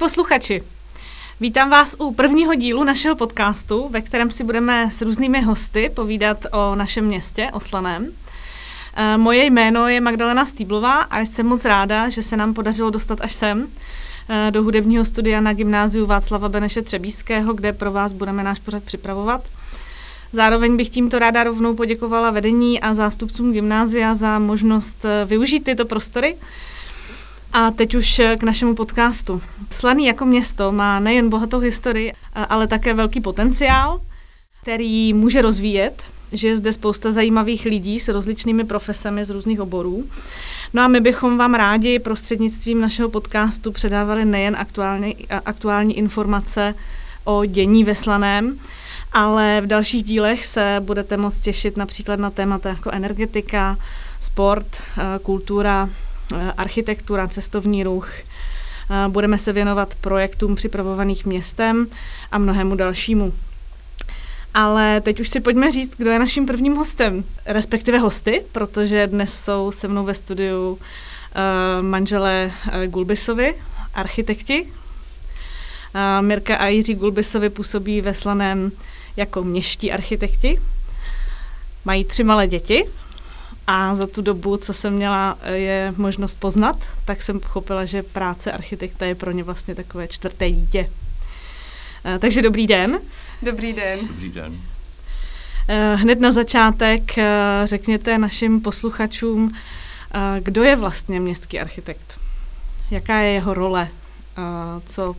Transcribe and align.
posluchači, 0.00 0.62
vítám 1.40 1.70
vás 1.70 1.96
u 1.98 2.14
prvního 2.14 2.54
dílu 2.54 2.84
našeho 2.84 3.16
podcastu, 3.16 3.88
ve 3.88 4.00
kterém 4.00 4.30
si 4.30 4.44
budeme 4.44 4.90
s 4.90 5.02
různými 5.02 5.42
hosty 5.42 5.90
povídat 5.94 6.46
o 6.52 6.74
našem 6.74 7.04
městě, 7.04 7.48
o 7.52 7.60
Slaném. 7.60 8.08
Eh, 8.96 9.16
moje 9.16 9.44
jméno 9.44 9.88
je 9.88 10.00
Magdalena 10.00 10.44
Stýblová 10.44 11.00
a 11.00 11.20
jsem 11.20 11.46
moc 11.46 11.64
ráda, 11.64 12.08
že 12.08 12.22
se 12.22 12.36
nám 12.36 12.54
podařilo 12.54 12.90
dostat 12.90 13.20
až 13.20 13.32
sem, 13.32 13.68
eh, 14.28 14.50
do 14.50 14.62
hudebního 14.62 15.04
studia 15.04 15.40
na 15.40 15.52
gymnáziu 15.52 16.06
Václava 16.06 16.48
Beneše 16.48 16.82
Třebíského, 16.82 17.54
kde 17.54 17.72
pro 17.72 17.92
vás 17.92 18.12
budeme 18.12 18.42
náš 18.42 18.58
pořad 18.58 18.84
připravovat. 18.84 19.44
Zároveň 20.32 20.76
bych 20.76 20.88
tímto 20.88 21.18
ráda 21.18 21.44
rovnou 21.44 21.74
poděkovala 21.74 22.30
vedení 22.30 22.80
a 22.80 22.94
zástupcům 22.94 23.52
gymnázia 23.52 24.14
za 24.14 24.38
možnost 24.38 25.04
eh, 25.04 25.24
využít 25.24 25.64
tyto 25.64 25.84
prostory 25.84 26.36
a 27.52 27.70
teď 27.70 27.94
už 27.94 28.18
eh, 28.18 28.36
k 28.36 28.42
našemu 28.42 28.74
podcastu. 28.74 29.42
Slaný 29.70 30.06
jako 30.06 30.24
město 30.24 30.72
má 30.72 31.00
nejen 31.00 31.30
bohatou 31.30 31.58
historii, 31.58 32.12
ale 32.34 32.66
také 32.66 32.94
velký 32.94 33.20
potenciál, 33.20 34.00
který 34.62 35.14
může 35.14 35.42
rozvíjet, 35.42 36.02
že 36.32 36.48
je 36.48 36.56
zde 36.56 36.72
spousta 36.72 37.12
zajímavých 37.12 37.64
lidí 37.64 38.00
s 38.00 38.08
rozličnými 38.08 38.64
profesemi 38.64 39.24
z 39.24 39.30
různých 39.30 39.60
oborů. 39.60 40.04
No 40.74 40.82
a 40.82 40.88
my 40.88 41.00
bychom 41.00 41.38
vám 41.38 41.54
rádi 41.54 41.98
prostřednictvím 41.98 42.80
našeho 42.80 43.08
podcastu 43.08 43.72
předávali 43.72 44.24
nejen 44.24 44.56
aktuální, 44.56 45.16
aktuální 45.44 45.98
informace 45.98 46.74
o 47.24 47.44
dění 47.44 47.84
ve 47.84 47.94
Slaném, 47.94 48.58
ale 49.12 49.60
v 49.60 49.66
dalších 49.66 50.02
dílech 50.02 50.46
se 50.46 50.76
budete 50.80 51.16
moct 51.16 51.40
těšit 51.40 51.76
například 51.76 52.20
na 52.20 52.30
témata 52.30 52.68
jako 52.68 52.90
energetika, 52.90 53.78
sport, 54.20 54.66
eh, 54.76 55.18
kultura, 55.22 55.88
Eh, 55.88 56.09
architektura, 56.56 57.28
cestovní 57.28 57.84
ruch. 57.84 58.12
Eh, 58.90 59.08
budeme 59.08 59.38
se 59.38 59.52
věnovat 59.52 59.94
projektům 59.94 60.54
připravovaných 60.54 61.26
městem 61.26 61.86
a 62.32 62.38
mnohému 62.38 62.74
dalšímu. 62.74 63.32
Ale 64.54 65.00
teď 65.00 65.20
už 65.20 65.28
si 65.28 65.40
pojďme 65.40 65.70
říct, 65.70 65.94
kdo 65.96 66.10
je 66.10 66.18
naším 66.18 66.46
prvním 66.46 66.74
hostem, 66.74 67.24
respektive 67.46 67.98
hosty, 67.98 68.42
protože 68.52 69.06
dnes 69.06 69.44
jsou 69.44 69.72
se 69.72 69.88
mnou 69.88 70.04
ve 70.04 70.14
studiu 70.14 70.70
uh, 70.70 70.78
manželé 71.82 72.52
Gulbisovi, 72.86 73.54
architekti. 73.94 74.62
Uh, 74.62 76.26
Mirka 76.26 76.56
a 76.56 76.66
Jiří 76.66 76.94
Gulbisovi 76.94 77.50
působí 77.50 78.00
ve 78.00 78.14
Slaném 78.14 78.72
jako 79.16 79.44
měští 79.44 79.92
architekti. 79.92 80.60
Mají 81.84 82.04
tři 82.04 82.24
malé 82.24 82.46
děti, 82.46 82.84
a 83.72 83.94
za 83.94 84.06
tu 84.06 84.22
dobu, 84.22 84.56
co 84.56 84.72
jsem 84.72 84.92
měla 84.92 85.38
eh, 85.42 85.56
je 85.56 85.94
možnost 85.96 86.40
poznat, 86.40 86.76
tak 87.04 87.22
jsem 87.22 87.40
pochopila, 87.40 87.84
že 87.84 88.02
práce 88.02 88.52
architekta 88.52 89.06
je 89.06 89.14
pro 89.14 89.30
ně 89.30 89.44
vlastně 89.44 89.74
takové 89.74 90.08
čtvrté 90.08 90.50
dítě. 90.50 90.90
Eh, 92.04 92.18
takže 92.18 92.42
dobrý 92.42 92.66
den. 92.66 93.00
Dobrý 93.42 93.72
den. 93.72 94.00
Dobrý 94.08 94.28
den. 94.30 94.60
Eh, 95.68 95.94
hned 95.94 96.20
na 96.20 96.32
začátek 96.32 97.02
řekněte 97.64 98.18
našim 98.18 98.60
posluchačům, 98.60 99.56
kdo 100.40 100.62
je 100.62 100.76
vlastně 100.76 101.20
městský 101.20 101.60
architekt? 101.60 102.18
Jaká 102.90 103.20
je 103.20 103.32
jeho 103.32 103.54
role? 103.54 103.88
Co 104.86 105.16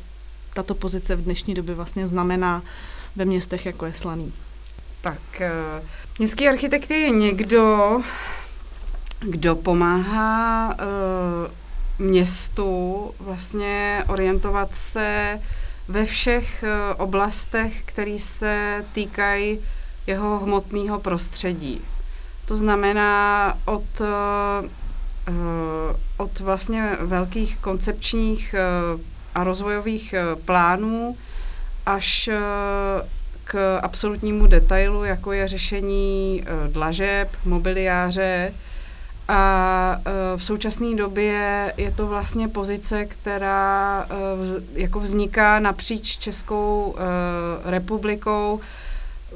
tato 0.54 0.76
pozice 0.76 1.16
v 1.16 1.24
dnešní 1.24 1.54
době 1.54 1.76
vlastně 1.76 2.08
znamená 2.08 2.62
ve 3.16 3.26
městech, 3.26 3.66
jako 3.66 3.86
je 3.86 3.94
Slaný? 3.94 4.34
Tak, 5.02 5.42
městský 6.20 6.48
architekt 6.48 6.92
je 6.92 7.10
někdo, 7.10 8.02
kdo 9.22 9.56
pomáhá 9.56 10.68
uh, 10.68 12.06
městu 12.08 13.12
vlastně 13.20 14.04
orientovat 14.08 14.76
se 14.76 15.40
ve 15.88 16.06
všech 16.06 16.64
uh, 16.64 17.04
oblastech, 17.04 17.84
které 17.86 18.20
se 18.20 18.86
týkají 18.94 19.60
jeho 20.08 20.40
hmotného 20.40 21.00
prostředí. 21.00 21.82
To 22.46 22.56
znamená 22.56 23.58
od, 23.66 24.02
uh, 24.02 24.08
od 26.18 26.40
vlastně 26.40 26.98
velkých 27.00 27.58
koncepčních 27.58 28.56
uh, 28.96 29.02
a 29.36 29.44
rozvojových 29.44 30.16
uh, 30.36 30.42
plánů 30.42 31.18
až 31.86 32.30
uh, 32.34 33.08
k 33.44 33.80
absolutnímu 33.80 34.48
detailu, 34.48 35.04
jako 35.04 35.32
je 35.32 35.48
řešení 35.48 36.44
uh, 36.44 36.74
dlažeb, 36.74 37.30
mobiliáře, 37.46 38.54
a 39.32 39.96
uh, 39.98 40.40
v 40.40 40.44
současné 40.44 40.96
době 40.96 41.74
je 41.78 41.92
to 41.92 42.08
vlastně 42.08 42.48
pozice, 42.48 43.06
která 43.06 44.06
uh, 44.06 44.64
jako 44.74 45.00
vzniká 45.00 45.60
napříč 45.60 46.18
Českou 46.18 46.96
uh, 46.96 47.00
republikou 47.72 48.60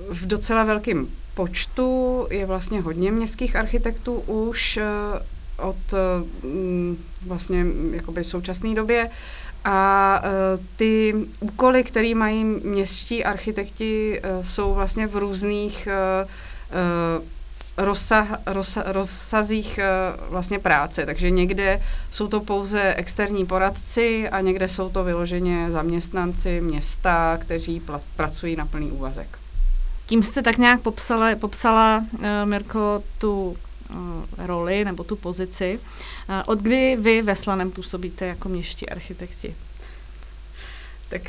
v 0.09 0.25
docela 0.25 0.63
velkém 0.63 1.07
počtu. 1.34 2.28
Je 2.29 2.45
vlastně 2.45 2.81
hodně 2.81 3.11
městských 3.11 3.55
architektů 3.55 4.13
už 4.16 4.79
od 5.57 5.94
vlastně 7.25 7.66
jakoby 7.91 8.23
v 8.23 8.28
současné 8.28 8.75
době. 8.75 9.09
A 9.66 10.22
ty 10.75 11.16
úkoly, 11.39 11.84
které 11.84 12.16
mají 12.16 12.44
městští 12.44 13.23
architekti, 13.23 14.22
jsou 14.41 14.73
vlastně 14.73 15.07
v 15.07 15.16
různých 15.16 15.88
rozsah, 17.78 18.28
rozsah, 18.46 18.84
rozsazích 18.88 19.78
eh, 19.78 19.88
vlastně 20.30 20.59
práce. 20.59 21.06
Takže 21.06 21.30
někde 21.30 21.81
jsou 22.12 22.28
to 22.28 22.40
pouze 22.40 22.94
externí 22.94 23.46
poradci 23.46 24.30
a 24.30 24.41
někde 24.41 24.68
jsou 24.68 24.90
to 24.90 25.03
vyloženě 25.03 25.72
zaměstnanci 25.72 26.62
města, 26.62 27.38
kteří 27.38 27.81
pl- 27.81 28.02
pracují 28.16 28.56
na 28.56 28.66
plný 28.66 28.91
úvazek. 28.91 29.40
Tím 30.06 30.24
jste 30.24 30.41
tak 30.41 30.58
nějak 30.58 30.81
popsala, 30.81 31.35
popsala 31.35 32.06
uh, 32.14 32.25
Mirko, 32.46 33.03
tu 33.18 33.58
uh, 33.90 33.97
roli 34.38 34.85
nebo 34.85 35.03
tu 35.03 35.16
pozici. 35.16 35.80
Uh, 36.30 36.35
od 36.46 36.59
kdy 36.59 36.97
vy 37.00 37.22
ve 37.22 37.35
Slanem 37.35 37.72
působíte 37.72 38.25
jako 38.25 38.50
měští 38.50 38.90
architekti? 38.90 39.56
Tak 41.09 41.22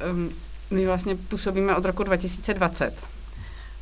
uh, 0.00 0.10
um, 0.10 0.30
my 0.70 0.86
vlastně 0.86 1.16
působíme 1.16 1.76
od 1.76 1.84
roku 1.84 2.02
2020. 2.02 3.13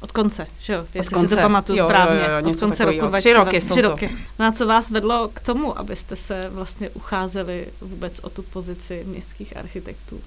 Od 0.03 0.13
konce, 0.13 0.47
že 0.61 0.73
jo? 0.73 0.85
Jestli 0.95 1.15
konce. 1.15 1.29
si 1.29 1.37
to 1.37 1.43
pamatuju 1.43 1.79
jo, 1.79 1.85
správně. 1.85 2.21
Jo, 2.21 2.31
jo, 2.31 2.51
od 2.51 2.61
konce 2.61 2.85
roku 2.85 3.07
2020. 3.07 3.21
Tři 3.21 3.33
roky 3.33 3.61
tři 3.61 3.81
roky. 3.81 4.17
No 4.39 4.47
a 4.47 4.53
co 4.53 4.67
vás 4.67 4.91
vedlo 4.91 5.31
k 5.35 5.41
tomu, 5.41 5.79
abyste 5.79 6.17
se 6.17 6.49
vlastně 6.49 6.91
ucházeli 6.91 7.67
vůbec 7.81 8.19
o 8.19 8.31
tu 8.31 8.43
pozici 8.43 9.05
městských 9.07 9.57
architektů? 9.57 10.21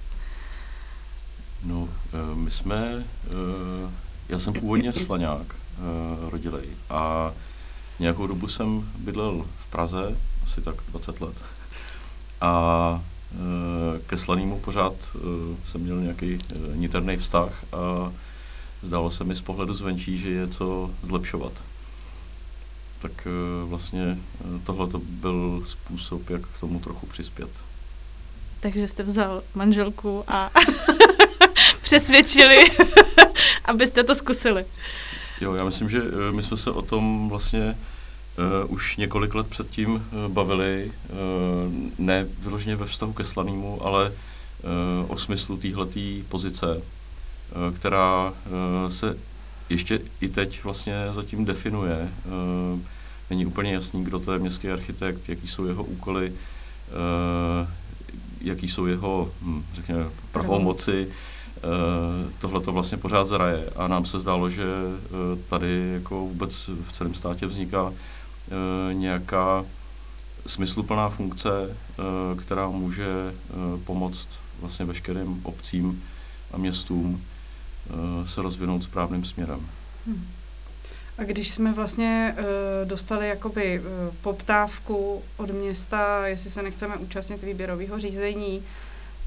No, 1.64 1.88
eh, 2.12 2.34
my 2.34 2.50
jsme, 2.50 3.04
eh, 3.26 3.90
já 4.28 4.38
jsem 4.38 4.54
původně 4.54 4.92
slaňák 4.92 5.46
eh, 5.54 6.30
rodilej 6.30 6.66
a 6.90 7.32
nějakou 7.98 8.26
dobu 8.26 8.48
jsem 8.48 8.90
bydlel 8.98 9.46
v 9.58 9.66
Praze, 9.66 10.16
asi 10.44 10.62
tak 10.62 10.74
20 10.88 11.20
let. 11.20 11.44
A 12.40 13.02
ke 14.06 14.16
slanému 14.16 14.58
pořád 14.58 14.94
jsem 15.64 15.80
měl 15.80 16.00
nějaký 16.00 16.38
niterný 16.74 17.16
vztah 17.16 17.64
a 17.72 18.12
zdálo 18.82 19.10
se 19.10 19.24
mi 19.24 19.34
z 19.34 19.40
pohledu 19.40 19.74
zvenčí, 19.74 20.18
že 20.18 20.30
je 20.30 20.48
co 20.48 20.90
zlepšovat. 21.02 21.64
Tak 22.98 23.12
eh, 23.26 23.66
vlastně 23.66 24.18
eh, 24.40 24.60
tohle 24.64 24.86
to 24.86 25.00
byl 25.04 25.62
způsob, 25.64 26.30
jak 26.30 26.46
k 26.46 26.60
tomu 26.60 26.80
trochu 26.80 27.06
přispět. 27.06 27.50
Takže 28.60 28.88
jste 28.88 29.02
vzal 29.02 29.42
manželku 29.54 30.24
a 30.28 30.50
přesvědčili, 31.82 32.56
abyste 33.64 34.04
to 34.04 34.14
zkusili. 34.14 34.64
Jo, 35.40 35.54
já 35.54 35.64
myslím, 35.64 35.88
že 35.88 35.98
eh, 35.98 36.32
my 36.32 36.42
jsme 36.42 36.56
se 36.56 36.70
o 36.70 36.82
tom 36.82 37.28
vlastně 37.28 37.76
uh, 38.64 38.72
už 38.72 38.96
několik 38.96 39.34
let 39.34 39.46
předtím 39.46 39.94
uh, 39.94 40.32
bavili, 40.32 40.92
uh, 41.08 41.72
ne 41.98 42.26
vyloženě 42.38 42.76
ve 42.76 42.86
vztahu 42.86 43.12
ke 43.12 43.24
slanému, 43.24 43.86
ale 43.86 44.10
uh, 44.10 45.10
o 45.10 45.16
smyslu 45.16 45.56
téhleté 45.56 46.00
pozice, 46.28 46.82
která 47.74 48.32
eh, 48.46 48.90
se 48.90 49.16
ještě 49.68 50.00
i 50.20 50.28
teď 50.28 50.64
vlastně 50.64 50.94
zatím 51.10 51.44
definuje. 51.44 52.08
Eh, 52.10 52.80
není 53.30 53.46
úplně 53.46 53.72
jasný, 53.72 54.04
kdo 54.04 54.18
to 54.18 54.32
je 54.32 54.38
městský 54.38 54.70
architekt, 54.70 55.28
jaký 55.28 55.46
jsou 55.46 55.64
jeho 55.64 55.84
úkoly, 55.84 56.32
jaký 58.40 58.68
jsou 58.68 58.86
jeho, 58.86 59.32
hm, 59.42 59.64
řekněme, 59.74 60.06
pravomoci. 60.32 61.08
Tohle 62.38 62.60
to 62.60 62.72
vlastně 62.72 62.98
pořád 62.98 63.24
zraje 63.24 63.70
a 63.76 63.88
nám 63.88 64.04
se 64.04 64.20
zdálo, 64.20 64.50
že 64.50 64.64
tady 65.48 65.90
jako 65.92 66.20
vůbec 66.20 66.70
v 66.82 66.92
celém 66.92 67.14
státě 67.14 67.46
vzniká 67.46 67.92
nějaká 68.92 69.64
smysluplná 70.46 71.08
funkce, 71.08 71.76
která 72.36 72.68
může 72.68 73.34
pomoct 73.84 74.28
vlastně 74.60 74.84
veškerým 74.84 75.40
obcím 75.44 76.02
a 76.52 76.58
městům 76.58 77.22
Eh, 77.35 77.35
se 78.24 78.42
rozvinout 78.42 78.84
správným 78.84 79.24
směrem. 79.24 79.68
Hmm. 80.06 80.26
A 81.18 81.22
když 81.24 81.50
jsme 81.50 81.72
vlastně 81.72 82.34
uh, 82.38 82.88
dostali 82.88 83.28
jakoby 83.28 83.80
uh, 83.80 83.86
poptávku 84.22 85.22
od 85.36 85.50
města, 85.50 86.26
jestli 86.26 86.50
se 86.50 86.62
nechceme 86.62 86.96
účastnit 86.96 87.42
výběrového 87.42 87.98
řízení, 87.98 88.62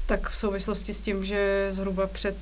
Tak 0.06 0.30
v 0.30 0.36
souvislosti 0.36 0.94
s 0.94 1.00
tím, 1.00 1.24
že 1.24 1.68
zhruba 1.70 2.06
před 2.06 2.36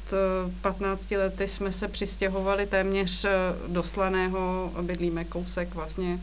15 0.60 1.10
lety 1.10 1.48
jsme 1.48 1.72
se 1.72 1.88
přistěhovali 1.88 2.66
téměř 2.66 3.26
do 3.68 3.82
Slaného, 3.82 4.72
bydlíme 4.82 5.24
kousek 5.24 5.74
vlastně 5.74 6.18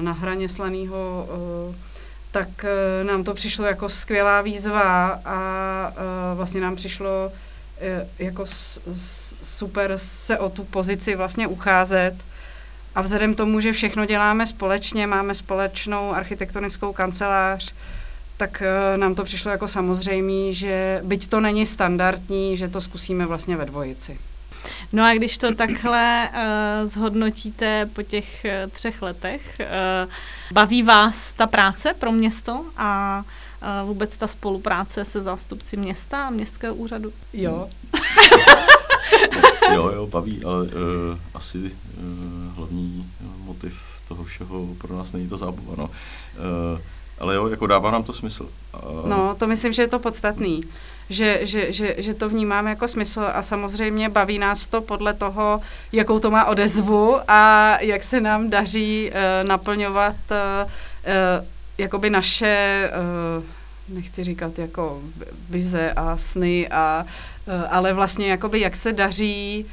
na 0.00 0.12
hraně 0.12 0.48
Slaného, 0.48 1.28
tak 2.30 2.64
nám 3.02 3.24
to 3.24 3.34
přišlo 3.34 3.64
jako 3.64 3.88
skvělá 3.88 4.42
výzva 4.42 5.20
a 5.24 5.92
vlastně 6.34 6.60
nám 6.60 6.76
přišlo 6.76 7.32
jako 8.18 8.44
super 9.42 9.92
se 9.96 10.38
o 10.38 10.50
tu 10.50 10.64
pozici 10.64 11.16
vlastně 11.16 11.46
ucházet. 11.46 12.14
A 12.94 13.02
vzhledem 13.02 13.34
tomu, 13.34 13.60
že 13.60 13.72
všechno 13.72 14.06
děláme 14.06 14.46
společně, 14.46 15.06
máme 15.06 15.34
společnou 15.34 16.12
architektonickou 16.12 16.92
kancelář, 16.92 17.74
tak 18.36 18.62
uh, 18.62 19.00
nám 19.00 19.14
to 19.14 19.24
přišlo 19.24 19.50
jako 19.50 19.68
samozřejmé, 19.68 20.52
že 20.52 21.00
byť 21.04 21.28
to 21.28 21.40
není 21.40 21.66
standardní, 21.66 22.56
že 22.56 22.68
to 22.68 22.80
zkusíme 22.80 23.26
vlastně 23.26 23.56
ve 23.56 23.64
dvojici. 23.64 24.18
No 24.92 25.04
a 25.04 25.14
když 25.14 25.38
to 25.38 25.54
takhle 25.54 26.28
uh, 26.32 26.90
zhodnotíte 26.90 27.86
po 27.92 28.02
těch 28.02 28.46
třech 28.72 29.02
letech, 29.02 29.60
uh, 29.60 30.10
baví 30.52 30.82
vás 30.82 31.32
ta 31.32 31.46
práce 31.46 31.94
pro 31.94 32.12
město 32.12 32.64
a 32.76 33.18
uh, 33.18 33.30
vůbec 33.84 34.16
ta 34.16 34.26
spolupráce 34.26 35.04
se 35.04 35.20
zástupci 35.20 35.76
města 35.76 36.26
a 36.26 36.30
městského 36.30 36.74
úřadu? 36.74 37.12
Jo. 37.32 37.68
jo, 39.74 39.90
jo, 39.94 40.06
baví, 40.06 40.44
ale 40.44 40.62
uh, 40.62 40.70
asi 41.34 41.58
uh, 41.58 42.54
hlavní 42.56 43.12
motiv 43.44 43.74
toho 44.08 44.24
všeho 44.24 44.66
pro 44.78 44.96
nás 44.96 45.12
není 45.12 45.28
ta 45.28 45.36
zábava, 45.36 45.74
no. 45.76 45.84
Uh, 45.84 46.80
ale 47.18 47.34
jo, 47.34 47.46
jako 47.46 47.66
dává 47.66 47.90
nám 47.90 48.02
to 48.02 48.12
smysl. 48.12 48.48
Uh, 48.74 49.08
no, 49.08 49.34
to 49.38 49.46
myslím, 49.46 49.72
že 49.72 49.82
je 49.82 49.88
to 49.88 49.98
podstatný, 49.98 50.60
že, 51.10 51.40
že, 51.42 51.72
že, 51.72 51.94
že 51.98 52.14
to 52.14 52.28
vnímáme 52.28 52.70
jako 52.70 52.88
smysl 52.88 53.22
a 53.34 53.42
samozřejmě 53.42 54.08
baví 54.08 54.38
nás 54.38 54.66
to 54.66 54.80
podle 54.80 55.14
toho, 55.14 55.60
jakou 55.92 56.18
to 56.18 56.30
má 56.30 56.44
odezvu 56.44 57.18
a 57.28 57.76
jak 57.80 58.02
se 58.02 58.20
nám 58.20 58.50
daří 58.50 59.10
uh, 59.10 59.48
naplňovat 59.48 60.16
uh, 60.30 60.36
uh, 60.66 61.46
jakoby 61.80 62.10
naše, 62.10 62.90
uh, 63.38 63.44
nechci 63.94 64.24
říkat 64.24 64.58
jako 64.58 65.02
vize 65.50 65.92
a 65.92 66.16
sny 66.16 66.68
a 66.68 67.06
Eh, 67.50 67.68
ale 67.68 67.92
vlastně 67.92 68.30
jakoby 68.30 68.60
jak 68.60 68.76
se 68.76 68.92
daří 68.92 69.66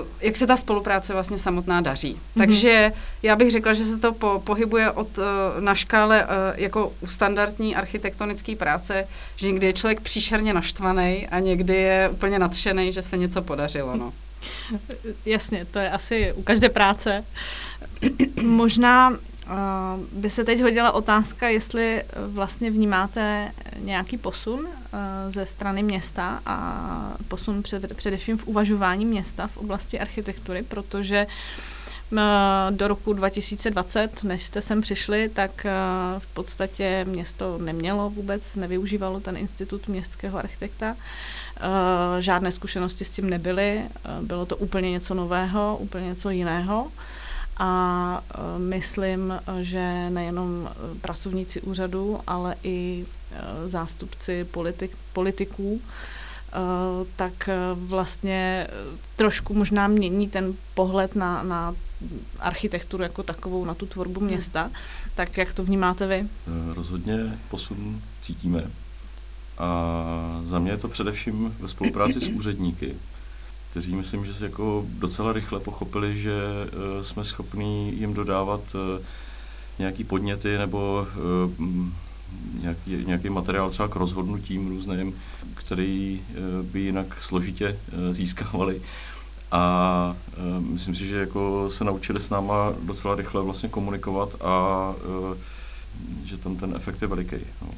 Uh, 0.00 0.08
jak 0.20 0.36
se 0.36 0.46
ta 0.46 0.56
spolupráce 0.56 1.12
vlastně 1.12 1.38
samotná 1.38 1.80
daří. 1.80 2.14
Mm-hmm. 2.14 2.38
Takže 2.38 2.92
já 3.22 3.36
bych 3.36 3.50
řekla, 3.50 3.72
že 3.72 3.84
se 3.84 3.98
to 3.98 4.12
po, 4.12 4.42
pohybuje 4.44 4.90
od 4.90 5.18
uh, 5.18 5.24
na 5.60 5.74
škále 5.74 6.24
uh, 6.24 6.30
jako 6.54 6.92
u 7.00 7.06
standardní 7.06 7.76
architektonické 7.76 8.56
práce, 8.56 9.08
že 9.36 9.46
někdy 9.46 9.66
je 9.66 9.72
člověk 9.72 10.00
příšerně 10.00 10.54
naštvaný 10.54 11.28
a 11.28 11.38
někdy 11.38 11.74
je 11.74 12.08
úplně 12.12 12.38
nadšený, 12.38 12.92
že 12.92 13.02
se 13.02 13.16
něco 13.16 13.42
podařilo. 13.42 13.96
No. 13.96 14.12
Jasně, 15.26 15.64
to 15.64 15.78
je 15.78 15.90
asi 15.90 16.32
u 16.32 16.42
každé 16.42 16.68
práce. 16.68 17.24
Možná 18.42 19.16
by 20.12 20.30
se 20.30 20.44
teď 20.44 20.62
hodila 20.62 20.92
otázka, 20.92 21.48
jestli 21.48 22.02
vlastně 22.28 22.70
vnímáte 22.70 23.52
nějaký 23.78 24.18
posun 24.18 24.60
uh, 24.60 24.68
ze 25.32 25.46
strany 25.46 25.82
města 25.82 26.40
a 26.46 27.16
posun 27.28 27.62
před, 27.62 27.96
především 27.96 28.38
v 28.38 28.46
uvažování 28.46 29.04
města 29.04 29.46
v 29.46 29.56
oblasti 29.56 30.00
architektury, 30.00 30.62
protože 30.62 31.26
do 32.70 32.88
roku 32.88 33.12
2020, 33.12 34.24
než 34.24 34.46
jste 34.46 34.62
sem 34.62 34.80
přišli, 34.80 35.28
tak 35.28 35.66
v 36.18 36.26
podstatě 36.34 37.04
město 37.08 37.58
nemělo 37.58 38.10
vůbec, 38.10 38.56
nevyužívalo 38.56 39.20
ten 39.20 39.36
institut 39.36 39.88
městského 39.88 40.38
architekta. 40.38 40.96
Žádné 42.20 42.52
zkušenosti 42.52 43.04
s 43.04 43.10
tím 43.10 43.30
nebyly, 43.30 43.82
bylo 44.22 44.46
to 44.46 44.56
úplně 44.56 44.90
něco 44.90 45.14
nového, 45.14 45.76
úplně 45.80 46.06
něco 46.06 46.30
jiného. 46.30 46.92
A 47.56 48.20
e, 48.34 48.58
myslím, 48.58 49.34
že 49.60 50.10
nejenom 50.10 50.68
e, 50.68 50.98
pracovníci 50.98 51.60
úřadu, 51.60 52.20
ale 52.26 52.54
i 52.62 53.06
e, 53.32 53.70
zástupci 53.70 54.44
politik, 54.44 54.96
politiků, 55.12 55.80
tak 57.16 57.48
vlastně 57.74 58.68
trošku 59.16 59.54
možná 59.54 59.88
mění 59.88 60.28
ten 60.28 60.54
pohled 60.74 61.16
na, 61.16 61.42
na 61.42 61.74
architekturu 62.40 63.02
jako 63.02 63.22
takovou, 63.22 63.64
na 63.64 63.74
tu 63.74 63.86
tvorbu 63.86 64.20
hmm. 64.20 64.28
města. 64.28 64.70
Tak 65.14 65.38
jak 65.38 65.54
to 65.54 65.64
vnímáte 65.64 66.06
vy? 66.06 66.28
Rozhodně 66.74 67.38
posun 67.48 68.02
cítíme. 68.20 68.70
A 69.58 70.40
za 70.44 70.58
mě 70.58 70.70
je 70.70 70.76
to 70.76 70.88
především 70.88 71.56
ve 71.60 71.68
spolupráci 71.68 72.20
s 72.20 72.28
úředníky, 72.38 72.94
kteří 73.74 73.96
myslím, 73.96 74.26
že 74.26 74.34
se 74.34 74.44
jako 74.44 74.84
docela 74.88 75.32
rychle 75.32 75.60
pochopili, 75.60 76.18
že 76.18 76.32
uh, 76.36 77.02
jsme 77.02 77.24
schopní 77.24 77.98
jim 77.98 78.14
dodávat 78.14 78.60
uh, 78.74 79.04
nějaký 79.78 80.04
podněty 80.04 80.58
nebo 80.58 81.06
uh, 81.48 81.86
nějaký, 82.60 83.04
nějaký 83.06 83.30
materiál 83.30 83.70
třeba 83.70 83.88
k 83.88 83.96
rozhodnutím 83.96 84.68
různým, 84.68 85.14
který 85.54 86.22
by 86.62 86.80
jinak 86.80 87.22
složitě 87.22 87.78
získávali. 88.12 88.82
A 89.52 90.16
myslím 90.58 90.94
si, 90.94 91.06
že 91.06 91.16
jako 91.16 91.70
se 91.70 91.84
naučili 91.84 92.20
s 92.20 92.30
náma 92.30 92.72
docela 92.82 93.14
rychle 93.14 93.42
vlastně 93.42 93.68
komunikovat 93.68 94.36
a 94.40 94.94
že 96.24 96.38
tam 96.38 96.56
ten 96.56 96.72
efekt 96.76 97.02
je 97.02 97.08
veliký. 97.08 97.36
No. 97.62 97.68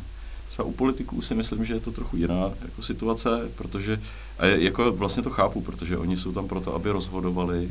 Třeba 0.49 0.69
u 0.69 0.73
politiků 0.73 1.23
si 1.23 1.35
myslím, 1.35 1.65
že 1.65 1.75
je 1.75 1.81
to 1.81 1.91
trochu 1.91 2.17
jiná 2.17 2.51
jako 2.63 2.83
situace, 2.83 3.51
protože, 3.55 4.01
a 4.39 4.47
jako 4.47 4.93
vlastně 4.93 5.23
to 5.23 5.31
chápu, 5.31 5.61
protože 5.61 5.99
oni 5.99 6.17
jsou 6.17 6.33
tam 6.33 6.49
proto, 6.49 6.75
aby 6.75 6.91
rozhodovali 6.91 7.71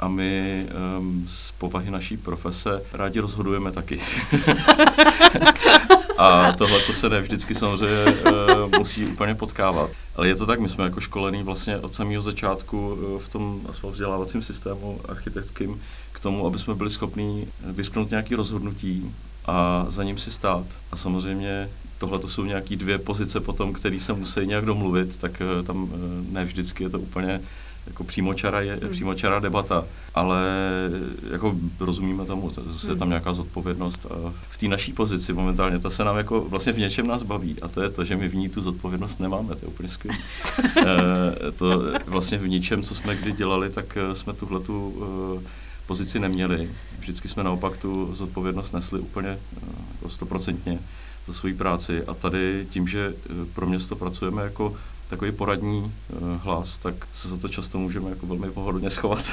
a 0.00 0.08
my 0.08 0.66
um, 0.98 1.24
z 1.28 1.52
povahy 1.52 1.90
naší 1.90 2.16
profese 2.16 2.82
rádi 2.92 3.20
rozhodujeme 3.20 3.72
taky. 3.72 4.00
a 6.18 6.52
tohle 6.52 6.80
to 6.80 6.92
se 6.92 7.08
ne 7.08 7.20
vždycky 7.20 7.54
samozřejmě 7.54 8.04
uh, 8.04 8.78
musí 8.78 9.06
úplně 9.06 9.34
potkávat. 9.34 9.90
Ale 10.16 10.28
je 10.28 10.36
to 10.36 10.46
tak, 10.46 10.60
my 10.60 10.68
jsme 10.68 10.84
jako 10.84 11.00
školení 11.00 11.42
vlastně 11.42 11.78
od 11.78 11.94
samého 11.94 12.22
začátku 12.22 12.88
uh, 12.88 13.20
v 13.20 13.28
tom 13.28 13.60
aspoň 13.68 13.92
vzdělávacím 13.92 14.42
systému 14.42 15.00
architektským 15.08 15.80
k 16.12 16.20
tomu, 16.20 16.46
aby 16.46 16.58
jsme 16.58 16.74
byli 16.74 16.90
schopni 16.90 17.48
vysknout 17.60 18.10
nějaké 18.10 18.36
rozhodnutí 18.36 19.14
a 19.46 19.86
za 19.88 20.04
ním 20.04 20.18
si 20.18 20.30
stát. 20.30 20.66
A 20.92 20.96
samozřejmě 20.96 21.68
tohle 22.00 22.18
to 22.18 22.28
jsou 22.28 22.44
nějaké 22.44 22.76
dvě 22.76 22.98
pozice 22.98 23.40
potom, 23.40 23.72
které 23.72 24.00
se 24.00 24.12
musí 24.12 24.46
nějak 24.46 24.64
domluvit, 24.64 25.18
tak 25.18 25.42
uh, 25.58 25.64
tam 25.64 25.82
uh, 25.82 25.90
ne 26.30 26.44
vždycky 26.44 26.84
je 26.84 26.90
to 26.90 27.00
úplně 27.00 27.40
jako 27.86 28.04
přímočara, 28.04 28.60
je, 28.60 28.78
hmm. 28.82 28.90
přímočara 28.90 29.40
debata, 29.40 29.84
ale 30.14 30.44
jako 31.30 31.56
rozumíme 31.80 32.24
tomu, 32.24 32.50
to 32.50 32.60
je 32.60 32.88
tam 32.88 32.98
hmm. 32.98 33.08
nějaká 33.08 33.32
zodpovědnost 33.32 34.06
a 34.06 34.32
v 34.50 34.58
té 34.58 34.68
naší 34.68 34.92
pozici 34.92 35.32
momentálně, 35.32 35.78
ta 35.78 35.90
se 35.90 36.04
nám 36.04 36.16
jako 36.16 36.40
vlastně 36.40 36.72
v 36.72 36.78
něčem 36.78 37.06
nás 37.06 37.22
baví 37.22 37.56
a 37.62 37.68
to 37.68 37.82
je 37.82 37.90
to, 37.90 38.04
že 38.04 38.16
my 38.16 38.28
v 38.28 38.34
ní 38.34 38.48
tu 38.48 38.62
zodpovědnost 38.62 39.20
nemáme, 39.20 39.54
to 39.54 39.64
je 39.64 39.68
úplně 39.68 39.88
skvělé. 39.88 40.18
e, 40.86 41.52
to 41.52 41.82
vlastně 42.06 42.38
v 42.38 42.48
ničem, 42.48 42.82
co 42.82 42.94
jsme 42.94 43.16
kdy 43.16 43.32
dělali, 43.32 43.70
tak 43.70 43.98
jsme 44.12 44.32
tuhle 44.32 44.60
tu 44.60 44.94
pozici 45.86 46.18
neměli. 46.18 46.70
Vždycky 46.98 47.28
jsme 47.28 47.44
naopak 47.44 47.76
tu 47.76 48.14
zodpovědnost 48.14 48.72
nesli 48.72 49.00
úplně 49.00 49.38
uh, 50.02 50.08
stoprocentně 50.08 50.78
za 51.26 51.32
svoji 51.32 51.54
práci 51.54 52.04
a 52.04 52.14
tady 52.14 52.66
tím, 52.70 52.88
že 52.88 53.14
eh, 53.14 53.32
pro 53.54 53.66
město 53.66 53.96
pracujeme 53.96 54.42
jako 54.42 54.76
takový 55.10 55.32
poradní 55.32 55.78
uh, 55.80 56.18
hlas, 56.42 56.78
tak 56.78 56.94
se 57.12 57.28
za 57.28 57.36
to 57.36 57.48
často 57.48 57.78
můžeme 57.78 58.10
jako 58.10 58.26
velmi 58.26 58.50
pohodlně 58.50 58.90
schovat. 58.90 59.30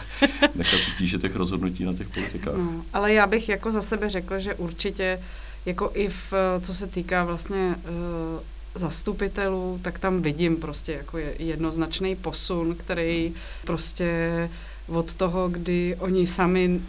Nechat 0.54 0.80
tíže 0.98 1.18
těch 1.18 1.36
rozhodnutí 1.36 1.84
na 1.84 1.94
těch 1.94 2.08
politikách. 2.08 2.54
No, 2.56 2.84
ale 2.92 3.12
já 3.12 3.26
bych 3.26 3.48
jako 3.48 3.72
za 3.72 3.82
sebe 3.82 4.10
řekla, 4.10 4.38
že 4.38 4.54
určitě 4.54 5.20
jako 5.66 5.90
i 5.94 6.08
v, 6.08 6.32
co 6.60 6.74
se 6.74 6.86
týká 6.86 7.24
vlastně 7.24 7.74
uh, 7.76 8.40
zastupitelů, 8.74 9.80
tak 9.82 9.98
tam 9.98 10.22
vidím 10.22 10.56
prostě 10.56 10.92
jako 10.92 11.18
jednoznačný 11.38 12.16
posun, 12.16 12.74
který 12.74 13.34
prostě 13.64 14.50
od 14.88 15.14
toho, 15.14 15.48
kdy 15.48 15.96
oni 15.98 16.26
sami 16.26 16.80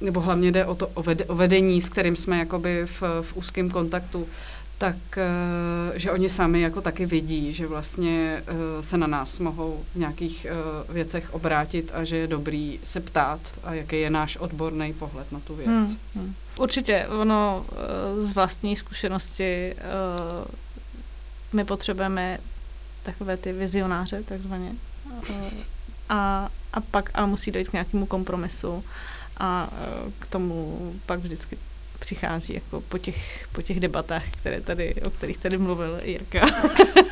nebo 0.00 0.20
hlavně 0.20 0.52
jde 0.52 0.66
o 0.66 0.74
to 0.74 0.88
o, 0.88 1.02
ved, 1.02 1.22
o 1.28 1.34
vedení, 1.34 1.82
s 1.82 1.88
kterým 1.88 2.16
jsme 2.16 2.38
jakoby 2.38 2.86
v, 2.86 3.02
v 3.22 3.36
úzkém 3.36 3.70
kontaktu, 3.70 4.28
tak 4.78 4.96
uh, 5.16 5.96
že 5.98 6.10
oni 6.10 6.28
sami 6.28 6.60
jako 6.60 6.80
taky 6.80 7.06
vidí, 7.06 7.54
že 7.54 7.66
vlastně 7.66 8.42
uh, 8.48 8.56
se 8.80 8.96
na 8.98 9.06
nás 9.06 9.38
mohou 9.38 9.84
v 9.94 9.98
nějakých 9.98 10.46
uh, 10.86 10.94
věcech 10.94 11.34
obrátit 11.34 11.90
a 11.94 12.04
že 12.04 12.16
je 12.16 12.26
dobrý 12.26 12.80
se 12.84 13.00
ptát 13.00 13.40
a 13.64 13.74
jaký 13.74 14.00
je 14.00 14.10
náš 14.10 14.36
odborný 14.36 14.92
pohled 14.92 15.32
na 15.32 15.40
tu 15.40 15.54
věc. 15.54 15.68
Hmm, 15.68 15.96
hmm. 16.14 16.34
Určitě, 16.58 17.06
ono 17.20 17.66
z 18.20 18.32
vlastní 18.32 18.76
zkušenosti 18.76 19.74
my 21.52 21.64
potřebujeme 21.64 22.38
takové 23.02 23.36
ty 23.36 23.52
vizionáře 23.52 24.22
takzvaně 24.22 24.72
a, 26.08 26.48
a 26.72 26.80
pak 26.80 27.10
ale 27.14 27.26
musí 27.26 27.50
dojít 27.50 27.68
k 27.68 27.72
nějakému 27.72 28.06
kompromisu 28.06 28.84
a 29.38 29.68
e, 29.72 30.10
k 30.18 30.26
tomu 30.26 30.92
pak 31.06 31.20
vždycky 31.20 31.58
přichází 31.98 32.54
jako 32.54 32.80
po 32.80 32.98
těch, 32.98 33.48
po 33.52 33.62
těch 33.62 33.80
debatách, 33.80 34.30
které 34.30 34.60
tady, 34.60 34.94
o 34.94 35.10
kterých 35.10 35.38
tady 35.38 35.58
mluvil 35.58 36.00
Jirka. 36.02 36.46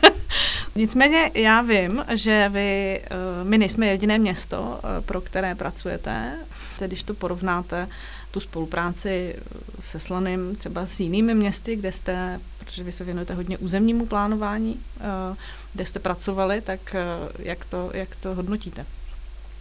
Nicméně 0.74 1.30
já 1.34 1.62
vím, 1.62 2.04
že 2.14 2.48
vy, 2.48 3.00
eh, 3.04 3.44
my 3.44 3.58
nejsme 3.58 3.86
jediné 3.86 4.18
město, 4.18 4.80
eh, 4.82 5.00
pro 5.00 5.20
které 5.20 5.54
pracujete. 5.54 6.38
Tedy 6.78 6.88
když 6.88 7.02
to 7.02 7.14
porovnáte, 7.14 7.88
tu 8.30 8.40
spolupráci 8.40 9.36
se 9.80 10.00
Slaným 10.00 10.56
třeba 10.56 10.86
s 10.86 11.00
jinými 11.00 11.34
městy, 11.34 11.76
kde 11.76 11.92
jste, 11.92 12.40
protože 12.58 12.84
vy 12.84 12.92
se 12.92 13.04
věnujete 13.04 13.34
hodně 13.34 13.58
územnímu 13.58 14.06
plánování, 14.06 14.80
eh, 15.00 15.36
kde 15.72 15.86
jste 15.86 15.98
pracovali, 15.98 16.60
tak 16.60 16.96
jak 17.38 17.64
to, 17.64 17.90
jak 17.94 18.16
to 18.16 18.34
hodnotíte? 18.34 18.86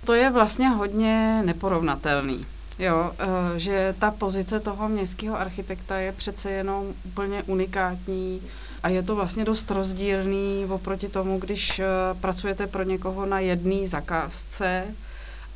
To 0.05 0.13
je 0.13 0.29
vlastně 0.29 0.69
hodně 0.69 1.41
neporovnatelný. 1.45 2.45
Jo, 2.79 3.11
že 3.57 3.95
ta 3.99 4.11
pozice 4.11 4.59
toho 4.59 4.89
městského 4.89 5.39
architekta 5.39 5.97
je 5.97 6.11
přece 6.11 6.51
jenom 6.51 6.93
úplně 7.05 7.43
unikátní 7.43 8.41
a 8.83 8.89
je 8.89 9.03
to 9.03 9.15
vlastně 9.15 9.45
dost 9.45 9.71
rozdílný 9.71 10.65
oproti 10.69 11.07
tomu, 11.07 11.39
když 11.39 11.79
uh, 11.79 11.85
pracujete 12.21 12.67
pro 12.67 12.83
někoho 12.83 13.25
na 13.25 13.39
jedné 13.39 13.87
zakázce, 13.87 14.83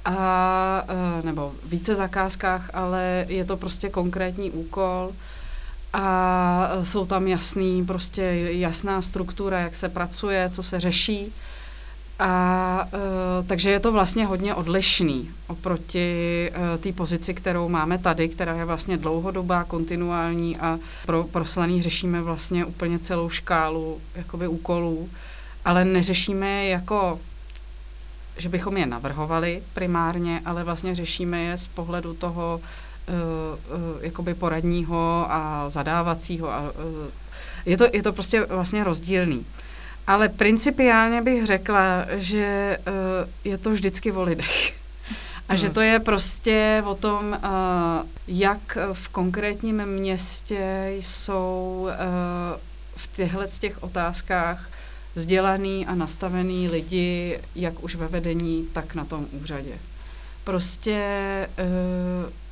a, 0.06 0.84
uh, 1.20 1.26
nebo 1.26 1.54
více 1.66 1.96
zakázkách, 1.96 2.70
ale 2.74 3.26
je 3.28 3.46
to 3.46 3.58
prostě 3.58 3.90
konkrétní 3.90 4.52
úkol 4.52 5.12
a 5.94 6.70
jsou 6.84 7.06
tam 7.06 7.28
jasný, 7.28 7.86
prostě 7.86 8.22
jasná 8.52 9.02
struktura, 9.02 9.60
jak 9.60 9.76
se 9.76 9.90
pracuje, 9.90 10.50
co 10.50 10.64
se 10.64 10.80
řeší. 10.80 11.34
A 12.20 12.88
uh, 12.94 13.48
takže 13.48 13.70
je 13.70 13.80
to 13.80 13.92
vlastně 13.92 14.26
hodně 14.26 14.56
odlišný 14.56 15.30
oproti 15.48 16.52
uh, 16.52 16.82
té 16.82 16.92
pozici, 16.92 17.34
kterou 17.34 17.70
máme 17.70 17.98
tady, 17.98 18.30
která 18.30 18.54
je 18.56 18.66
vlastně 18.66 18.98
dlouhodobá, 18.98 19.64
kontinuální 19.64 20.58
a 20.58 20.80
pro 21.06 21.24
proslaný 21.24 21.82
řešíme 21.82 22.22
vlastně 22.22 22.66
úplně 22.66 23.00
celou 23.00 23.30
škálu 23.30 24.02
jakoby 24.16 24.48
úkolů, 24.48 25.10
ale 25.66 25.86
neřešíme 25.86 26.50
je 26.50 26.70
jako 26.70 27.20
že 28.38 28.50
bychom 28.50 28.78
je 28.78 28.86
navrhovali 28.86 29.64
primárně, 29.74 30.42
ale 30.46 30.64
vlastně 30.64 30.96
řešíme 30.96 31.42
je 31.42 31.58
z 31.58 31.68
pohledu 31.68 32.14
toho 32.14 32.62
uh, 32.62 33.16
uh, 33.16 34.04
jakoby 34.04 34.34
poradního 34.34 35.26
a 35.30 35.66
zadávacího. 35.70 36.54
A, 36.54 36.62
uh, 36.62 36.72
je, 37.66 37.78
to, 37.78 37.86
je 37.94 38.04
to 38.04 38.14
prostě 38.14 38.46
vlastně 38.46 38.84
rozdílný. 38.84 39.46
Ale 40.08 40.30
principiálně 40.30 41.22
bych 41.22 41.46
řekla, 41.46 42.06
že 42.16 42.78
uh, 42.88 42.94
je 43.44 43.58
to 43.58 43.72
vždycky 43.72 44.12
o 44.12 44.24
lidech. 44.24 44.74
A 45.50 45.54
hmm. 45.54 45.58
že 45.58 45.70
to 45.70 45.82
je 45.82 46.00
prostě 46.00 46.84
o 46.86 46.96
tom, 46.96 47.38
uh, 47.44 48.08
jak 48.28 48.78
v 48.94 49.10
konkrétním 49.10 49.86
městě 49.86 50.94
jsou 51.00 51.82
uh, 51.82 52.60
v 52.96 53.16
těchto 53.16 53.48
těch 53.60 53.84
otázkách 53.84 54.70
vzdělaný 55.16 55.86
a 55.86 55.96
nastavený 55.96 56.70
lidi, 56.70 57.40
jak 57.56 57.84
už 57.84 57.96
ve 57.96 58.08
vedení, 58.08 58.68
tak 58.74 58.96
na 58.96 59.06
tom 59.06 59.28
úřadě. 59.32 59.74
Prostě 60.44 61.00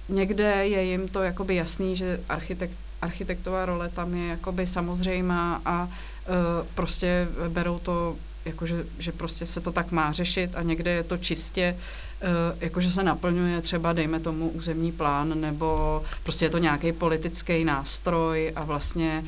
uh, 0.09 0.15
někde 0.17 0.67
je 0.67 0.83
jim 0.83 1.07
to 1.07 1.23
jakoby 1.23 1.55
jasný, 1.55 1.95
že 1.95 2.19
architekt, 2.29 2.77
architektová 3.01 3.65
role 3.65 3.89
tam 3.89 4.15
je 4.15 4.27
jakoby 4.27 4.67
samozřejmá 4.67 5.61
a 5.65 5.87
Eh, 5.87 6.14
prostě 6.75 7.27
berou 7.49 7.79
to 7.79 8.15
jako 8.45 8.65
že, 8.65 8.85
že 8.99 9.11
prostě 9.11 9.45
se 9.45 9.61
to 9.61 9.71
tak 9.71 9.91
má 9.91 10.11
řešit 10.11 10.51
a 10.55 10.61
někde 10.61 10.91
je 10.91 11.03
to 11.03 11.17
čistě 11.17 11.77
uh, 11.77 12.27
jakože 12.59 12.91
se 12.91 13.03
naplňuje 13.03 13.61
třeba, 13.61 13.93
dejme 13.93 14.19
tomu, 14.19 14.49
územní 14.49 14.91
plán, 14.91 15.41
nebo 15.41 16.03
prostě 16.23 16.45
je 16.45 16.49
to 16.49 16.57
nějaký 16.57 16.91
politický 16.91 17.63
nástroj 17.63 18.51
a 18.55 18.63
vlastně 18.63 19.23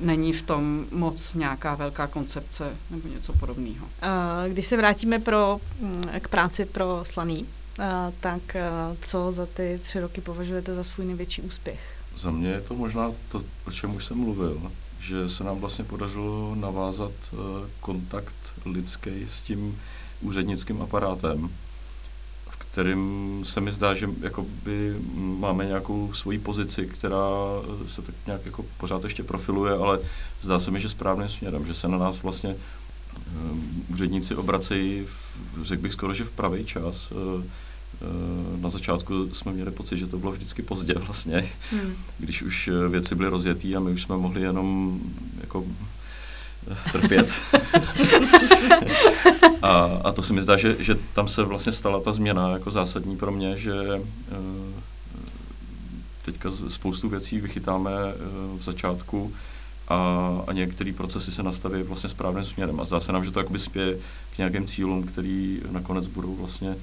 není 0.00 0.32
v 0.32 0.42
tom 0.42 0.86
moc 0.90 1.34
nějaká 1.34 1.74
velká 1.74 2.06
koncepce 2.06 2.76
nebo 2.90 3.08
něco 3.08 3.32
podobného. 3.32 3.86
Když 4.48 4.66
se 4.66 4.76
vrátíme 4.76 5.18
pro, 5.18 5.60
mm, 5.80 6.02
k 6.20 6.28
práci 6.28 6.64
pro 6.64 7.04
Slaný, 7.06 7.46
tak 8.20 8.56
co 9.00 9.32
za 9.32 9.46
ty 9.46 9.80
tři 9.82 10.00
roky 10.00 10.20
považujete 10.20 10.74
za 10.74 10.84
svůj 10.84 11.06
největší 11.06 11.42
úspěch? 11.42 11.80
Za 12.16 12.30
mě 12.30 12.48
je 12.48 12.60
to 12.60 12.74
možná 12.74 13.12
to, 13.28 13.42
o 13.66 13.70
čem 13.70 13.94
už 13.94 14.04
jsem 14.04 14.18
mluvil 14.18 14.70
že 15.00 15.28
se 15.28 15.44
nám 15.44 15.58
vlastně 15.58 15.84
podařilo 15.84 16.54
navázat 16.54 17.12
eh, 17.32 17.36
kontakt 17.80 18.54
lidský 18.64 19.10
s 19.26 19.40
tím 19.40 19.78
úřednickým 20.20 20.82
aparátem, 20.82 21.50
v 22.50 22.56
kterým 22.56 23.40
se 23.44 23.60
mi 23.60 23.72
zdá, 23.72 23.94
že 23.94 24.10
jakoby 24.20 24.96
máme 25.14 25.66
nějakou 25.66 26.12
svoji 26.12 26.38
pozici, 26.38 26.86
která 26.86 27.28
eh, 27.84 27.88
se 27.88 28.02
tak 28.02 28.14
nějak 28.26 28.46
jako 28.46 28.64
pořád 28.78 29.04
ještě 29.04 29.22
profiluje, 29.22 29.72
ale 29.72 30.00
zdá 30.40 30.58
se 30.58 30.70
mi, 30.70 30.80
že 30.80 30.88
správným 30.88 31.28
směrem, 31.28 31.66
že 31.66 31.74
se 31.74 31.88
na 31.88 31.98
nás 31.98 32.22
vlastně 32.22 32.56
eh, 32.56 33.30
úředníci 33.88 34.34
obracejí, 34.34 35.04
v, 35.04 35.38
řekl 35.62 35.82
bych 35.82 35.92
skoro, 35.92 36.14
že 36.14 36.24
v 36.24 36.30
pravý 36.30 36.64
čas, 36.64 37.12
na 38.68 38.72
začátku 38.72 39.28
jsme 39.32 39.52
měli 39.52 39.70
pocit, 39.70 39.98
že 39.98 40.06
to 40.06 40.18
bylo 40.18 40.32
vždycky 40.32 40.62
pozdě 40.62 40.94
vlastně, 40.94 41.50
hmm. 41.70 41.94
když 42.18 42.42
už 42.42 42.68
eh, 42.68 42.88
věci 42.88 43.14
byly 43.14 43.28
rozjetý 43.28 43.76
a 43.76 43.80
my 43.80 43.90
už 43.90 44.02
jsme 44.02 44.16
mohli 44.16 44.40
jenom 44.40 45.00
jako 45.40 45.64
eh, 46.70 46.76
trpět. 46.92 47.32
a, 49.62 49.70
a 50.04 50.12
to 50.12 50.22
se 50.22 50.32
mi 50.32 50.42
zdá, 50.42 50.56
že, 50.56 50.76
že 50.78 50.94
tam 51.12 51.28
se 51.28 51.42
vlastně 51.42 51.72
stala 51.72 52.00
ta 52.00 52.12
změna 52.12 52.50
jako 52.50 52.70
zásadní 52.70 53.16
pro 53.16 53.32
mě, 53.32 53.58
že 53.58 53.72
teďka 56.24 56.50
spoustu 56.50 57.08
věcí 57.08 57.40
vychytáme 57.40 57.90
v 58.58 58.62
začátku 58.62 59.32
a, 59.88 60.28
a 60.46 60.52
některé 60.52 60.92
procesy 60.92 61.32
se 61.32 61.42
nastaví 61.42 61.82
vlastně 61.82 62.08
správným 62.08 62.44
směrem. 62.44 62.80
A 62.80 62.84
zdá 62.84 63.00
se 63.00 63.12
nám, 63.12 63.24
že 63.24 63.30
to 63.30 63.40
jakoby 63.40 63.58
spěje 63.58 63.98
k 64.34 64.38
nějakým 64.38 64.66
cílům, 64.66 65.02
který 65.02 65.60
nakonec 65.70 66.06
budou 66.06 66.34
vlastně 66.34 66.76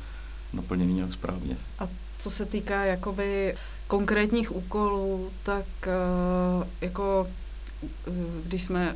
naplněný 0.55 0.93
nějak 0.93 1.13
správně. 1.13 1.57
A 1.79 1.87
co 2.17 2.31
se 2.31 2.45
týká 2.45 2.83
jakoby 2.83 3.55
konkrétních 3.87 4.55
úkolů, 4.55 5.29
tak 5.43 5.65
uh, 5.87 6.67
jako 6.81 7.27
uh, 8.07 8.13
když 8.45 8.63
jsme 8.63 8.95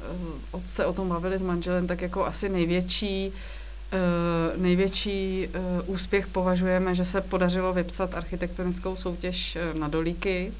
uh, 0.51 0.61
se 0.67 0.85
o 0.85 0.93
tom 0.93 1.09
bavili 1.09 1.37
s 1.37 1.41
manželem, 1.41 1.87
tak 1.87 2.01
jako 2.01 2.25
asi 2.25 2.49
největší 2.49 3.31
největší 4.57 5.49
úspěch 5.85 6.27
považujeme, 6.27 6.95
že 6.95 7.05
se 7.05 7.21
podařilo 7.21 7.73
vypsat 7.73 8.15
architektonickou 8.15 8.95
soutěž 8.95 9.57
na 9.73 9.87
dolíky, 9.87 10.53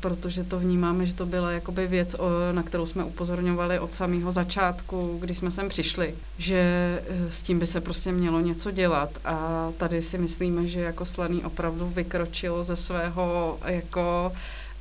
protože 0.00 0.44
to 0.44 0.58
vnímáme, 0.58 1.06
že 1.06 1.14
to 1.14 1.26
byla 1.26 1.50
jakoby 1.50 1.86
věc, 1.86 2.16
na 2.52 2.62
kterou 2.62 2.86
jsme 2.86 3.04
upozorňovali 3.04 3.78
od 3.78 3.94
samého 3.94 4.32
začátku, 4.32 5.18
když 5.20 5.38
jsme 5.38 5.50
sem 5.50 5.68
přišli, 5.68 6.14
že 6.38 6.56
eh, 6.56 7.32
s 7.32 7.42
tím 7.42 7.58
by 7.58 7.66
se 7.66 7.80
prostě 7.80 8.12
mělo 8.12 8.40
něco 8.40 8.70
dělat. 8.70 9.10
A 9.24 9.68
tady 9.76 10.02
si 10.02 10.18
myslíme, 10.18 10.66
že 10.66 10.80
jako 10.80 11.04
Slaný 11.04 11.44
opravdu 11.44 11.86
vykročilo 11.86 12.64
ze 12.64 12.76
svého 12.76 13.58
jako 13.66 14.32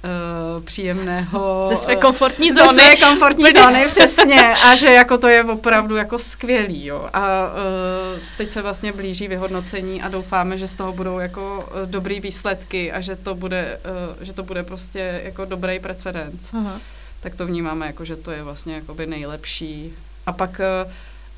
uh, 0.04 0.64
příjemného... 0.64 1.68
Ze 1.70 1.76
své 1.76 1.96
komfortní 1.96 2.52
zóny. 2.52 2.68
Ze 2.68 2.74
své 2.74 2.96
komfortní 2.96 3.54
zóny, 3.54 3.86
přesně. 3.86 4.54
A 4.54 4.76
že 4.76 4.88
jako 4.88 5.18
to 5.18 5.28
je 5.28 5.44
opravdu 5.44 5.96
jako 5.96 6.20
skvělý, 6.20 6.86
jo. 6.86 7.10
A 7.14 7.46
uh, 7.46 8.20
teď 8.38 8.52
se 8.52 8.62
vlastně 8.62 8.94
blíží 8.94 9.28
vyhodnocení 9.28 10.02
a 10.02 10.08
doufáme, 10.08 10.58
že 10.58 10.68
z 10.68 10.76
toho 10.76 10.94
budou 10.94 11.20
jako 11.20 11.70
dobrý 11.86 12.20
výsledky 12.20 12.92
a 12.92 13.02
že 13.02 13.16
to 13.16 13.36
bude, 13.36 13.80
uh, 13.86 14.24
že 14.24 14.34
to 14.34 14.44
bude 14.44 14.64
prostě 14.64 15.22
jako 15.24 15.46
dobrý 15.46 15.80
precedens. 15.80 16.54
Aha. 16.54 16.80
Tak 17.22 17.36
to 17.36 17.46
vnímáme 17.46 17.88
jako, 17.88 18.06
že 18.06 18.16
to 18.16 18.32
je 18.32 18.44
vlastně 18.44 18.76
jakoby 18.76 19.06
nejlepší. 19.06 19.94
A 20.26 20.32
pak 20.32 20.62
uh, 20.86 20.92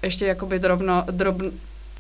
ještě 0.04 0.26
jakoby 0.26 0.60
drobno, 0.60 1.04
drobn, 1.12 1.48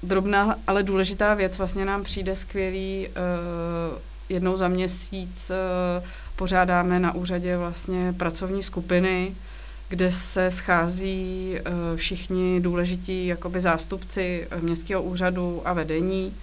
drobná, 0.04 0.56
ale 0.68 0.84
důležitá 0.84 1.34
věc, 1.34 1.58
vlastně 1.58 1.86
nám 1.86 2.04
přijde 2.04 2.36
skvělý 2.36 3.08
uh, 3.08 3.98
jednou 4.30 4.58
za 4.58 4.68
měsíc 4.68 5.52
uh, 5.52 6.04
pořádáme 6.42 7.00
na 7.00 7.16
úřadě 7.16 7.58
vlastně 7.58 8.14
pracovní 8.18 8.64
skupiny, 8.64 9.36
kde 9.90 10.12
se 10.12 10.52
schází 10.52 11.56
uh, 11.56 11.98
všichni 11.98 12.62
důležití 12.62 13.28
jakoby 13.28 13.62
zástupci 13.62 14.48
městského 14.62 15.04
úřadu 15.04 15.62
a 15.66 15.74
vedení. 15.74 16.34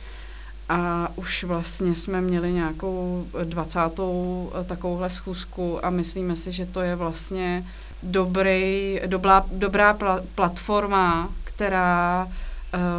A 0.69 1.09
už 1.17 1.45
vlastně 1.45 1.95
jsme 1.95 2.21
měli 2.21 2.53
nějakou 2.53 3.27
dvacátou 3.45 4.53
takovouhle 4.67 5.11
schůzku 5.11 5.87
a 5.87 5.91
myslíme 5.91 6.37
si, 6.37 6.53
že 6.53 6.67
to 6.67 6.81
je 6.81 6.97
vlastně 6.97 7.65
dobrý, 8.03 9.01
dobrá, 9.07 9.45
dobrá 9.53 9.95
pla, 9.95 10.21
platforma, 10.35 11.33
která 11.45 12.29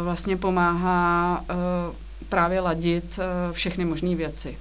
vlastně 0.04 0.36
pomáhá 0.36 1.44
právě 2.28 2.60
ladit 2.60 3.18
všechny 3.52 3.84
možné 3.84 4.14
věci. 4.14 4.56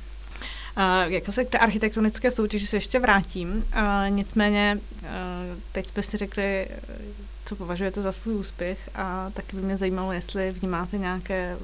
Uh, 0.79 1.11
jako 1.13 1.31
se 1.31 1.45
k 1.45 1.49
té 1.49 1.57
architektonické 1.57 2.31
soutěži 2.31 2.67
se 2.67 2.77
ještě 2.77 2.99
vrátím. 2.99 3.49
Uh, 3.49 4.09
nicméně 4.09 4.79
uh, 5.01 5.07
teď 5.71 5.87
jsme 5.87 6.03
si 6.03 6.17
řekli, 6.17 6.67
co 7.45 7.55
považujete 7.55 8.01
za 8.01 8.11
svůj 8.11 8.35
úspěch 8.35 8.89
a 8.95 9.31
taky 9.33 9.55
by 9.55 9.61
mě 9.61 9.77
zajímalo, 9.77 10.11
jestli 10.11 10.51
vnímáte 10.51 10.97
nějaké 10.97 11.57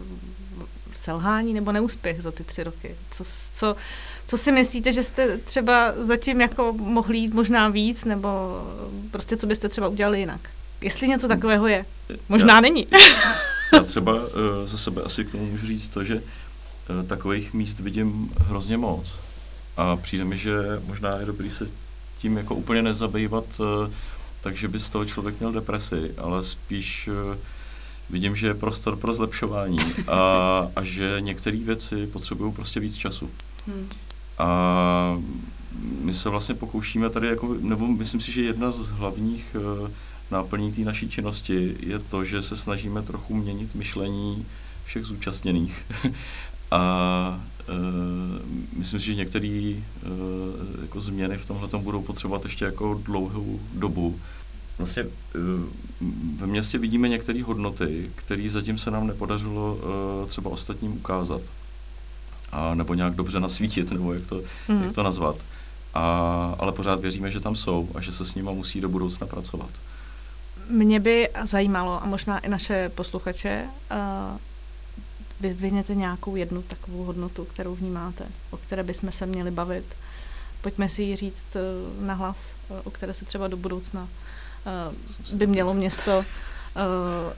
selhání 0.93 1.53
nebo 1.53 1.71
neúspěch 1.71 2.21
za 2.21 2.31
ty 2.31 2.43
tři 2.43 2.63
roky? 2.63 2.95
Co, 3.11 3.23
co, 3.55 3.75
co 4.27 4.37
si 4.37 4.51
myslíte, 4.51 4.91
že 4.91 5.03
jste 5.03 5.37
třeba 5.37 5.93
zatím 5.97 6.41
jako 6.41 6.73
mohli 6.73 7.17
jít 7.17 7.33
možná 7.33 7.69
víc, 7.69 8.03
nebo 8.03 8.29
prostě 9.11 9.37
co 9.37 9.47
byste 9.47 9.69
třeba 9.69 9.87
udělali 9.87 10.19
jinak? 10.19 10.41
Jestli 10.81 11.07
něco 11.07 11.27
takového 11.27 11.67
je. 11.67 11.85
Možná 12.29 12.53
já, 12.53 12.61
není. 12.61 12.87
já 13.73 13.83
třeba 13.83 14.13
uh, 14.13 14.29
za 14.63 14.77
sebe 14.77 15.01
asi 15.01 15.25
k 15.25 15.31
tomu 15.31 15.45
můžu 15.45 15.65
říct 15.65 15.89
to, 15.89 16.03
že 16.03 16.15
uh, 16.15 16.21
takových 17.07 17.53
míst 17.53 17.79
vidím 17.79 18.31
hrozně 18.37 18.77
moc. 18.77 19.19
A 19.77 19.95
přijde 19.95 20.25
mi, 20.25 20.37
že 20.37 20.81
možná 20.85 21.15
je 21.15 21.25
dobrý 21.25 21.49
se 21.49 21.67
tím 22.19 22.37
jako 22.37 22.55
úplně 22.55 22.81
nezabývat, 22.81 23.45
uh, 23.59 23.91
takže 24.41 24.67
by 24.67 24.79
z 24.79 24.89
toho 24.89 25.05
člověk 25.05 25.39
měl 25.39 25.51
depresi, 25.51 26.11
ale 26.17 26.43
spíš 26.43 27.07
uh, 27.07 27.37
vidím, 28.09 28.35
že 28.35 28.47
je 28.47 28.53
prostor 28.53 28.95
pro 28.95 29.13
zlepšování 29.13 29.79
a, 30.07 30.19
a 30.75 30.83
že 30.83 31.17
některé 31.19 31.57
věci 31.57 32.07
potřebují 32.07 32.53
prostě 32.53 32.79
víc 32.79 32.97
času. 32.97 33.29
Hmm. 33.67 33.89
A 34.37 35.21
my 36.01 36.13
se 36.13 36.29
vlastně 36.29 36.55
pokoušíme 36.55 37.09
tady, 37.09 37.27
jako, 37.27 37.55
nebo 37.59 37.87
myslím 37.87 38.21
si, 38.21 38.31
že 38.31 38.41
jedna 38.41 38.71
z 38.71 38.89
hlavních 38.89 39.55
náplní 40.31 40.71
té 40.71 40.81
naší 40.81 41.09
činnosti 41.09 41.75
je 41.79 41.99
to, 41.99 42.23
že 42.23 42.41
se 42.41 42.57
snažíme 42.57 43.01
trochu 43.01 43.35
měnit 43.35 43.75
myšlení 43.75 44.45
všech 44.85 45.03
zúčastněných. 45.03 45.85
a 46.71 47.41
uh, 47.69 47.75
myslím 48.77 48.99
si, 48.99 49.05
že 49.05 49.15
některé 49.15 49.73
uh, 49.75 50.81
jako 50.81 51.01
změny 51.01 51.37
v 51.37 51.45
tomhle 51.45 51.79
budou 51.79 52.01
potřebovat 52.01 52.43
ještě 52.43 52.65
jako 52.65 53.01
dlouhou 53.03 53.59
dobu. 53.73 54.19
Vlastně 54.77 55.03
uh, 55.03 55.09
ve 56.39 56.47
městě 56.47 56.77
vidíme 56.77 57.09
některé 57.09 57.43
hodnoty, 57.43 58.11
které 58.15 58.49
zatím 58.49 58.77
se 58.77 58.91
nám 58.91 59.07
nepodařilo 59.07 59.79
třeba 60.27 60.49
ostatním 60.49 60.91
ukázat. 60.97 61.41
A 62.51 62.75
nebo 62.75 62.93
nějak 62.93 63.15
dobře 63.15 63.39
nasvítit, 63.39 63.91
nebo 63.91 64.13
jak 64.13 64.27
to, 64.27 64.41
mm. 64.67 64.83
jak 64.83 64.91
to 64.91 65.03
nazvat. 65.03 65.35
A, 65.93 66.55
ale 66.59 66.71
pořád 66.71 66.99
věříme, 66.99 67.31
že 67.31 67.39
tam 67.39 67.55
jsou 67.55 67.89
a 67.95 68.01
že 68.01 68.11
se 68.11 68.25
s 68.25 68.35
nimi 68.35 68.49
musí 68.53 68.81
do 68.81 68.89
budoucna 68.89 69.27
pracovat. 69.27 69.69
Mě 70.69 70.99
by 70.99 71.29
zajímalo, 71.43 72.03
a 72.03 72.05
možná 72.05 72.39
i 72.39 72.49
naše 72.49 72.89
posluchače, 72.89 73.65
vyzdvihněte 75.39 75.95
nějakou 75.95 76.35
jednu 76.35 76.61
takovou 76.61 77.03
hodnotu, 77.03 77.45
kterou 77.45 77.75
vnímáte, 77.75 78.25
o 78.51 78.57
které 78.57 78.83
bychom 78.83 79.11
se 79.11 79.25
měli 79.25 79.51
bavit. 79.51 79.85
Pojďme 80.61 80.89
si 80.89 81.03
ji 81.03 81.15
říct 81.15 81.45
uh, 81.55 82.05
nahlas, 82.05 82.53
uh, 82.69 82.77
o 82.83 82.91
které 82.91 83.13
se 83.13 83.25
třeba 83.25 83.47
do 83.47 83.57
budoucna 83.57 84.01
uh, 85.31 85.37
by 85.37 85.47
mělo 85.47 85.73
město, 85.73 86.25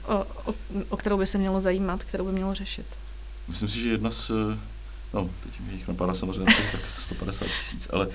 o, 0.08 0.26
o, 0.44 0.54
o 0.88 0.96
kterou 0.96 1.18
by 1.18 1.26
se 1.26 1.38
mělo 1.38 1.60
zajímat, 1.60 2.04
kterou 2.04 2.24
by 2.24 2.32
mělo 2.32 2.54
řešit. 2.54 2.86
Myslím 3.48 3.68
si, 3.68 3.80
že 3.80 3.88
jedna 3.88 4.10
z, 4.10 4.30
no 5.14 5.30
teď 5.42 5.60
mi 5.60 5.72
jich 5.72 5.88
napadá 5.88 6.14
samozřejmě 6.14 6.44
tak 6.72 6.80
150 6.96 7.44
tisíc, 7.60 7.88
ale 7.92 8.08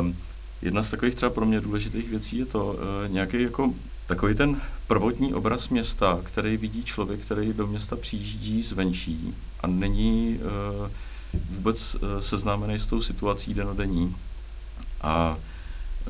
um, 0.00 0.16
jedna 0.62 0.82
z 0.82 0.90
takových 0.90 1.14
třeba 1.14 1.30
pro 1.30 1.46
mě 1.46 1.60
důležitých 1.60 2.10
věcí 2.10 2.38
je 2.38 2.46
to 2.46 2.66
uh, 2.66 3.12
nějaký 3.12 3.42
jako 3.42 3.74
takový 4.06 4.34
ten 4.34 4.60
prvotní 4.88 5.34
obraz 5.34 5.68
města, 5.68 6.20
který 6.22 6.56
vidí 6.56 6.84
člověk, 6.84 7.20
který 7.20 7.52
do 7.52 7.66
města 7.66 7.96
přijíždí 7.96 8.62
zvenčí 8.62 9.34
a 9.60 9.66
není 9.66 10.38
uh, 10.38 10.88
vůbec 11.50 11.94
uh, 11.94 12.00
seznámený 12.20 12.78
s 12.78 12.86
tou 12.86 13.02
situací 13.02 13.54
denodenní. 13.54 14.16
A 15.00 15.36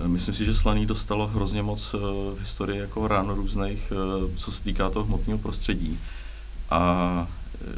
uh, 0.00 0.08
myslím 0.08 0.34
si, 0.34 0.44
že 0.44 0.54
Slaný 0.54 0.86
dostalo 0.86 1.26
hrozně 1.26 1.62
moc 1.62 1.94
uh, 1.94 2.00
v 2.36 2.40
historii 2.40 2.80
jako 2.80 3.08
ran 3.08 3.30
různých, 3.30 3.92
uh, 3.92 4.30
co 4.36 4.52
se 4.52 4.62
týká 4.62 4.90
toho 4.90 5.04
hmotného 5.04 5.38
prostředí. 5.38 5.98
A 6.70 7.26
uh, 7.60 7.76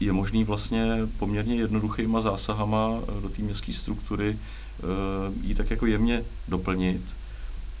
je 0.00 0.12
možný 0.12 0.44
vlastně 0.44 0.86
poměrně 1.18 1.54
jednoduchýma 1.54 2.20
zásahama 2.20 3.00
do 3.22 3.28
té 3.28 3.42
městské 3.42 3.72
struktury 3.72 4.38
ji 5.42 5.54
tak 5.54 5.70
jako 5.70 5.86
jemně 5.86 6.24
doplnit 6.48 7.16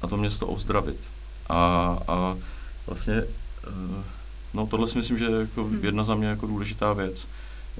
a 0.02 0.06
to 0.06 0.16
město 0.16 0.46
ozdravit. 0.46 1.08
A, 1.48 1.98
a 2.08 2.36
vlastně, 2.86 3.14
eh, 3.14 4.04
no 4.54 4.66
tohle 4.66 4.86
si 4.86 4.98
myslím, 4.98 5.18
že 5.18 5.24
je 5.24 5.40
jako 5.40 5.64
hmm. 5.64 5.78
jedna 5.82 6.02
za 6.02 6.14
mě 6.14 6.28
jako 6.28 6.46
důležitá 6.46 6.92
věc. 6.92 7.28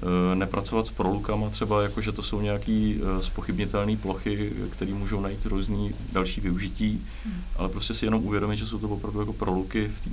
Eh, 0.01 0.35
nepracovat 0.35 0.87
s 0.87 0.91
prolukama 0.91 1.49
třeba, 1.49 1.83
jako 1.83 2.01
že 2.01 2.11
to 2.11 2.21
jsou 2.21 2.41
nějaký 2.41 3.01
spochybnitelné 3.19 3.93
eh, 3.93 3.97
plochy, 3.97 4.51
které 4.69 4.93
můžou 4.93 5.21
najít 5.21 5.45
různý 5.45 5.93
další 6.11 6.41
využití, 6.41 7.05
hmm. 7.25 7.41
ale 7.55 7.69
prostě 7.69 7.93
si 7.93 8.05
jenom 8.05 8.25
uvědomit, 8.25 8.57
že 8.57 8.65
jsou 8.65 8.79
to 8.79 8.89
opravdu 8.89 9.19
jako 9.19 9.33
proluky 9.33 9.87
v 9.87 9.99
té 9.99 10.09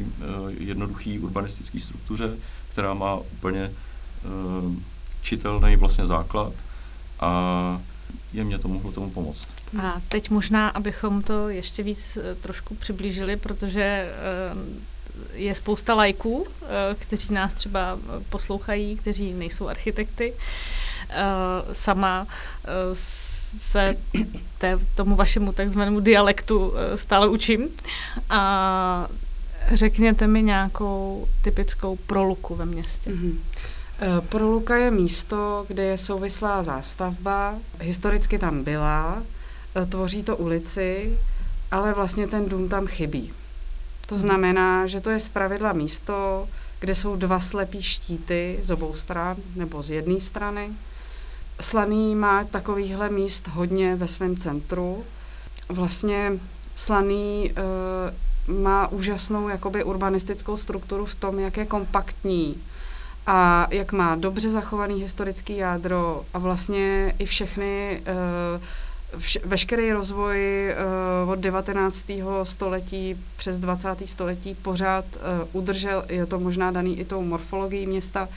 jednoduché 0.59 1.19
urbanistické 1.21 1.81
struktuře, 1.81 2.37
která 2.69 2.95
má 2.95 3.15
úplně 3.17 3.71
čitelný 5.23 5.77
vlastně 5.77 6.07
základ 6.07 6.53
a 7.21 7.81
je 8.35 8.45
mě 8.45 8.59
to 8.59 8.69
mohlo 8.69 8.93
tomu 8.93 9.11
pomoct. 9.11 9.49
A 9.83 10.01
teď 10.09 10.31
možná, 10.31 10.69
abychom 10.69 11.23
to 11.23 11.49
ještě 11.49 11.83
víc 11.83 12.17
eh, 12.17 12.35
trošku 12.35 12.75
přiblížili, 12.75 13.37
protože 13.37 13.83
eh, 13.83 14.13
je 15.33 15.55
spousta 15.55 15.95
lajků, 15.95 16.47
eh, 16.63 16.67
kteří 16.99 17.35
nás 17.35 17.55
třeba 17.55 17.99
poslouchají, 18.29 18.97
kteří 18.97 19.33
nejsou 19.33 19.69
architekty. 19.69 20.35
Sama 21.73 22.27
se 23.57 23.97
té, 24.59 24.79
tomu 24.95 25.17
vašemu 25.17 25.53
takzvanému 25.53 26.01
dialektu 26.01 26.73
stále 26.95 27.29
učím. 27.29 27.69
A 28.31 29.09
řekněte 29.73 30.27
mi 30.27 30.43
nějakou 30.43 31.29
typickou 31.43 31.97
proluku 31.97 32.55
ve 32.55 32.67
městě. 32.67 33.11
Mm-hmm. 33.11 33.35
Eh, 34.01 34.21
Proluka 34.29 34.77
je 34.77 34.91
místo, 34.91 35.65
kde 35.69 35.83
je 35.85 35.99
souvislá 35.99 36.63
zástavba, 36.63 37.55
historicky 37.81 38.39
tam 38.39 38.65
byla, 38.65 39.23
eh, 39.75 39.87
tvoří 39.87 40.23
to 40.23 40.37
ulici, 40.37 41.19
ale 41.71 41.93
vlastně 41.93 42.27
ten 42.27 42.49
dům 42.49 42.69
tam 42.69 42.87
chybí. 42.87 43.33
To 44.07 44.19
znamená, 44.19 44.87
že 44.87 45.01
to 45.01 45.11
je 45.11 45.21
zpravidla 45.21 45.73
místo, 45.73 46.49
kde 46.81 46.95
jsou 46.95 47.17
dva 47.17 47.41
slepí 47.41 47.83
štíty 47.83 48.59
z 48.63 48.71
obou 48.71 48.95
stran 48.95 49.37
nebo 49.57 49.83
z 49.83 49.91
jedné 49.91 50.21
strany. 50.21 50.71
Slaný 51.61 52.15
má 52.15 52.45
takovýchhle 52.45 53.11
míst 53.11 53.49
hodně 53.49 53.97
ve 53.97 54.09
svém 54.09 54.37
centru. 54.37 55.05
Vlastně 55.69 56.33
Slaný 56.75 57.51
e, 57.51 58.53
má 58.53 58.89
úžasnou 58.89 59.49
jakoby 59.49 59.85
urbanistickou 59.85 60.57
strukturu 60.57 61.05
v 61.05 61.15
tom, 61.15 61.39
jak 61.39 61.57
je 61.57 61.67
kompaktní 61.67 62.63
a 63.27 63.67
jak 63.71 63.93
má 63.93 64.17
dobře 64.17 64.49
zachovaný 64.49 65.01
historický 65.01 65.57
jádro 65.57 66.25
a 66.35 66.39
vlastně 66.39 67.15
i 67.19 67.27
všechny 67.27 68.01
uh, 68.01 69.21
vš- 69.21 69.41
veškerý 69.45 69.93
rozvoj 69.93 70.69
uh, 71.25 71.31
od 71.31 71.39
19. 71.39 72.07
století 72.43 73.21
přes 73.37 73.59
20. 73.59 73.89
století 74.05 74.55
pořád 74.55 75.05
uh, 75.05 75.21
udržel, 75.53 76.05
je 76.09 76.27
to 76.27 76.41
možná 76.41 76.71
daný 76.71 76.99
i 76.99 77.05
tou 77.05 77.23
morfologií 77.23 77.87
města, 77.87 78.29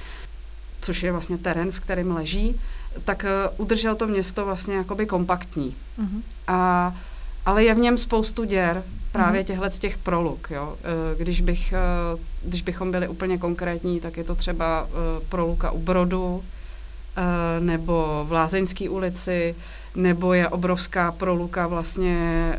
což 0.81 1.03
je 1.03 1.11
vlastně 1.11 1.37
terén, 1.37 1.71
v 1.71 1.79
kterém 1.79 2.11
leží, 2.11 2.61
tak 3.03 3.25
uh, 3.25 3.65
udržel 3.65 3.95
to 3.95 4.07
město 4.07 4.45
vlastně 4.45 4.75
jakoby 4.75 5.05
kompaktní. 5.05 5.75
Uh-huh. 5.99 6.21
A, 6.47 6.95
ale 7.45 7.63
je 7.63 7.75
v 7.75 7.79
něm 7.79 7.97
spoustu 7.97 8.43
děr, 8.43 8.83
právě 9.17 9.39
mhm. 9.39 9.47
těchto 9.47 9.69
z 9.69 9.79
těch 9.79 9.97
proluk. 9.97 10.47
Jo. 10.51 10.77
Eh, 10.83 11.15
když, 11.17 11.41
bych, 11.41 11.73
eh, 11.73 11.77
když 12.43 12.61
bychom 12.61 12.91
byli 12.91 13.07
úplně 13.07 13.37
konkrétní, 13.37 13.99
tak 13.99 14.17
je 14.17 14.23
to 14.23 14.35
třeba 14.35 14.87
eh, 14.89 15.25
proluka 15.29 15.71
u 15.71 15.79
Brodu, 15.79 16.43
nebo 17.59 18.25
v 18.27 18.31
Lázeňské 18.31 18.89
ulici, 18.89 19.55
nebo 19.95 20.33
je 20.33 20.49
obrovská 20.49 21.11
proluka 21.11 21.67
vlastně 21.67 22.53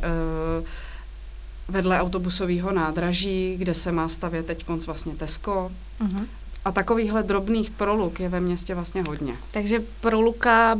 vedle 1.68 2.00
autobusového 2.00 2.72
nádraží, 2.72 3.54
kde 3.58 3.74
se 3.74 3.92
má 3.92 4.08
stavět 4.08 4.46
teď 4.46 4.64
konc 4.64 4.86
vlastně 4.86 5.14
Tesco. 5.14 5.70
Uh-huh. 6.00 6.26
A 6.64 6.72
takovýchhle 6.72 7.22
drobných 7.22 7.70
proluk 7.70 8.20
je 8.20 8.28
ve 8.28 8.40
městě 8.40 8.74
vlastně 8.74 9.02
hodně. 9.02 9.34
Takže 9.50 9.82
proluka 10.00 10.78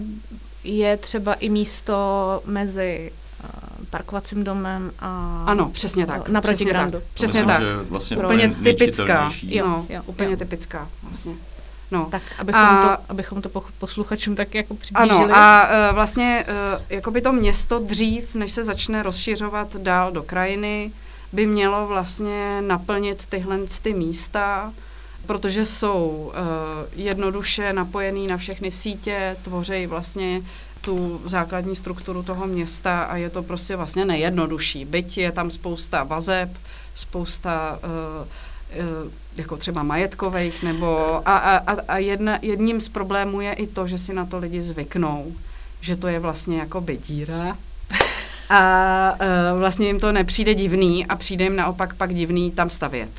je 0.65 0.97
třeba 0.97 1.35
i 1.35 1.49
místo 1.49 1.97
mezi 2.47 3.13
parkovacím 3.91 4.45
domem 4.45 4.91
a... 4.99 5.43
Ano, 5.47 5.69
přesně 5.69 6.07
tak. 6.07 6.29
Naproti 6.29 6.55
přesně 6.55 6.71
Grandu. 6.71 6.99
Tak. 6.99 7.09
Přesně 7.15 7.41
Myslím, 7.41 7.57
tak. 7.57 7.63
Že 7.63 7.91
vlastně 7.91 8.17
úplně 8.17 8.57
typická. 8.63 9.31
Jo, 9.43 9.67
no, 9.67 9.87
jo, 9.89 10.03
úplně 10.07 10.31
jo. 10.31 10.37
typická 10.37 10.89
vlastně. 11.03 11.33
No. 11.91 12.09
Tak 12.11 12.23
abychom, 12.39 12.61
a, 12.61 12.97
to, 12.97 13.05
abychom 13.09 13.43
to 13.43 13.49
posluchačům 13.79 14.37
tak 14.37 14.55
jako 14.55 14.75
přiblížili. 14.75 15.25
Ano, 15.25 15.35
a 15.37 15.69
uh, 15.89 15.95
vlastně 15.95 16.45
uh, 16.49 16.83
jakoby 16.89 17.21
to 17.21 17.33
město 17.33 17.79
dřív, 17.79 18.35
než 18.35 18.53
se 18.53 18.63
začne 18.63 19.03
rozšiřovat 19.03 19.77
dál 19.77 20.13
do 20.13 20.23
krajiny, 20.23 20.93
by 21.33 21.47
mělo 21.47 21.87
vlastně 21.87 22.63
naplnit 22.63 23.27
tyhle 23.27 23.59
ty 23.83 23.95
místa, 23.95 24.73
protože 25.27 25.65
jsou 25.65 26.33
uh, 26.33 26.33
jednoduše 26.97 27.73
napojený 27.73 28.27
na 28.27 28.37
všechny 28.37 28.71
sítě, 28.71 29.37
tvoří 29.43 29.87
vlastně 29.87 30.43
tu 30.81 31.21
základní 31.25 31.77
strukturu 31.77 32.23
toho 32.23 32.47
města 32.47 33.03
a 33.03 33.17
je 33.17 33.31
to 33.31 33.43
prostě 33.43 33.77
vlastně 33.77 34.05
nejjednodušší. 34.05 34.85
Byť 34.85 35.19
je 35.19 35.33
tam 35.33 35.51
spousta 35.51 36.05
vazeb, 36.05 36.51
spousta 36.95 37.79
uh, 37.83 39.11
jako 39.37 39.57
třeba 39.57 39.83
majetkových, 39.83 40.63
nebo 40.63 41.21
a, 41.29 41.39
a, 41.39 41.77
a 41.89 41.99
jedna, 41.99 42.39
jedním 42.43 42.81
z 42.81 42.89
problémů 42.89 43.41
je 43.41 43.53
i 43.53 43.67
to, 43.67 43.87
že 43.87 43.99
si 43.99 44.15
na 44.15 44.27
to 44.27 44.39
lidi 44.39 44.63
zvyknou, 44.63 45.33
že 45.81 45.97
to 45.97 46.09
je 46.09 46.19
vlastně 46.19 46.59
jako 46.59 46.85
díra 47.07 47.57
a 48.51 49.13
uh, 49.53 49.59
vlastně 49.59 49.87
jim 49.87 50.01
to 50.01 50.13
nepřijde 50.13 50.55
divný 50.55 51.07
a 51.07 51.17
přijde 51.17 51.45
jim 51.45 51.57
naopak 51.57 51.95
pak 51.95 52.15
divný 52.15 52.51
tam 52.51 52.71
stavět. 52.71 53.11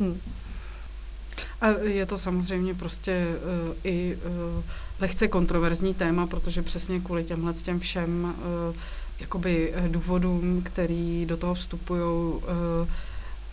Hmm. 0.00 0.20
A 1.60 1.68
je 1.68 2.06
to 2.06 2.18
samozřejmě 2.18 2.74
prostě 2.74 3.26
uh, 3.68 3.74
i 3.84 4.16
uh, 4.16 4.64
lehce 5.00 5.28
kontroverzní 5.28 5.94
téma, 5.94 6.26
protože 6.26 6.62
přesně 6.62 7.00
kvůli 7.00 7.24
těmhle 7.24 7.54
s 7.54 7.62
těm 7.62 7.80
všem 7.80 8.24
uh, 8.24 8.76
jakoby 9.20 9.74
důvodům, 9.88 10.62
který 10.62 11.26
do 11.26 11.36
toho 11.36 11.54
vstupují 11.54 12.02
uh, 12.02 12.40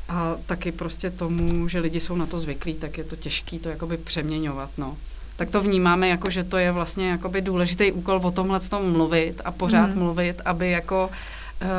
a 0.09 0.35
taky 0.45 0.71
prostě 0.71 1.09
tomu, 1.09 1.67
že 1.67 1.79
lidi 1.79 1.99
jsou 1.99 2.15
na 2.15 2.25
to 2.25 2.39
zvyklí, 2.39 2.73
tak 2.73 2.97
je 2.97 3.03
to 3.03 3.15
těžké 3.15 3.59
to 3.59 3.69
jakoby 3.69 3.97
přeměňovat, 3.97 4.69
no. 4.77 4.97
Tak 5.35 5.49
to 5.49 5.61
vnímáme 5.61 6.07
jako, 6.07 6.29
že 6.29 6.43
to 6.43 6.57
je 6.57 6.71
vlastně 6.71 7.09
jakoby 7.09 7.41
důležitý 7.41 7.91
úkol 7.91 8.19
o 8.23 8.31
tomhle 8.31 8.59
tom 8.59 8.91
mluvit 8.91 9.41
a 9.45 9.51
pořád 9.51 9.87
mm. 9.87 9.99
mluvit, 9.99 10.41
aby 10.45 10.71
jako 10.71 11.09
uh, 11.61 11.69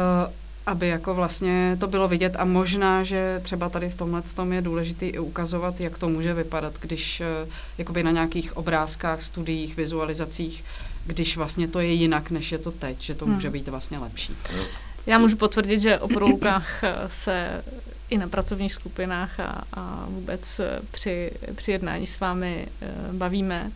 aby 0.66 0.88
jako 0.88 1.14
vlastně 1.14 1.76
to 1.80 1.86
bylo 1.86 2.08
vidět 2.08 2.36
a 2.38 2.44
možná, 2.44 3.02
že 3.02 3.40
třeba 3.42 3.68
tady 3.68 3.90
v 3.90 3.94
tomhle 3.94 4.22
tom 4.22 4.52
je 4.52 4.62
důležité 4.62 5.06
i 5.06 5.18
ukazovat, 5.18 5.80
jak 5.80 5.98
to 5.98 6.08
může 6.08 6.34
vypadat, 6.34 6.74
když 6.80 7.20
uh, 7.20 7.50
jakoby 7.78 8.02
na 8.02 8.10
nějakých 8.10 8.56
obrázkách, 8.56 9.22
studiích, 9.22 9.76
vizualizacích, 9.76 10.64
když 11.06 11.36
vlastně 11.36 11.68
to 11.68 11.80
je 11.80 11.92
jinak, 11.92 12.30
než 12.30 12.52
je 12.52 12.58
to 12.58 12.70
teď, 12.70 13.00
že 13.00 13.14
to 13.14 13.26
může 13.26 13.48
hmm. 13.48 13.52
být 13.52 13.68
vlastně 13.68 13.98
lepší. 13.98 14.36
Já 15.06 15.18
můžu 15.18 15.36
potvrdit, 15.36 15.80
že 15.80 15.98
o 15.98 16.08
prolukách 16.08 16.84
eh, 16.84 16.94
se 17.10 17.64
i 18.10 18.18
na 18.18 18.28
pracovních 18.28 18.72
skupinách 18.72 19.40
a, 19.40 19.64
a 19.72 20.04
vůbec 20.08 20.60
eh, 20.60 20.80
při, 20.90 21.30
při 21.54 21.72
jednání 21.72 22.06
s 22.06 22.20
vámi 22.20 22.66
bavíme. 23.12 23.70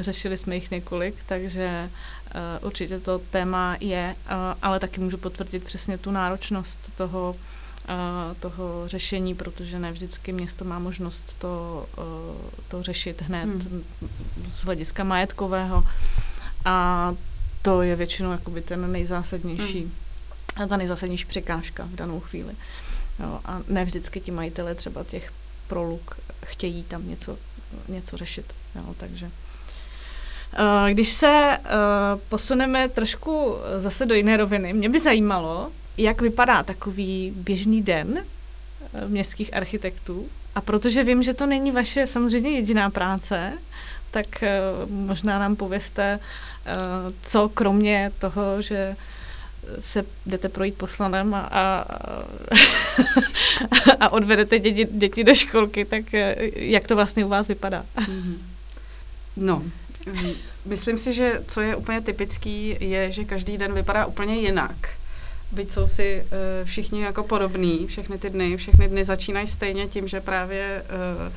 Řešili 0.00 0.36
jsme 0.36 0.54
jich 0.54 0.70
několik, 0.70 1.14
takže 1.26 1.90
určitě 2.62 3.00
to 3.00 3.18
téma 3.18 3.76
je, 3.80 4.16
uh, 4.24 4.32
ale 4.62 4.80
taky 4.80 5.00
můžu 5.00 5.18
potvrdit 5.18 5.64
přesně 5.64 5.98
tu 5.98 6.10
náročnost 6.10 6.90
toho, 6.96 7.36
uh, 7.88 8.36
toho 8.40 8.88
řešení, 8.88 9.34
protože 9.34 9.78
ne 9.78 9.92
vždycky 9.92 10.32
město 10.32 10.64
má 10.64 10.78
možnost 10.78 11.36
to, 11.38 11.86
to 12.68 12.82
řešit 12.82 13.22
hned 13.22 13.44
hmm. 13.44 13.84
z 14.54 14.64
hlediska 14.64 15.04
majetkového. 15.04 15.84
A 16.64 17.14
to 17.62 17.82
je 17.82 17.96
většinou 17.96 18.32
jakoby 18.32 18.62
ten 18.62 18.92
nejzásadnější, 18.92 19.92
hmm. 20.56 20.68
ta 20.68 20.76
nejzásadnější 20.76 21.24
překážka 21.24 21.84
v 21.84 21.94
danou 21.94 22.20
chvíli. 22.20 22.54
Jo, 23.20 23.40
a 23.44 23.60
ne 23.68 23.84
vždycky 23.84 24.20
ti 24.20 24.30
majitele 24.30 24.74
třeba 24.74 25.04
těch 25.04 25.32
proluk 25.68 26.16
chtějí 26.46 26.82
tam 26.82 27.08
něco, 27.08 27.38
něco 27.88 28.16
řešit. 28.16 28.54
Jo, 28.74 28.94
takže 28.98 29.26
eh, 29.26 29.45
když 30.88 31.08
se 31.08 31.58
uh, 31.58 32.20
posuneme 32.28 32.88
trošku 32.88 33.54
zase 33.76 34.06
do 34.06 34.14
jiné 34.14 34.36
roviny, 34.36 34.72
mě 34.72 34.88
by 34.88 34.98
zajímalo, 34.98 35.70
jak 35.98 36.20
vypadá 36.20 36.62
takový 36.62 37.32
běžný 37.36 37.82
den 37.82 38.24
městských 39.06 39.56
architektů. 39.56 40.28
A 40.54 40.60
protože 40.60 41.04
vím, 41.04 41.22
že 41.22 41.34
to 41.34 41.46
není 41.46 41.70
vaše 41.70 42.06
samozřejmě 42.06 42.50
jediná 42.50 42.90
práce, 42.90 43.52
tak 44.10 44.26
možná 44.88 45.38
nám 45.38 45.56
pověste, 45.56 46.20
co 47.22 47.48
kromě 47.48 48.12
toho, 48.18 48.62
že 48.62 48.96
se 49.80 50.04
jdete 50.26 50.48
projít 50.48 50.74
poslanem 50.74 51.34
a, 51.34 51.40
a, 51.40 51.84
a 54.00 54.12
odvedete 54.12 54.58
děti, 54.58 54.88
děti 54.90 55.24
do 55.24 55.34
školky, 55.34 55.84
tak 55.84 56.14
eh, 56.14 56.36
jak 56.54 56.88
to 56.88 56.96
vlastně 56.96 57.24
u 57.24 57.28
vás 57.28 57.48
vypadá? 57.48 57.84
No, 59.36 59.62
myslím 60.64 60.98
si, 60.98 61.12
že 61.12 61.42
co 61.46 61.60
je 61.60 61.76
úplně 61.76 62.00
typický, 62.00 62.76
je, 62.80 63.12
že 63.12 63.24
každý 63.24 63.58
den 63.58 63.74
vypadá 63.74 64.06
úplně 64.06 64.36
jinak. 64.36 64.88
Byť 65.52 65.70
jsou 65.70 65.86
si 65.86 66.22
uh, 66.22 66.28
všichni 66.64 67.02
jako 67.02 67.22
podobní, 67.22 67.86
všechny 67.86 68.18
ty 68.18 68.30
dny, 68.30 68.56
všechny 68.56 68.88
dny 68.88 69.04
začínají 69.04 69.46
stejně 69.46 69.86
tím, 69.86 70.08
že 70.08 70.20
právě 70.20 70.82
uh, 71.26 71.32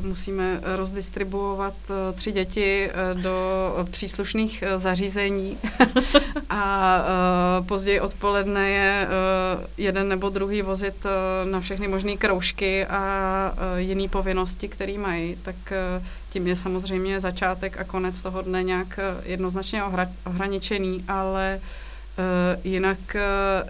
musíme 0.00 0.60
rozdistribuovat 0.76 1.74
eh, 1.90 2.12
tři 2.12 2.32
děti 2.32 2.90
eh, 2.90 3.14
do 3.14 3.36
příslušných 3.90 4.64
zařízení. 4.76 5.58
A 6.50 7.04
později 7.68 8.00
odpoledne 8.00 8.70
je 8.70 9.08
jeden 9.78 10.08
nebo 10.08 10.28
druhý 10.28 10.62
vozit 10.62 11.06
na 11.44 11.60
všechny 11.60 11.88
možné 11.88 12.16
kroužky 12.16 12.86
a 12.86 13.52
jiné 13.76 14.08
povinnosti, 14.08 14.68
které 14.68 14.98
mají, 14.98 15.36
tak 15.42 15.56
tím 16.30 16.46
je 16.46 16.56
samozřejmě 16.56 17.20
začátek 17.20 17.78
a 17.80 17.84
konec 17.84 18.22
toho 18.22 18.42
dne 18.42 18.62
nějak 18.62 19.00
jednoznačně 19.24 19.82
ohraničený, 20.26 21.04
ale 21.08 21.60
jinak 22.64 23.16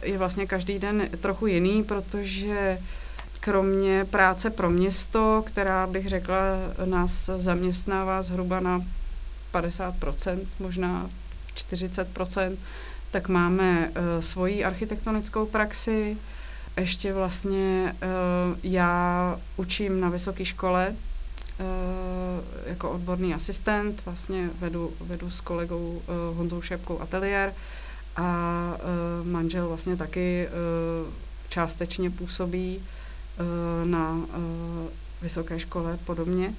je 0.02 0.18
vlastně 0.18 0.46
každý 0.46 0.78
den 0.78 1.08
trochu 1.20 1.46
jiný, 1.46 1.84
protože 1.84 2.78
kromě 3.46 4.04
práce 4.04 4.50
pro 4.50 4.70
město, 4.70 5.42
která 5.46 5.86
bych 5.86 6.08
řekla 6.08 6.38
nás 6.84 7.30
zaměstnává 7.38 8.22
zhruba 8.22 8.60
na 8.60 8.82
50%, 9.52 10.46
možná 10.58 11.10
40%, 11.54 12.56
tak 13.10 13.28
máme 13.28 13.88
uh, 13.88 14.20
svoji 14.20 14.64
architektonickou 14.64 15.46
praxi. 15.46 16.16
Ještě 16.76 17.12
vlastně 17.12 17.94
uh, 18.02 18.58
já 18.62 19.40
učím 19.56 20.00
na 20.00 20.08
vysoké 20.08 20.44
škole 20.44 20.94
uh, 21.60 21.66
jako 22.66 22.90
odborný 22.90 23.34
asistent, 23.34 24.02
vlastně 24.04 24.50
vedu, 24.60 24.92
vedu 25.00 25.30
s 25.30 25.40
kolegou 25.40 26.02
uh, 26.30 26.36
Honzou 26.36 26.62
Šepkou 26.62 27.00
ateliér 27.00 27.52
a 28.16 28.72
uh, 29.20 29.26
manžel 29.26 29.68
vlastně 29.68 29.96
taky 29.96 30.48
uh, 30.48 31.12
částečně 31.48 32.10
působí 32.10 32.82
na 33.84 34.16
eh, 34.28 34.36
vysoké 35.22 35.58
škole 35.58 35.98
podobně. 36.04 36.52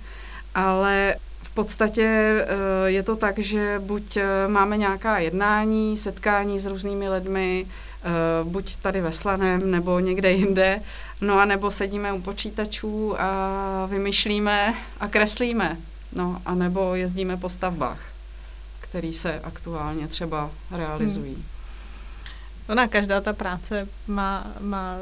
Ale 0.55 1.15
v 1.41 1.49
podstatě 1.49 2.03
eh, 2.03 2.45
je 2.85 3.03
to 3.03 3.15
tak, 3.15 3.39
že 3.39 3.81
buď 3.85 4.17
máme 4.47 4.77
nějaká 4.77 5.19
jednání, 5.19 5.97
setkání 5.97 6.59
s 6.59 6.65
různými 6.65 7.09
lidmi, 7.09 7.65
buď 8.43 8.75
tady 8.75 9.01
ve 9.01 9.11
Slaném, 9.11 9.71
nebo 9.71 9.99
někde 9.99 10.31
jinde, 10.31 10.81
no 11.21 11.39
a 11.39 11.45
nebo 11.45 11.71
sedíme 11.71 12.13
u 12.13 12.21
počítačů 12.21 13.21
a 13.21 13.85
vymýšlíme 13.85 14.73
a 14.99 15.07
kreslíme, 15.07 15.77
no 16.13 16.41
a 16.45 16.55
nebo 16.55 16.95
jezdíme 16.95 17.37
po 17.37 17.49
stavbách, 17.49 17.99
které 18.79 19.13
se 19.13 19.39
aktuálně 19.39 20.07
třeba 20.07 20.51
realizují. 20.71 21.33
Hmm. 21.33 21.43
Ona, 22.69 22.87
každá 22.87 23.21
ta 23.21 23.33
práce 23.33 23.87
má, 24.07 24.47
má 24.59 24.95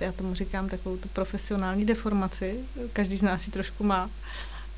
já 0.00 0.12
tomu 0.12 0.34
říkám 0.34 0.68
takovou 0.68 0.96
tu 0.96 1.08
profesionální 1.08 1.84
deformaci. 1.86 2.60
Každý 2.92 3.16
z 3.16 3.22
nás 3.22 3.46
ji 3.46 3.52
trošku 3.52 3.84
má. 3.84 4.10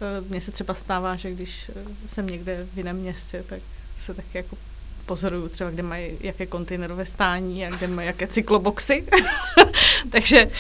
E, 0.01 0.21
mně 0.29 0.41
se 0.41 0.53
třeba 0.53 0.75
stává, 0.75 1.17
že 1.17 1.31
když 1.31 1.69
e, 1.69 1.73
jsem 2.09 2.27
někde 2.27 2.67
v 2.75 2.77
jiném 2.77 2.97
městě, 2.97 3.45
tak 3.49 3.61
se 4.05 4.15
taky 4.15 4.39
jako 4.39 4.57
pozoruju 5.07 5.49
třeba, 5.49 5.71
kde 5.71 5.83
mají 5.83 6.19
jaké 6.21 6.47
kontejnerové 6.47 7.07
stání 7.07 7.67
a 7.67 7.71
kde 7.71 7.87
mají 7.87 8.07
jaké 8.07 8.27
cykloboxy. 8.27 9.07
Takže 10.11 10.39
e, 10.39 10.51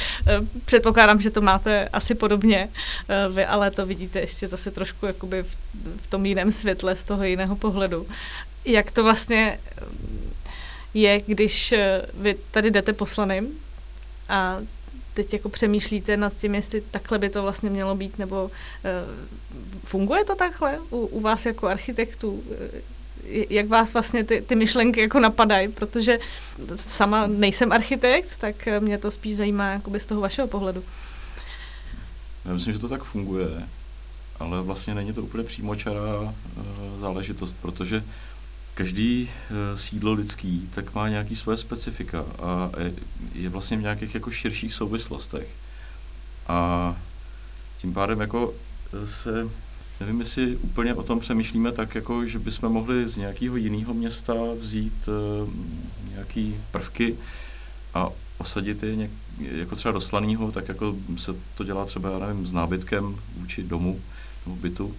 předpokládám, 0.64 1.20
že 1.20 1.30
to 1.30 1.40
máte 1.40 1.88
asi 1.88 2.14
podobně 2.14 2.68
vy, 3.32 3.44
ale 3.44 3.70
to 3.70 3.86
vidíte 3.86 4.20
ještě 4.20 4.48
zase 4.48 4.70
trošku 4.70 5.06
jakoby 5.06 5.42
v, 5.42 5.56
v 6.02 6.06
tom 6.06 6.26
jiném 6.26 6.52
světle, 6.52 6.96
z 6.96 7.04
toho 7.04 7.24
jiného 7.24 7.56
pohledu. 7.56 8.06
Jak 8.64 8.90
to 8.90 9.02
vlastně 9.02 9.58
je, 10.94 11.20
když 11.26 11.74
vy 12.14 12.36
tady 12.50 12.70
jdete 12.70 12.92
poslaným 12.92 13.58
a 14.32 14.58
teď 15.14 15.32
jako 15.32 15.48
přemýšlíte 15.48 16.16
nad 16.16 16.32
tím, 16.34 16.54
jestli 16.54 16.80
takhle 16.80 17.18
by 17.18 17.30
to 17.30 17.42
vlastně 17.42 17.70
mělo 17.70 17.94
být, 17.94 18.18
nebo 18.18 18.44
uh, 18.44 18.50
funguje 19.84 20.24
to 20.24 20.34
takhle 20.34 20.78
u, 20.90 21.06
u 21.06 21.20
vás 21.20 21.46
jako 21.46 21.68
architektů? 21.68 22.42
Jak 23.50 23.68
vás 23.68 23.92
vlastně 23.92 24.24
ty, 24.24 24.42
ty 24.42 24.54
myšlenky 24.54 25.00
jako 25.00 25.20
napadají, 25.20 25.68
protože 25.68 26.18
sama 26.76 27.26
nejsem 27.26 27.72
architekt, 27.72 28.28
tak 28.40 28.68
mě 28.80 28.98
to 28.98 29.10
spíš 29.10 29.36
zajímá 29.36 29.70
jakoby 29.70 30.00
z 30.00 30.06
toho 30.06 30.20
vašeho 30.20 30.48
pohledu. 30.48 30.84
Já 32.44 32.52
myslím, 32.52 32.72
že 32.72 32.78
to 32.78 32.88
tak 32.88 33.04
funguje, 33.04 33.48
ale 34.40 34.62
vlastně 34.62 34.94
není 34.94 35.12
to 35.12 35.22
úplně 35.22 35.44
přímočará 35.44 36.20
uh, 36.20 36.32
záležitost, 36.96 37.56
protože 37.62 38.04
každý 38.74 39.30
uh, 39.50 39.56
sídlo 39.78 40.12
lidský 40.12 40.68
tak 40.74 40.94
má 40.94 41.08
nějaký 41.08 41.36
své 41.36 41.56
specifika 41.56 42.24
a 42.42 42.70
je 43.34 43.48
vlastně 43.48 43.76
v 43.76 43.82
nějakých 43.82 44.14
jako 44.14 44.30
širších 44.30 44.74
souvislostech. 44.74 45.48
A 46.46 46.96
tím 47.78 47.94
pádem 47.94 48.20
jako 48.20 48.54
eh, 48.92 49.06
se, 49.06 49.48
nevím, 50.00 50.20
jestli 50.20 50.56
úplně 50.56 50.94
o 50.94 51.02
tom 51.02 51.20
přemýšlíme 51.20 51.72
tak, 51.72 51.94
jako, 51.94 52.26
že 52.26 52.38
bychom 52.38 52.72
mohli 52.72 53.08
z 53.08 53.16
nějakého 53.16 53.56
jiného 53.56 53.94
města 53.94 54.34
vzít 54.60 55.08
uh, 55.08 55.50
nějaký 56.10 56.56
prvky 56.70 57.16
a 57.94 58.08
osadit 58.38 58.82
je 58.82 58.96
něk, 58.96 59.10
jako 59.38 59.76
třeba 59.76 59.92
do 59.92 60.00
Slanýho, 60.00 60.52
tak 60.52 60.68
jako 60.68 60.96
se 61.16 61.32
to 61.54 61.64
dělá 61.64 61.84
třeba, 61.84 62.10
já 62.10 62.18
nevím, 62.18 62.46
s 62.46 62.52
nábytkem 62.52 63.16
vůči 63.36 63.62
domu 63.62 64.00
nebo 64.46 64.56
bytu. 64.56 64.94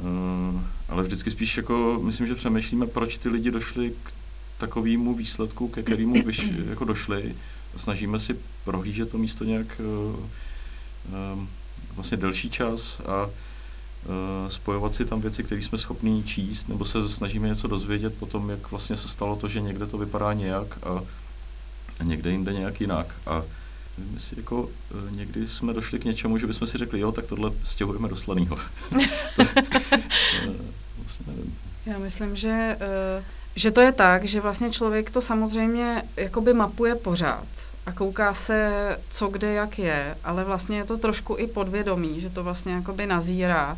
Uh, 0.00 0.60
ale 0.88 1.02
vždycky 1.02 1.30
spíš 1.30 1.56
jako, 1.56 2.00
myslím, 2.02 2.26
že 2.26 2.34
přemýšlíme, 2.34 2.86
proč 2.86 3.18
ty 3.18 3.28
lidi 3.28 3.50
došli 3.50 3.92
k 4.02 4.12
takovému 4.58 5.14
výsledku, 5.14 5.68
ke 5.68 5.82
kterému 5.82 6.22
vyš, 6.22 6.52
jako 6.68 6.84
došli. 6.84 7.34
Snažíme 7.76 8.18
si 8.18 8.36
prohlížet 8.64 9.10
to 9.10 9.18
místo 9.18 9.44
nějak 9.44 9.80
uh, 9.80 10.16
uh, 10.16 11.44
vlastně 11.94 12.16
delší 12.16 12.50
čas 12.50 13.00
a 13.06 13.26
uh, 13.26 13.30
spojovat 14.48 14.94
si 14.94 15.04
tam 15.04 15.20
věci, 15.20 15.44
které 15.44 15.62
jsme 15.62 15.78
schopni 15.78 16.22
číst, 16.24 16.68
nebo 16.68 16.84
se 16.84 17.08
snažíme 17.08 17.48
něco 17.48 17.68
dozvědět 17.68 18.14
potom, 18.14 18.50
jak 18.50 18.70
vlastně 18.70 18.96
se 18.96 19.08
stalo 19.08 19.36
to, 19.36 19.48
že 19.48 19.60
někde 19.60 19.86
to 19.86 19.98
vypadá 19.98 20.32
nějak 20.32 20.78
a, 20.82 21.02
a 22.00 22.04
někde 22.04 22.30
jinde 22.30 22.52
nějak 22.52 22.80
jinak. 22.80 23.14
A 23.26 23.42
my 23.98 24.20
si 24.20 24.34
jako 24.38 24.62
uh, 24.62 24.70
někdy 25.10 25.48
jsme 25.48 25.72
došli 25.72 25.98
k 25.98 26.04
něčemu, 26.04 26.38
že 26.38 26.46
bychom 26.46 26.66
si 26.66 26.78
řekli, 26.78 27.00
jo, 27.00 27.12
tak 27.12 27.26
tohle 27.26 27.52
stěhujeme 27.64 28.08
do 28.08 28.16
to, 29.36 29.42
uh, 29.42 29.48
vlastně 30.98 31.26
nevím. 31.26 31.58
Já 31.86 31.98
myslím, 31.98 32.36
že, 32.36 32.78
uh, 33.18 33.24
že 33.56 33.70
to 33.70 33.80
je 33.80 33.92
tak, 33.92 34.24
že 34.24 34.40
vlastně 34.40 34.70
člověk 34.70 35.10
to 35.10 35.20
samozřejmě 35.20 36.02
jakoby 36.16 36.54
mapuje 36.54 36.94
pořád 36.94 37.46
a 37.86 37.92
kouká 37.92 38.34
se, 38.34 38.70
co 39.10 39.28
kde 39.28 39.52
jak 39.52 39.78
je, 39.78 40.16
ale 40.24 40.44
vlastně 40.44 40.76
je 40.76 40.84
to 40.84 40.98
trošku 40.98 41.36
i 41.38 41.46
podvědomí, 41.46 42.20
že 42.20 42.30
to 42.30 42.44
vlastně 42.44 42.72
jakoby 42.72 43.06
nazírá. 43.06 43.76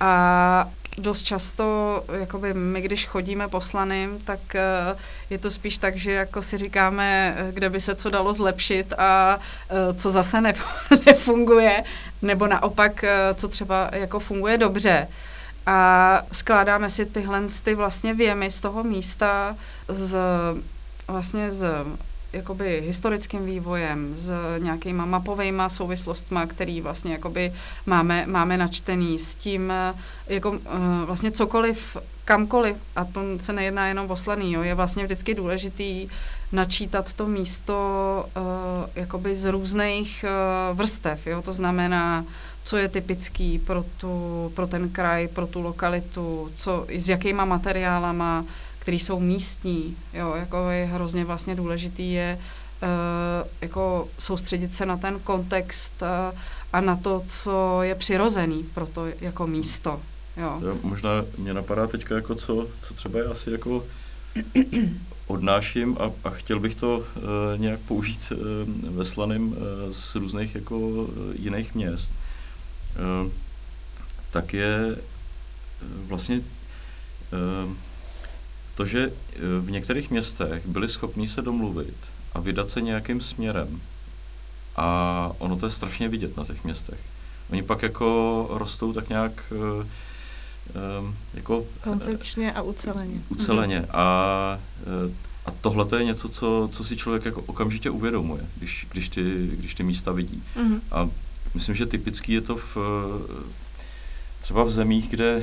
A 0.00 0.70
dost 0.98 1.22
často, 1.22 2.04
jakoby 2.20 2.54
my, 2.54 2.80
když 2.80 3.06
chodíme 3.06 3.48
poslaným, 3.48 4.18
tak 4.24 4.40
uh, 4.54 4.98
je 5.30 5.38
to 5.38 5.50
spíš 5.50 5.78
tak, 5.78 5.96
že 5.96 6.12
jako 6.12 6.42
si 6.42 6.58
říkáme, 6.58 7.36
kde 7.50 7.70
by 7.70 7.80
se 7.80 7.94
co 7.94 8.10
dalo 8.10 8.32
zlepšit 8.32 8.92
a 8.98 9.38
uh, 9.90 9.96
co 9.96 10.10
zase 10.10 10.38
nef- 10.38 11.00
nefunguje, 11.06 11.84
nebo 12.22 12.46
naopak, 12.46 13.04
co 13.34 13.48
třeba 13.48 13.90
jako 13.92 14.20
funguje 14.20 14.58
dobře. 14.58 15.08
A 15.66 16.22
skládáme 16.32 16.90
si 16.90 17.06
tyhle 17.06 17.42
ty 17.62 17.74
vlastně 17.74 18.14
věmy 18.14 18.50
z 18.50 18.60
toho 18.60 18.84
místa 18.84 19.56
z 19.88 20.16
vlastně 21.08 21.52
z 21.52 21.66
jakoby 22.32 22.82
historickým 22.86 23.46
vývojem, 23.46 24.12
s 24.16 24.32
nějakýma 24.58 25.04
mapovými 25.04 25.62
souvislostmi, 25.68 26.40
který 26.46 26.80
vlastně 26.80 27.12
jakoby 27.12 27.52
máme, 27.86 28.26
máme 28.26 28.56
načtený 28.56 29.18
s 29.18 29.34
tím, 29.34 29.72
jako 30.26 30.50
uh, 30.50 30.58
vlastně 31.04 31.30
cokoliv, 31.30 31.96
kamkoliv, 32.24 32.76
a 32.96 33.04
to 33.04 33.20
se 33.40 33.52
nejedná 33.52 33.86
jenom 33.88 34.10
o 34.10 34.16
slaný, 34.16 34.52
jo, 34.52 34.62
je 34.62 34.74
vlastně 34.74 35.04
vždycky 35.04 35.34
důležitý 35.34 36.08
načítat 36.52 37.12
to 37.12 37.26
místo 37.26 37.74
uh, 38.36 38.42
jakoby 38.94 39.36
z 39.36 39.50
různých 39.50 40.24
uh, 40.24 40.76
vrstev, 40.76 41.26
jo, 41.26 41.42
to 41.42 41.52
znamená, 41.52 42.24
co 42.62 42.76
je 42.76 42.88
typický 42.88 43.58
pro, 43.58 43.84
tu, 43.96 44.52
pro 44.54 44.66
ten 44.66 44.88
kraj, 44.88 45.28
pro 45.28 45.46
tu 45.46 45.60
lokalitu, 45.60 46.50
co, 46.54 46.86
s 46.88 47.08
jakýma 47.08 47.44
materiálama, 47.44 48.44
který 48.82 48.98
jsou 48.98 49.20
místní. 49.20 49.96
Jo, 50.14 50.34
jako 50.36 50.70
je 50.70 50.84
hrozně 50.84 51.24
vlastně 51.24 51.54
důležitý 51.54 52.12
je 52.12 52.38
uh, 52.82 52.88
jako 53.60 54.08
soustředit 54.18 54.74
se 54.74 54.86
na 54.86 54.96
ten 54.96 55.20
kontext 55.20 56.02
uh, 56.02 56.38
a 56.72 56.80
na 56.80 56.96
to, 56.96 57.22
co 57.26 57.82
je 57.82 57.94
přirozený 57.94 58.62
pro 58.74 58.86
to 58.86 59.06
jako 59.20 59.46
místo. 59.46 60.00
Jo. 60.36 60.58
To 60.60 60.78
možná 60.82 61.10
mě 61.38 61.54
napadá 61.54 61.86
teďka 61.86 62.14
jako 62.14 62.34
co, 62.34 62.66
co 62.82 62.94
třeba 62.94 63.18
já 63.18 63.30
asi 63.30 63.50
jako 63.50 63.86
odnáším 65.26 65.96
a, 66.00 66.28
a 66.28 66.30
chtěl 66.30 66.60
bych 66.60 66.74
to 66.74 66.98
uh, 66.98 67.04
nějak 67.56 67.80
použít 67.80 68.32
uh, 68.32 68.38
ve 68.96 69.04
Slaným 69.04 69.48
uh, 69.48 69.56
z 69.90 70.14
různých 70.14 70.54
jako 70.54 70.78
uh, 70.78 71.08
jiných 71.32 71.74
měst. 71.74 72.12
Uh, 73.24 73.30
tak 74.30 74.54
je 74.54 74.96
uh, 74.96 76.08
vlastně 76.08 76.36
uh, 76.36 77.72
to, 78.74 78.86
že 78.86 79.00
e, 79.00 79.10
v 79.60 79.70
některých 79.70 80.10
městech 80.10 80.66
byli 80.66 80.88
schopni 80.88 81.28
se 81.28 81.42
domluvit 81.42 81.96
a 82.32 82.40
vydat 82.40 82.70
se 82.70 82.80
nějakým 82.80 83.20
směrem. 83.20 83.80
A 84.76 85.32
ono 85.38 85.56
to 85.56 85.66
je 85.66 85.70
strašně 85.70 86.08
vidět 86.08 86.36
na 86.36 86.44
těch 86.44 86.64
městech. 86.64 86.98
Oni 87.50 87.62
pak 87.62 87.82
jako 87.82 88.46
rostou 88.50 88.92
tak 88.92 89.08
nějak 89.08 89.32
uh, 89.50 89.84
jako... 91.34 91.64
Koncepčně 91.84 92.52
a 92.52 92.62
uceleně. 92.62 93.20
Uceleně. 93.28 93.78
Mhm. 93.78 93.88
A, 93.90 94.04
a 95.46 95.50
tohle 95.60 95.84
to 95.84 95.96
je 95.96 96.04
něco, 96.04 96.28
co, 96.28 96.68
co 96.72 96.84
si 96.84 96.96
člověk 96.96 97.24
jako 97.24 97.42
okamžitě 97.42 97.90
uvědomuje, 97.90 98.46
když, 98.56 98.86
když, 98.92 99.08
ty, 99.08 99.50
když 99.52 99.74
ty 99.74 99.82
místa 99.82 100.12
vidí. 100.12 100.42
Mm-hmm. 100.56 100.80
A 100.90 101.08
myslím, 101.54 101.74
že 101.74 101.86
typický 101.86 102.32
je 102.32 102.40
to 102.40 102.56
v, 102.56 102.76
třeba 104.42 104.64
v 104.64 104.70
zemích, 104.70 105.08
kde 105.08 105.36
uh, 105.36 105.42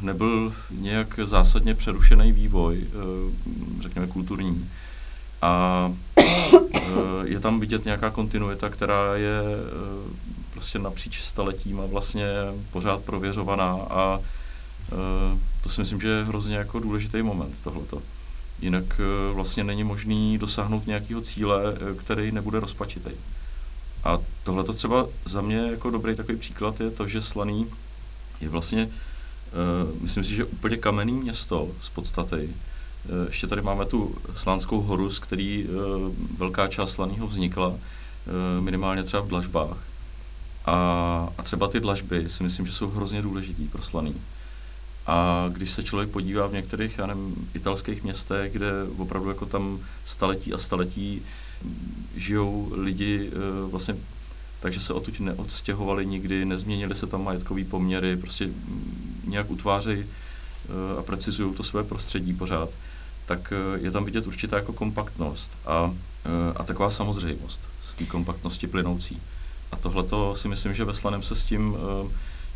nebyl 0.00 0.52
nějak 0.70 1.20
zásadně 1.24 1.74
přerušený 1.74 2.32
vývoj, 2.32 2.86
uh, 2.94 3.32
řekněme 3.80 4.06
kulturní, 4.06 4.70
a 5.42 5.92
uh, 6.16 6.24
je 7.24 7.40
tam 7.40 7.60
vidět 7.60 7.84
nějaká 7.84 8.10
kontinuita, 8.10 8.68
která 8.68 9.16
je 9.16 9.40
prostě 10.52 10.78
napříč 10.78 11.22
staletím 11.22 11.80
a 11.80 11.86
vlastně 11.86 12.26
pořád 12.70 13.00
prověřovaná 13.00 13.72
a 13.90 14.20
to 15.60 15.68
si 15.68 15.80
myslím, 15.80 16.00
že 16.00 16.08
je 16.08 16.24
hrozně 16.24 16.56
jako 16.56 16.80
důležitý 16.80 17.22
moment 17.22 17.60
tohleto. 17.62 18.02
Jinak 18.60 19.00
vlastně 19.32 19.64
není 19.64 19.84
možný 19.84 20.38
dosáhnout 20.38 20.86
nějakého 20.86 21.20
cíle, 21.20 21.62
který 21.96 22.32
nebude 22.32 22.60
rozpačitý. 22.60 23.10
A 24.04 24.18
tohle 24.44 24.64
to 24.64 24.72
třeba 24.72 25.06
za 25.24 25.40
mě 25.40 25.56
jako 25.56 25.90
dobrý 25.90 26.16
takový 26.16 26.38
příklad 26.38 26.80
je 26.80 26.90
to, 26.90 27.08
že 27.08 27.22
Slaný 27.22 27.66
je 28.40 28.48
vlastně, 28.48 28.86
uh, 28.86 30.00
myslím 30.00 30.24
si, 30.24 30.34
že 30.34 30.44
úplně 30.44 30.76
kamenný 30.76 31.12
město 31.12 31.68
z 31.80 31.88
podstaty. 31.88 32.36
Uh, 32.44 33.26
ještě 33.26 33.46
tady 33.46 33.62
máme 33.62 33.84
tu 33.84 34.14
Slánskou 34.34 34.80
horu, 34.80 35.10
z 35.10 35.18
který 35.18 35.64
uh, 35.64 36.14
velká 36.38 36.68
část 36.68 36.92
Slaného 36.92 37.26
vznikla, 37.26 37.68
uh, 37.68 37.76
minimálně 38.60 39.02
třeba 39.02 39.22
v 39.22 39.28
dlažbách. 39.28 39.76
A, 40.66 41.28
a 41.38 41.42
třeba 41.42 41.68
ty 41.68 41.80
dlažby 41.80 42.28
si 42.28 42.42
myslím, 42.42 42.66
že 42.66 42.72
jsou 42.72 42.90
hrozně 42.90 43.22
důležitý 43.22 43.68
pro 43.68 43.82
Slaný. 43.82 44.14
A 45.06 45.46
když 45.52 45.70
se 45.70 45.82
člověk 45.82 46.10
podívá 46.10 46.46
v 46.46 46.52
některých, 46.52 46.98
já 46.98 47.06
nevím, 47.06 47.48
italských 47.54 48.02
městech, 48.02 48.52
kde 48.52 48.70
opravdu 48.98 49.28
jako 49.28 49.46
tam 49.46 49.80
staletí 50.04 50.54
a 50.54 50.58
staletí 50.58 51.22
žijou 52.16 52.72
lidi 52.72 53.30
vlastně 53.70 53.96
takže 54.60 54.80
se 54.80 54.92
odtud 54.92 55.20
neodstěhovali 55.20 56.06
nikdy, 56.06 56.44
nezměnili 56.44 56.94
se 56.94 57.06
tam 57.06 57.24
majetkové 57.24 57.64
poměry, 57.64 58.16
prostě 58.16 58.48
nějak 59.24 59.50
utvářejí 59.50 60.04
eh, 60.04 60.98
a 60.98 61.02
precizují 61.02 61.54
to 61.54 61.62
své 61.62 61.84
prostředí 61.84 62.34
pořád, 62.34 62.68
tak 63.26 63.52
eh, 63.52 63.78
je 63.80 63.90
tam 63.90 64.04
vidět 64.04 64.26
určitá 64.26 64.56
jako 64.56 64.72
kompaktnost 64.72 65.58
a, 65.66 65.94
eh, 66.24 66.52
a 66.56 66.64
taková 66.64 66.90
samozřejmost 66.90 67.68
z 67.82 67.94
té 67.94 68.04
kompaktnosti 68.04 68.66
plynoucí. 68.66 69.22
A 69.72 69.76
tohle 69.76 70.36
si 70.36 70.48
myslím, 70.48 70.74
že 70.74 70.84
ve 70.84 70.94
Slanem 70.94 71.22
se 71.22 71.34
s 71.34 71.42
tím 71.42 71.76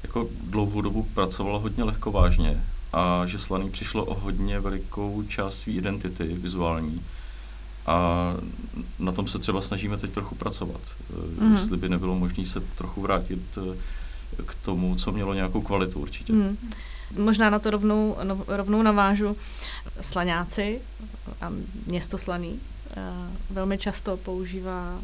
jako 0.03 0.29
dlouhou 0.43 0.81
dobu 0.81 1.03
pracovalo 1.15 1.61
hodně 1.61 1.85
lehko 1.85 2.13
vážně 2.13 2.65
a 2.93 3.27
že 3.27 3.39
Slaný 3.39 3.71
přišlo 3.71 4.05
o 4.05 4.15
hodně 4.15 4.61
velikou 4.61 5.23
část 5.29 5.59
své 5.59 5.73
identity 5.73 6.25
vizuální 6.25 7.03
a 7.87 8.31
na 8.99 9.13
tom 9.13 9.27
se 9.27 9.39
třeba 9.39 9.61
snažíme 9.61 9.97
teď 9.97 10.11
trochu 10.11 10.35
pracovat. 10.35 10.81
Mm. 11.39 11.53
Jestli 11.53 11.77
by 11.77 11.89
nebylo 11.89 12.15
možné 12.15 12.45
se 12.45 12.61
trochu 12.61 13.01
vrátit 13.01 13.59
eh, 13.59 14.43
k 14.47 14.55
tomu, 14.55 14.95
co 14.95 15.13
mělo 15.13 15.35
nějakou 15.35 15.63
kvalitu 15.63 16.01
určitě. 16.01 16.33
Mm. 16.33 16.59
Možná 17.19 17.51
na 17.51 17.59
to 17.59 17.71
rovnou, 17.71 18.17
no, 18.23 18.45
rovnou 18.49 18.83
navážu. 18.83 19.37
Slaňáci 20.01 20.81
a 21.41 21.53
město 21.87 22.19
Slaný 22.19 22.61
eh, 22.97 23.03
velmi 23.51 23.79
často 23.79 24.17
používá 24.17 24.99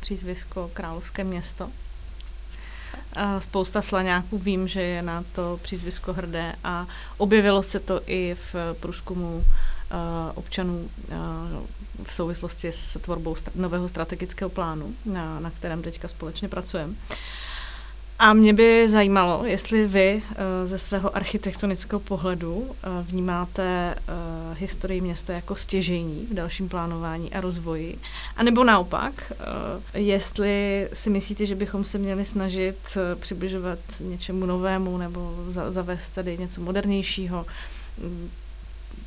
přízvisko 0.00 0.70
Královské 0.74 1.24
město. 1.24 1.70
Spousta 3.38 3.82
slaňáků 3.82 4.38
vím, 4.38 4.68
že 4.68 4.82
je 4.82 5.02
na 5.02 5.24
to 5.32 5.60
přízvisko 5.62 6.12
hrdé 6.12 6.54
a 6.64 6.86
objevilo 7.18 7.62
se 7.62 7.80
to 7.80 8.00
i 8.06 8.36
v 8.52 8.74
průzkumu 8.80 9.44
občanů 10.34 10.88
v 12.02 12.12
souvislosti 12.12 12.68
s 12.68 12.98
tvorbou 13.00 13.36
nového 13.54 13.88
strategického 13.88 14.50
plánu, 14.50 14.94
na, 15.06 15.40
na 15.40 15.50
kterém 15.50 15.82
teďka 15.82 16.08
společně 16.08 16.48
pracujeme. 16.48 16.94
A 18.20 18.32
mě 18.32 18.52
by 18.52 18.88
zajímalo, 18.88 19.42
jestli 19.44 19.86
vy 19.86 20.22
eh, 20.22 20.66
ze 20.66 20.78
svého 20.78 21.16
architektonického 21.16 22.00
pohledu 22.00 22.70
eh, 22.70 22.88
vnímáte 23.02 23.94
eh, 23.94 24.12
historii 24.58 25.00
města 25.00 25.32
jako 25.32 25.56
stěžení 25.56 26.26
v 26.30 26.34
dalším 26.34 26.68
plánování 26.68 27.32
a 27.32 27.40
rozvoji, 27.40 27.98
anebo 28.36 28.64
naopak, 28.64 29.32
jestli 29.94 30.88
si 30.92 31.10
myslíte, 31.10 31.46
že 31.46 31.54
bychom 31.54 31.84
se 31.84 31.98
měli 31.98 32.24
snažit 32.24 32.76
přibližovat 33.14 33.78
něčemu 34.00 34.46
novému 34.46 34.98
nebo 34.98 35.34
zavést 35.48 36.10
tady 36.10 36.38
něco 36.38 36.60
modernějšího. 36.60 37.46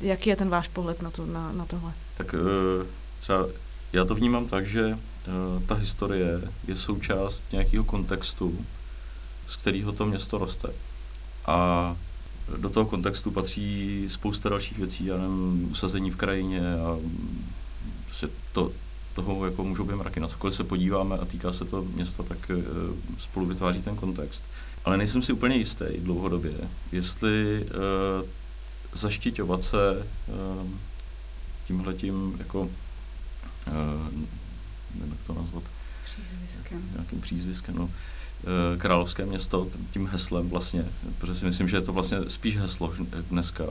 Jaký 0.04 0.30
je 0.30 0.36
ten 0.36 0.48
váš 0.48 0.68
pohled 0.68 1.02
na, 1.02 1.10
to, 1.10 1.26
na, 1.26 1.52
na 1.52 1.64
tohle? 1.66 1.92
Tak 2.16 2.34
uh, 2.34 2.86
třeba 3.18 3.46
já 3.92 4.04
to 4.04 4.14
vnímám 4.14 4.46
tak, 4.46 4.66
že 4.66 4.86
uh, 4.86 5.62
ta 5.62 5.74
historie 5.74 6.40
je 6.68 6.76
součást 6.76 7.44
nějakého 7.52 7.84
kontextu, 7.84 8.64
z 9.46 9.56
kterého 9.56 9.92
to 9.92 10.06
město 10.06 10.38
roste. 10.38 10.68
A 11.46 11.96
do 12.56 12.68
toho 12.68 12.86
kontextu 12.86 13.30
patří 13.30 14.04
spousta 14.08 14.48
dalších 14.48 14.78
věcí, 14.78 15.06
já 15.06 15.16
nevím, 15.16 15.68
usazení 15.72 16.10
v 16.10 16.16
krajině 16.16 16.74
a 16.74 16.98
prostě 18.04 18.28
to, 18.52 18.72
toho 19.14 19.46
jako 19.46 19.64
můžou 19.64 19.84
být 19.84 19.94
mraky. 19.94 20.20
Na 20.20 20.28
cokoliv 20.28 20.54
se 20.54 20.64
podíváme 20.64 21.18
a 21.18 21.24
týká 21.24 21.52
se 21.52 21.64
to 21.64 21.82
města, 21.82 22.22
tak 22.22 22.50
uh, 22.50 22.62
spolu 23.18 23.46
vytváří 23.46 23.82
ten 23.82 23.96
kontext. 23.96 24.44
Ale 24.84 24.96
nejsem 24.96 25.22
si 25.22 25.32
úplně 25.32 25.56
jistý 25.56 25.84
dlouhodobě, 25.98 26.52
jestli 26.92 27.66
zaštiťovat 28.94 29.64
se 29.64 30.06
uh, 30.26 30.68
tímhletím 31.66 32.36
jako, 32.38 32.60
uh, 32.60 32.68
nevím, 34.94 35.12
jak 35.12 35.26
to 35.26 35.34
nazvat, 35.34 35.62
Přízviskem. 36.04 36.90
nějakým 36.92 37.20
přízviskem, 37.20 37.74
no, 37.74 37.90
královské 38.78 39.26
město, 39.26 39.68
tím 39.90 40.06
heslem 40.06 40.48
vlastně, 40.48 40.84
protože 41.18 41.34
si 41.34 41.44
myslím, 41.44 41.68
že 41.68 41.76
je 41.76 41.80
to 41.80 41.92
vlastně 41.92 42.18
spíš 42.28 42.56
heslo 42.56 42.94
dneska, 43.30 43.64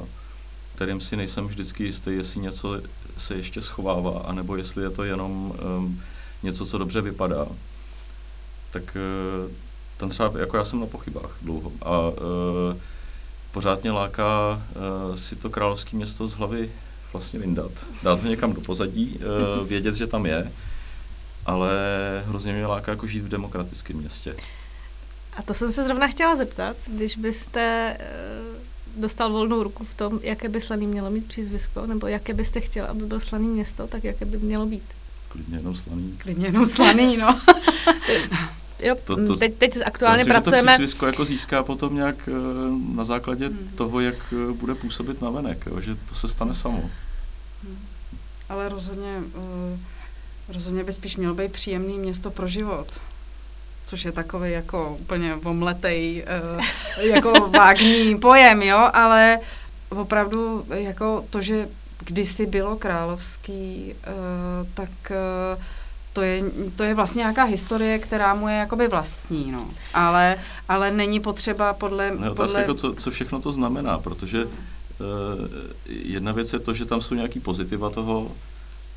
kterým 0.76 1.02
si 1.02 1.18
nejsem 1.18 1.48
vždycky 1.48 1.84
jistý, 1.84 2.12
jestli 2.12 2.42
něco 2.42 2.82
se 3.18 3.36
ještě 3.36 3.62
schovává, 3.62 4.20
anebo 4.20 4.56
jestli 4.56 4.84
je 4.84 4.90
to 4.90 5.04
jenom 5.04 5.54
um, 5.78 6.02
něco, 6.44 6.66
co 6.66 6.78
dobře 6.78 7.02
vypadá. 7.02 7.48
Tak 8.72 8.98
uh, 9.46 9.52
ten 9.98 10.10
třeba, 10.10 10.40
jako 10.40 10.58
já 10.58 10.64
jsem 10.64 10.80
na 10.80 10.86
pochybách 10.86 11.38
dlouho 11.42 11.72
a 11.82 12.00
uh, 12.00 12.16
pořád 13.54 13.82
mě 13.82 13.92
láká 13.92 14.62
uh, 15.10 15.16
si 15.16 15.36
to 15.36 15.50
královské 15.50 15.98
město 15.98 16.28
z 16.28 16.36
hlavy 16.36 16.72
vlastně 17.14 17.40
vyndat. 17.40 17.72
Dát 18.04 18.22
ho 18.22 18.30
někam 18.30 18.54
do 18.54 18.62
pozadí, 18.62 19.20
uh, 19.60 19.68
vědět, 19.68 19.96
že 19.96 20.08
tam 20.08 20.26
je, 20.26 20.52
ale 21.46 21.72
hrozně 22.26 22.54
mě 22.54 22.66
láká 22.66 22.92
jako 22.92 23.08
žít 23.08 23.24
v 23.24 23.30
demokratickém 23.30 23.98
městě. 23.98 24.36
A 25.38 25.44
to 25.44 25.54
jsem 25.54 25.72
se 25.72 25.84
zrovna 25.84 26.08
chtěla 26.08 26.36
zeptat, 26.36 26.78
když 26.88 27.18
byste 27.18 27.98
uh, 28.00 29.02
dostal 29.02 29.32
volnou 29.32 29.64
ruku 29.64 29.86
v 29.86 29.94
tom, 29.94 30.20
jaké 30.24 30.50
by 30.50 30.62
Slaný 30.62 30.88
mělo 30.88 31.10
mít 31.10 31.28
přízvisko, 31.28 31.86
nebo 31.86 32.08
jaké 32.08 32.34
byste 32.34 32.62
chtěl, 32.62 32.86
aby 32.86 33.06
byl 33.06 33.20
Slaný 33.20 33.48
město, 33.48 33.88
tak 33.88 34.04
jaké 34.04 34.26
by 34.26 34.38
mělo 34.38 34.66
být? 34.66 34.84
Klidně 35.28 35.58
jenom 35.58 35.76
Slaný. 35.76 36.18
Klidně 36.18 36.48
jenom 36.48 36.66
Slaný, 36.66 37.18
no. 37.18 37.42
jo, 38.80 38.96
to, 39.04 39.28
to, 39.28 39.36
teď, 39.36 39.56
teď 39.56 39.78
aktuálně 39.86 40.24
to 40.24 40.30
myslím, 40.30 40.42
pracujeme... 40.42 40.72
Že 40.72 40.78
to 40.78 40.84
přízvisko 40.84 41.06
jako 41.06 41.26
získá 41.26 41.64
potom 41.64 41.96
nějak 41.96 42.16
uh, 42.28 42.96
na 42.96 43.04
základě 43.04 43.48
hmm. 43.48 43.72
toho, 43.76 44.00
jak 44.00 44.16
uh, 44.32 44.52
bude 44.52 44.76
působit 44.76 45.22
na 45.22 45.30
venek, 45.30 45.66
jo, 45.66 45.80
že 45.80 45.96
to 45.96 46.16
se 46.16 46.28
stane 46.28 46.54
samo. 46.54 46.90
Hmm. 47.64 47.80
Ale 48.50 48.70
rozhodně, 48.70 49.18
uh, 49.36 49.80
rozhodně 50.54 50.84
by 50.84 50.94
spíš 50.94 51.18
mělo 51.18 51.34
být 51.34 51.52
příjemný 51.52 52.00
město 52.00 52.32
pro 52.32 52.48
život 52.48 52.88
což 53.86 54.06
je 54.06 54.12
takový 54.12 54.52
jako 54.52 54.98
úplně 55.00 55.36
omletej, 55.36 56.26
uh, 56.56 56.66
jako 57.06 57.50
vágní 57.50 58.18
pojem, 58.18 58.62
jo, 58.62 58.90
ale 58.94 59.40
opravdu 59.90 60.66
jako 60.74 61.26
to, 61.30 61.42
že 61.42 61.68
kdysi 62.00 62.46
bylo 62.46 62.76
královský, 62.76 63.94
uh, 64.08 64.68
tak 64.74 64.90
uh, 65.10 65.64
to 66.14 66.22
je, 66.22 66.44
to 66.76 66.84
je 66.84 66.96
vlastně 66.96 67.20
nějaká 67.20 67.44
historie, 67.44 68.00
která 68.00 68.34
mu 68.34 68.48
je 68.48 68.56
jakoby 68.56 68.88
vlastní, 68.88 69.52
no. 69.52 69.70
Ale, 69.94 70.38
ale 70.70 70.92
není 70.92 71.20
potřeba 71.20 71.74
podle... 71.74 72.12
No, 72.12 72.32
otázka 72.32 72.46
podle... 72.46 72.62
jako 72.62 72.74
co, 72.74 72.94
co 72.94 73.12
všechno 73.12 73.40
to 73.40 73.52
znamená, 73.52 73.98
protože 73.98 74.46
uh, 74.46 74.52
jedna 75.88 76.32
věc 76.32 76.54
je 76.54 76.60
to, 76.60 76.74
že 76.74 76.86
tam 76.86 77.02
jsou 77.02 77.16
nějaký 77.16 77.40
pozitiva 77.40 77.90
toho 77.90 78.32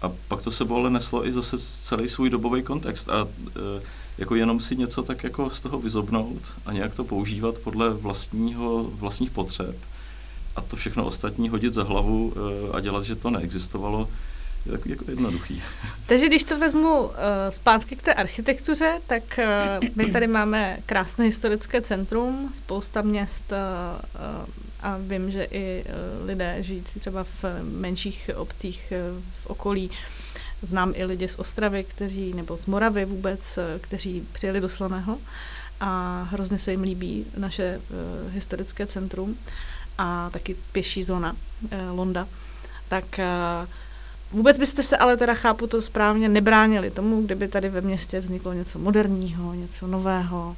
a 0.03 0.13
pak 0.29 0.43
to 0.43 0.51
sebou 0.51 0.77
ale 0.77 0.91
neslo 0.91 1.27
i 1.27 1.33
zase 1.33 1.59
celý 1.59 2.09
svůj 2.09 2.31
dobový 2.31 2.63
kontext 2.63 3.09
a 3.09 3.25
uh, 3.25 3.31
jako 4.19 4.35
jenom 4.35 4.61
si 4.61 4.77
něco 4.77 5.03
tak 5.03 5.25
jako 5.25 5.51
z 5.51 5.61
toho 5.61 5.81
vyzobnout 5.81 6.43
a 6.67 6.73
nějak 6.73 6.95
to 6.95 7.05
používat 7.05 7.59
podle 7.59 7.91
vlastního, 7.91 8.85
vlastních 8.85 9.31
potřeb 9.31 9.77
a 10.57 10.61
to 10.61 10.77
všechno 10.77 11.05
ostatní 11.05 11.49
hodit 11.49 11.75
za 11.75 11.85
hlavu 11.85 12.27
uh, 12.27 12.77
a 12.77 12.81
dělat, 12.81 13.05
že 13.05 13.17
to 13.17 13.31
neexistovalo, 13.31 14.09
je 14.67 14.73
takový 14.73 14.91
jako 14.91 15.05
jednoduchý. 15.11 15.63
Takže 16.07 16.27
když 16.27 16.45
to 16.45 16.59
vezmu 16.59 17.03
uh, 17.03 17.13
zpátky 17.51 17.97
k 17.97 18.03
té 18.03 18.15
architektuře, 18.15 19.01
tak 19.07 19.23
uh, 19.39 19.89
my 19.95 20.11
tady 20.11 20.27
máme 20.27 20.79
krásné 20.87 21.25
historické 21.25 21.83
centrum, 21.83 22.51
spousta 22.55 23.03
měst 23.03 23.53
uh, 23.53 23.59
a 24.81 24.99
vím, 24.99 25.31
že 25.31 25.45
i 25.45 25.85
uh, 25.85 26.27
lidé 26.27 26.57
žijící 26.61 27.01
třeba 27.01 27.25
v 27.25 27.45
menších 27.63 28.31
obcích 28.37 28.93
uh, 28.93 29.23
v 29.43 29.47
okolí 29.47 29.91
Znám 30.63 30.93
i 30.97 31.05
lidi 31.05 31.29
z 31.29 31.39
Ostravy, 31.39 31.85
kteří, 31.85 32.35
nebo 32.35 32.59
z 32.59 32.67
Moravy 32.67 33.05
vůbec, 33.05 33.59
kteří 33.81 34.27
přijeli 34.33 34.61
do 34.61 34.69
Slaného 34.69 35.19
a 35.81 36.23
hrozně 36.31 36.59
se 36.59 36.71
jim 36.71 36.83
líbí 36.83 37.27
naše 37.37 37.79
uh, 37.79 38.33
historické 38.33 38.87
centrum 38.87 39.37
a 39.99 40.31
taky 40.31 40.57
pěší 40.73 41.05
zóna 41.05 41.33
uh, 41.33 41.99
Londa. 41.99 42.29
Tak 42.89 43.05
uh, 43.19 43.69
Vůbec 44.33 44.59
byste 44.59 44.83
se 44.83 44.97
ale 44.97 45.17
teda, 45.17 45.35
chápu 45.35 45.67
to 45.67 45.83
správně, 45.83 46.29
nebránili 46.29 46.91
tomu, 46.91 47.23
kdyby 47.23 47.49
tady 47.49 47.69
ve 47.69 47.81
městě 47.81 48.21
vzniklo 48.21 48.53
něco 48.53 48.79
moderního, 48.79 49.55
něco 49.55 49.87
nového? 49.87 50.57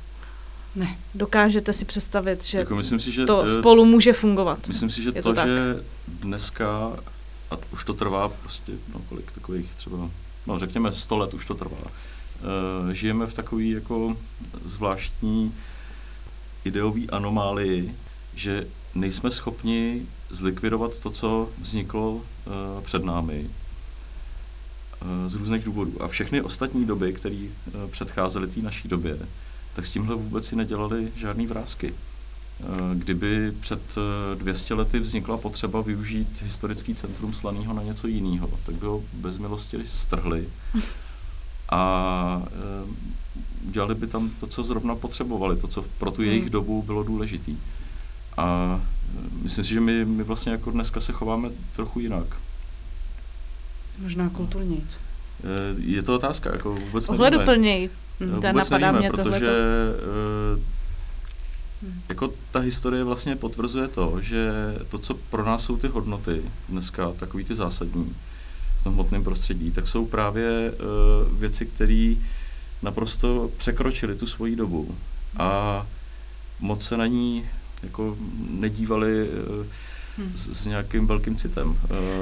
Ne. 0.75 0.99
Dokážete 1.15 1.73
si 1.73 1.85
představit, 1.85 2.45
že, 2.45 2.59
jako 2.59 2.77
myslím 2.77 3.01
si, 3.01 3.13
že 3.13 3.25
to 3.25 3.41
uh, 3.41 3.59
spolu 3.59 3.85
může 3.85 4.13
fungovat? 4.13 4.69
Myslím 4.69 4.91
si, 4.91 5.03
že 5.03 5.13
to, 5.13 5.35
to 5.35 5.41
že 5.43 5.83
dneska, 6.07 6.93
a 7.51 7.57
už 7.73 7.85
to 7.85 7.95
trvá 7.95 8.29
prostě, 8.29 8.73
no 8.95 9.01
kolik 9.09 9.33
takových 9.33 9.75
třeba, 9.75 10.11
no 10.47 10.59
řekněme 10.59 10.93
100 10.93 11.17
let 11.17 11.35
už 11.35 11.47
to 11.47 11.55
trvá, 11.55 11.79
uh, 11.79 12.91
žijeme 12.93 13.27
v 13.27 13.35
takové 13.35 13.65
jako 13.65 14.17
zvláštní 14.65 15.55
ideový 16.65 17.11
anomálii, 17.11 17.95
že 18.35 18.67
nejsme 18.95 19.31
schopni 19.31 20.07
zlikvidovat 20.31 20.99
to, 20.99 21.11
co 21.11 21.49
vzniklo 21.61 22.13
uh, 22.13 22.23
před 22.83 23.05
námi 23.05 23.51
uh, 25.03 25.09
z 25.27 25.35
různých 25.35 25.65
důvodů. 25.65 26.03
A 26.03 26.09
všechny 26.09 26.43
ostatní 26.43 26.85
doby, 26.85 27.13
které 27.13 27.47
uh, 27.67 27.91
předcházely 27.91 28.47
té 28.47 28.61
naší 28.61 28.89
době, 28.89 29.19
tak 29.73 29.87
s 29.87 29.91
tímhle 29.91 30.17
vůbec 30.17 30.47
si 30.47 30.57
nedělali 30.57 31.13
žádný 31.17 31.47
vrázky. 31.47 31.95
Kdyby 32.95 33.53
před 33.61 33.81
200 34.35 34.75
lety 34.75 35.01
vznikla 35.01 35.37
potřeba 35.37 35.81
využít 35.81 36.43
historický 36.43 36.95
centrum 36.95 37.33
Slaného 37.33 37.73
na 37.73 37.83
něco 37.83 38.07
jiného, 38.07 38.51
tak 38.67 38.75
by 38.75 38.87
ho 38.87 39.03
bez 39.13 39.39
milosti 39.39 39.79
strhli 39.87 40.49
a 41.71 42.43
udělali 43.69 43.95
by 43.95 44.07
tam 44.07 44.31
to, 44.41 44.47
co 44.47 44.65
zrovna 44.65 44.95
potřebovali, 44.95 45.57
to, 45.57 45.69
co 45.69 45.83
pro 45.99 46.11
tu 46.11 46.23
jejich 46.23 46.43
hmm. 46.43 46.53
dobu 46.53 46.83
bylo 46.83 47.03
důležité. 47.03 47.53
A 48.39 48.81
myslím 49.43 49.65
si, 49.65 49.71
že 49.71 49.81
my, 49.81 50.05
my 50.05 50.23
vlastně 50.23 50.53
jako 50.53 50.71
dneska 50.71 51.01
se 51.01 51.13
chováme 51.13 51.51
trochu 51.73 52.01
jinak. 52.01 52.27
Možná 53.99 54.29
kulturnějc. 54.29 54.99
Je 55.79 56.03
to 56.03 56.15
otázka, 56.15 56.53
jako 56.53 56.75
vůbec 56.75 57.09
Ohleduplněji. 57.09 57.91
Vůbec 58.21 58.71
nevíme, 58.71 58.93
mě 58.93 59.11
protože 59.11 59.25
tohleto. 59.25 59.49
Hmm. 61.83 62.03
jako 62.09 62.33
ta 62.51 62.59
historie 62.59 63.05
vlastně 63.05 63.37
potvrzuje 63.37 63.89
to, 63.89 64.19
že 64.21 64.51
to, 64.89 64.99
co 64.99 65.15
pro 65.15 65.45
nás 65.45 65.65
jsou 65.65 65.77
ty 65.77 65.89
hodnoty 65.89 66.43
dneska, 66.69 67.13
takový 67.13 67.45
ty 67.45 67.55
zásadní 67.55 68.17
v 68.81 68.85
tom 68.85 68.95
hmotném 68.95 69.25
prostředí, 69.25 69.71
tak 69.71 69.87
jsou 69.87 70.07
právě 70.07 70.73
věci, 71.33 71.67
které 71.67 72.15
naprosto 72.83 73.51
překročily 73.57 74.17
tu 74.17 74.27
svoji 74.27 74.57
dobu 74.57 74.95
a 75.37 75.87
moc 76.61 76.85
se 76.85 76.97
na 76.97 77.07
ní 77.07 77.45
jako 77.83 78.17
nedívali 78.51 79.29
uh, 79.29 79.67
s, 80.35 80.63
s 80.63 80.67
nějakým 80.67 81.07
velkým 81.07 81.37
citem. 81.37 81.69
Uh, 81.69 81.77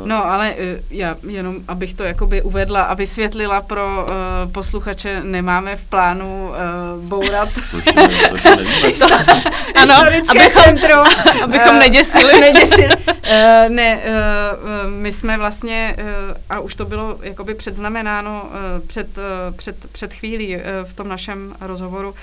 no, 0.04 0.24
ale 0.26 0.54
uh, 0.54 0.58
já 0.90 1.16
jenom, 1.28 1.56
abych 1.68 1.94
to 1.94 2.02
jakoby 2.04 2.42
uvedla 2.42 2.82
a 2.82 2.94
vysvětlila 2.94 3.60
pro 3.60 4.06
uh, 4.06 4.52
posluchače, 4.52 5.20
nemáme 5.24 5.76
v 5.76 5.84
plánu 5.84 6.48
uh, 6.48 7.04
bourat. 7.04 7.48
to 7.70 7.76
ještě, 7.76 7.92
ne, 7.92 8.08
to 8.28 8.36
ještě 8.36 8.56
nevíme. 8.56 8.88
ano, 9.74 9.94
abychom, 9.94 10.62
centrum. 10.62 11.04
abychom 11.42 11.74
uh, 11.74 11.78
neděsili. 11.78 12.40
neděsili. 12.40 12.96
Uh, 13.06 13.68
ne, 13.68 13.96
uh, 13.96 14.90
my 14.90 15.12
jsme 15.12 15.38
vlastně, 15.38 15.96
uh, 15.98 16.36
a 16.50 16.60
už 16.60 16.74
to 16.74 16.84
bylo 16.84 17.18
jakoby 17.22 17.54
předznamenáno 17.54 18.42
uh, 18.44 18.86
před, 18.86 19.18
uh, 19.18 19.56
před, 19.56 19.76
před 19.92 20.14
chvílí 20.14 20.56
uh, 20.56 20.62
v 20.84 20.94
tom 20.94 21.08
našem 21.08 21.54
rozhovoru, 21.60 22.08
uh, 22.08 22.16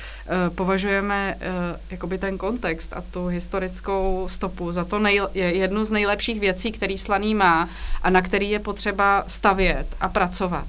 považujeme 0.55 1.35
uh, 1.35 1.79
jakoby 1.91 2.17
ten 2.17 2.37
kontext 2.37 2.93
a 2.93 3.03
tu 3.11 3.27
historickou 3.27 4.27
stopu 4.29 4.71
za 4.71 4.85
to 4.85 4.99
nej, 4.99 5.21
je, 5.33 5.57
jednu 5.63 5.85
z 5.85 5.91
nejlepších 5.91 6.39
věcí, 6.39 6.71
který 6.71 6.97
Slaný 6.97 7.35
má 7.35 7.69
a 8.01 8.09
na 8.09 8.21
který 8.21 8.49
je 8.49 8.59
potřeba 8.59 9.23
stavět 9.27 9.85
a 10.01 10.09
pracovat. 10.09 10.67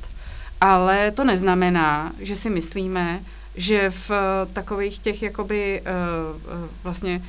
Ale 0.60 1.10
to 1.10 1.24
neznamená, 1.24 2.12
že 2.18 2.36
si 2.36 2.50
myslíme, 2.50 3.20
že 3.56 3.90
v 3.90 4.10
takových 4.52 4.98
těch 4.98 5.22
jakoby 5.22 5.82
uh, 5.82 6.68
vlastně 6.82 7.22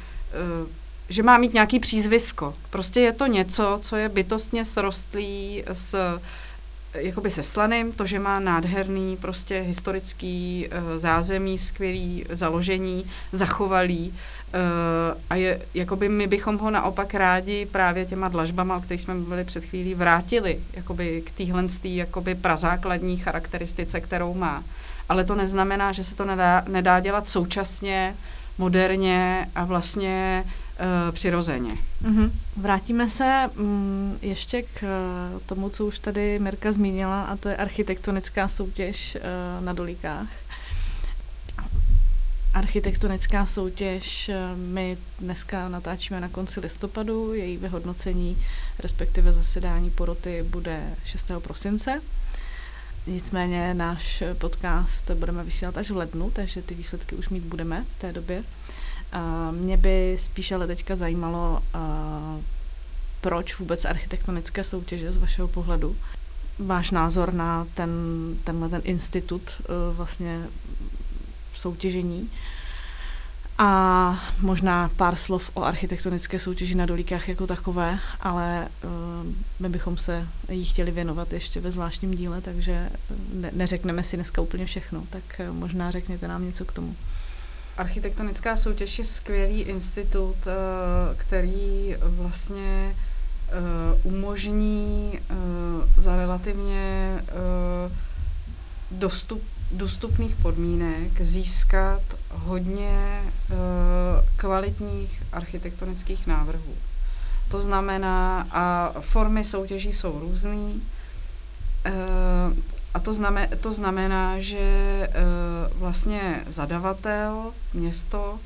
uh, 0.63 0.67
že 1.09 1.23
má 1.23 1.37
mít 1.37 1.53
nějaký 1.53 1.79
přízvisko. 1.79 2.55
Prostě 2.69 3.01
je 3.01 3.13
to 3.13 3.27
něco, 3.27 3.79
co 3.81 3.95
je 3.95 4.09
bytostně 4.09 4.65
srostlý 4.65 5.63
s 5.73 6.19
jakoby 6.93 7.29
se 7.29 7.43
Slaným, 7.43 7.91
to, 7.91 8.05
že 8.05 8.19
má 8.19 8.39
nádherný 8.39 9.17
prostě 9.17 9.59
historický 9.59 10.69
zázemí, 10.97 11.57
skvělý 11.57 12.25
založení, 12.29 13.05
zachovalý 13.31 14.13
a 15.29 15.35
je, 15.35 15.61
jakoby 15.73 16.09
my 16.09 16.27
bychom 16.27 16.57
ho 16.57 16.71
naopak 16.71 17.13
rádi 17.13 17.65
právě 17.65 18.05
těma 18.05 18.27
dlažbama, 18.27 18.77
o 18.77 18.81
kterých 18.81 19.01
jsme 19.01 19.13
mluvili 19.13 19.43
před 19.43 19.65
chvílí, 19.65 19.93
vrátili 19.93 20.59
jakoby 20.73 21.21
k 21.25 21.31
téhle 21.31 21.63
jakoby 21.83 22.35
prazákladní 22.35 23.17
charakteristice, 23.17 24.01
kterou 24.01 24.33
má. 24.33 24.63
Ale 25.09 25.23
to 25.23 25.35
neznamená, 25.35 25.91
že 25.91 26.03
se 26.03 26.15
to 26.15 26.25
nedá, 26.25 26.63
nedá 26.67 26.99
dělat 26.99 27.27
současně, 27.27 28.15
moderně 28.57 29.49
a 29.55 29.65
vlastně 29.65 30.43
uh, 30.45 31.11
přirozeně. 31.11 31.77
Mm-hmm. 32.03 32.31
Vrátíme 32.57 33.09
se 33.09 33.49
um, 33.59 34.17
ještě 34.21 34.61
k 34.61 34.83
uh, 34.83 35.39
tomu, 35.45 35.69
co 35.69 35.85
už 35.85 35.99
tady 35.99 36.39
Mirka 36.39 36.71
zmínila, 36.71 37.23
a 37.23 37.35
to 37.35 37.49
je 37.49 37.55
architektonická 37.55 38.47
soutěž 38.47 39.15
uh, 39.15 39.65
na 39.65 39.73
Dolíkách. 39.73 40.27
Architektonická 42.55 43.45
soutěž 43.45 44.31
my 44.55 44.97
dneska 45.19 45.69
natáčíme 45.69 46.19
na 46.19 46.29
konci 46.29 46.59
listopadu, 46.59 47.33
její 47.33 47.57
vyhodnocení, 47.57 48.37
respektive 48.79 49.33
zasedání 49.33 49.89
poroty 49.89 50.45
bude 50.49 50.83
6. 51.05 51.31
prosince. 51.39 52.01
Nicméně 53.07 53.73
náš 53.73 54.23
podcast 54.37 55.11
budeme 55.11 55.43
vysílat 55.43 55.77
až 55.77 55.89
v 55.91 55.97
lednu, 55.97 56.31
takže 56.31 56.61
ty 56.61 56.75
výsledky 56.75 57.15
už 57.15 57.29
mít 57.29 57.43
budeme 57.43 57.85
v 57.97 58.01
té 58.01 58.13
době. 58.13 58.43
Mě 59.51 59.77
by 59.77 60.17
spíš 60.19 60.51
ale 60.51 60.67
teďka 60.67 60.95
zajímalo, 60.95 61.63
proč 63.21 63.59
vůbec 63.59 63.85
architektonické 63.85 64.63
soutěže 64.63 65.11
z 65.11 65.17
vašeho 65.17 65.47
pohledu. 65.47 65.95
Váš 66.59 66.91
názor 66.91 67.33
na 67.33 67.67
ten, 67.73 67.89
tenhle 68.43 68.69
ten 68.69 68.81
institut 68.83 69.41
e, 69.49 69.93
vlastně 69.93 70.47
soutěžení. 71.57 72.29
A 73.57 74.23
možná 74.39 74.91
pár 74.97 75.15
slov 75.15 75.51
o 75.53 75.63
architektonické 75.63 76.39
soutěži 76.39 76.75
na 76.75 76.85
Dolíkách 76.85 77.29
jako 77.29 77.47
takové, 77.47 77.99
ale 78.21 78.67
uh, 78.83 78.89
my 79.59 79.69
bychom 79.69 79.97
se 79.97 80.27
jí 80.49 80.65
chtěli 80.65 80.91
věnovat 80.91 81.33
ještě 81.33 81.59
ve 81.59 81.71
zvláštním 81.71 82.15
díle, 82.15 82.41
takže 82.41 82.89
ne, 83.33 83.51
neřekneme 83.53 84.03
si 84.03 84.17
dneska 84.17 84.41
úplně 84.41 84.65
všechno. 84.65 85.03
Tak 85.09 85.23
uh, 85.49 85.55
možná 85.55 85.91
řekněte 85.91 86.27
nám 86.27 86.45
něco 86.45 86.65
k 86.65 86.71
tomu. 86.71 86.95
Architektonická 87.77 88.55
soutěž 88.55 88.99
je 88.99 89.05
skvělý 89.05 89.61
institut, 89.61 90.35
eh, 90.47 91.15
který 91.15 91.95
vlastně 92.01 92.95
eh, 92.95 93.53
umožní 94.03 95.19
eh, 95.19 96.01
za 96.01 96.15
relativně 96.15 97.15
dostup, 98.91 99.43
dostupných 99.71 100.35
podmínek 100.35 101.21
získat 101.21 102.01
hodně 102.31 103.21
kvalitních 104.35 105.23
architektonických 105.31 106.27
návrhů. 106.27 106.75
To 107.49 107.61
znamená, 107.61 108.47
a 108.51 108.93
formy 109.01 109.43
soutěží 109.43 109.93
jsou 109.93 110.19
různé, 110.19 110.73
a 112.93 112.99
to, 112.99 113.13
znamen, 113.13 113.49
to 113.61 113.73
znamená, 113.73 114.39
že 114.39 115.07
uh, 115.09 115.79
vlastně 115.79 116.43
zadavatel, 116.49 117.51
město, 117.73 118.39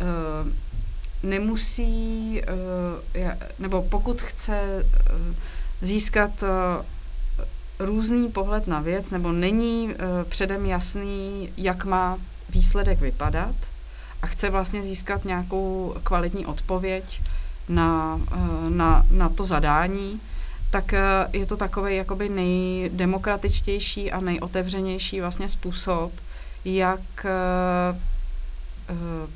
uh, 0.00 0.52
nemusí, 1.22 2.42
uh, 3.14 3.30
nebo 3.58 3.82
pokud 3.82 4.22
chce 4.22 4.84
uh, 4.84 5.34
získat 5.82 6.42
uh, 6.42 6.48
různý 7.80 8.28
pohled 8.28 8.66
na 8.66 8.80
věc, 8.80 9.10
nebo 9.10 9.32
není 9.32 9.88
uh, 9.88 9.94
předem 10.28 10.66
jasný, 10.66 11.52
jak 11.56 11.84
má 11.84 12.18
výsledek 12.48 13.00
vypadat 13.00 13.54
a 14.22 14.26
chce 14.26 14.50
vlastně 14.50 14.82
získat 14.82 15.24
nějakou 15.24 15.94
kvalitní 16.02 16.46
odpověď 16.46 17.22
na, 17.68 18.14
uh, 18.14 18.70
na, 18.70 19.06
na 19.10 19.28
to 19.28 19.44
zadání, 19.44 20.20
tak 20.70 20.92
eh, 20.92 21.02
je 21.32 21.46
to 21.46 21.56
takový 21.56 21.96
jakoby 21.96 22.28
nejdemokratičtější 22.28 24.12
a 24.12 24.20
nejotevřenější 24.20 25.20
vlastně 25.20 25.48
způsob, 25.48 26.12
jak 26.64 27.26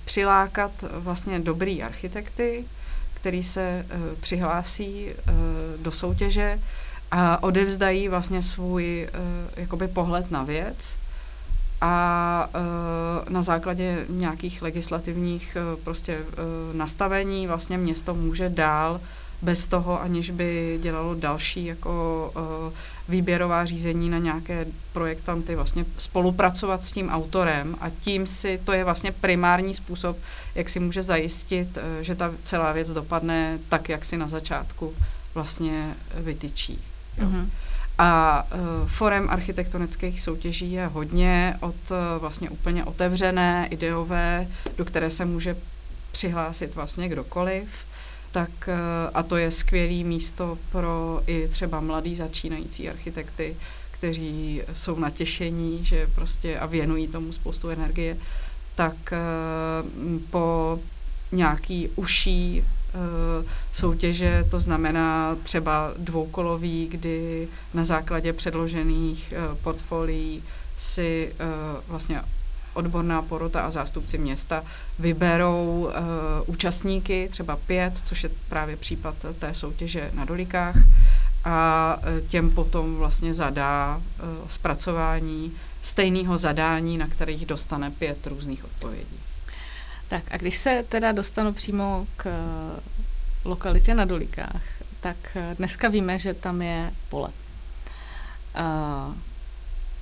přilákat 0.04 0.70
vlastně 0.90 1.38
dobrý 1.40 1.82
architekty, 1.82 2.64
který 3.14 3.42
se 3.42 3.86
přihlásí 4.20 5.08
do 5.82 5.92
soutěže 5.92 6.58
a 7.16 7.42
odevzdají 7.42 8.08
vlastně 8.08 8.42
svůj 8.42 9.08
jakoby 9.56 9.88
pohled 9.88 10.30
na 10.30 10.42
věc 10.42 10.98
a 11.80 12.48
na 13.28 13.42
základě 13.42 14.06
nějakých 14.08 14.62
legislativních 14.62 15.56
prostě 15.84 16.18
nastavení 16.72 17.46
vlastně 17.46 17.78
město 17.78 18.14
může 18.14 18.48
dál 18.48 19.00
bez 19.42 19.66
toho, 19.66 20.02
aniž 20.02 20.30
by 20.30 20.78
dělalo 20.82 21.14
další 21.14 21.64
jako 21.64 22.32
uh, 22.36 22.72
výběrová 23.08 23.64
řízení 23.64 24.10
na 24.10 24.18
nějaké 24.18 24.66
projektanty, 24.92 25.54
vlastně 25.54 25.84
spolupracovat 25.98 26.82
s 26.82 26.92
tím 26.92 27.08
autorem 27.08 27.76
a 27.80 27.90
tím 27.90 28.26
si, 28.26 28.60
to 28.64 28.72
je 28.72 28.84
vlastně 28.84 29.12
primární 29.12 29.74
způsob, 29.74 30.16
jak 30.54 30.68
si 30.68 30.80
může 30.80 31.02
zajistit, 31.02 31.76
uh, 31.76 31.82
že 32.00 32.14
ta 32.14 32.32
celá 32.42 32.72
věc 32.72 32.92
dopadne 32.92 33.58
tak, 33.68 33.88
jak 33.88 34.04
si 34.04 34.16
na 34.16 34.28
začátku 34.28 34.94
vlastně 35.34 35.94
vytyčí. 36.14 36.78
Mm-hmm. 37.18 37.48
A 37.98 38.42
uh, 38.54 38.88
forem 38.88 39.30
architektonických 39.30 40.20
soutěží 40.20 40.72
je 40.72 40.86
hodně 40.86 41.56
od 41.60 41.74
uh, 41.90 41.96
vlastně 42.18 42.50
úplně 42.50 42.84
otevřené, 42.84 43.68
ideové, 43.70 44.48
do 44.76 44.84
které 44.84 45.10
se 45.10 45.24
může 45.24 45.56
přihlásit 46.12 46.74
vlastně 46.74 47.08
kdokoliv 47.08 47.68
tak 48.34 48.68
eh, 48.68 48.74
a 49.14 49.22
to 49.22 49.36
je 49.36 49.50
skvělé 49.50 50.04
místo 50.04 50.58
pro 50.72 51.22
i 51.26 51.48
třeba 51.48 51.80
mladý 51.80 52.16
začínající 52.16 52.90
architekty, 52.90 53.56
kteří 53.90 54.62
jsou 54.72 54.98
natěšení, 54.98 55.84
že 55.84 56.06
prostě 56.14 56.58
a 56.58 56.66
věnují 56.66 57.08
tomu 57.08 57.32
spoustu 57.32 57.68
energie, 57.68 58.16
tak 58.74 59.12
eh, 59.12 59.18
po 60.30 60.78
nějaký 61.32 61.88
uší 61.94 62.64
soutěže, 63.72 64.44
to 64.50 64.60
znamená 64.60 65.36
třeba 65.42 65.92
dvoukolový, 65.98 66.86
kdy 66.90 67.48
na 67.74 67.84
základě 67.84 68.32
předložených 68.32 69.34
portfolií 69.62 70.42
si 70.76 71.32
vlastně 71.88 72.22
odborná 72.74 73.22
porota 73.22 73.60
a 73.60 73.70
zástupci 73.70 74.18
města 74.18 74.64
vyberou 74.98 75.90
účastníky, 76.46 77.28
třeba 77.30 77.56
pět, 77.56 78.00
což 78.04 78.22
je 78.22 78.30
právě 78.48 78.76
případ 78.76 79.14
té 79.38 79.54
soutěže 79.54 80.10
na 80.14 80.24
Dolikách, 80.24 80.76
a 81.44 81.98
eh, 82.02 82.20
těm 82.20 82.50
potom 82.50 82.96
vlastně 82.96 83.34
zadá 83.34 84.02
zpracování 84.46 85.52
stejného 85.82 86.38
zadání, 86.38 86.98
na 86.98 87.08
kterých 87.08 87.46
dostane 87.46 87.90
pět 87.90 88.26
různých 88.26 88.64
odpovědí. 88.64 89.18
Tak 90.08 90.22
a 90.30 90.36
když 90.36 90.58
se 90.58 90.84
teda 90.88 91.12
dostanu 91.12 91.52
přímo 91.52 92.06
k 92.16 92.30
lokalitě 93.44 93.94
na 93.94 94.04
Dolikách, 94.04 94.62
tak 95.00 95.36
dneska 95.58 95.88
víme, 95.88 96.18
že 96.18 96.34
tam 96.34 96.62
je 96.62 96.90
pole. 97.08 97.28
Uh, 98.56 99.14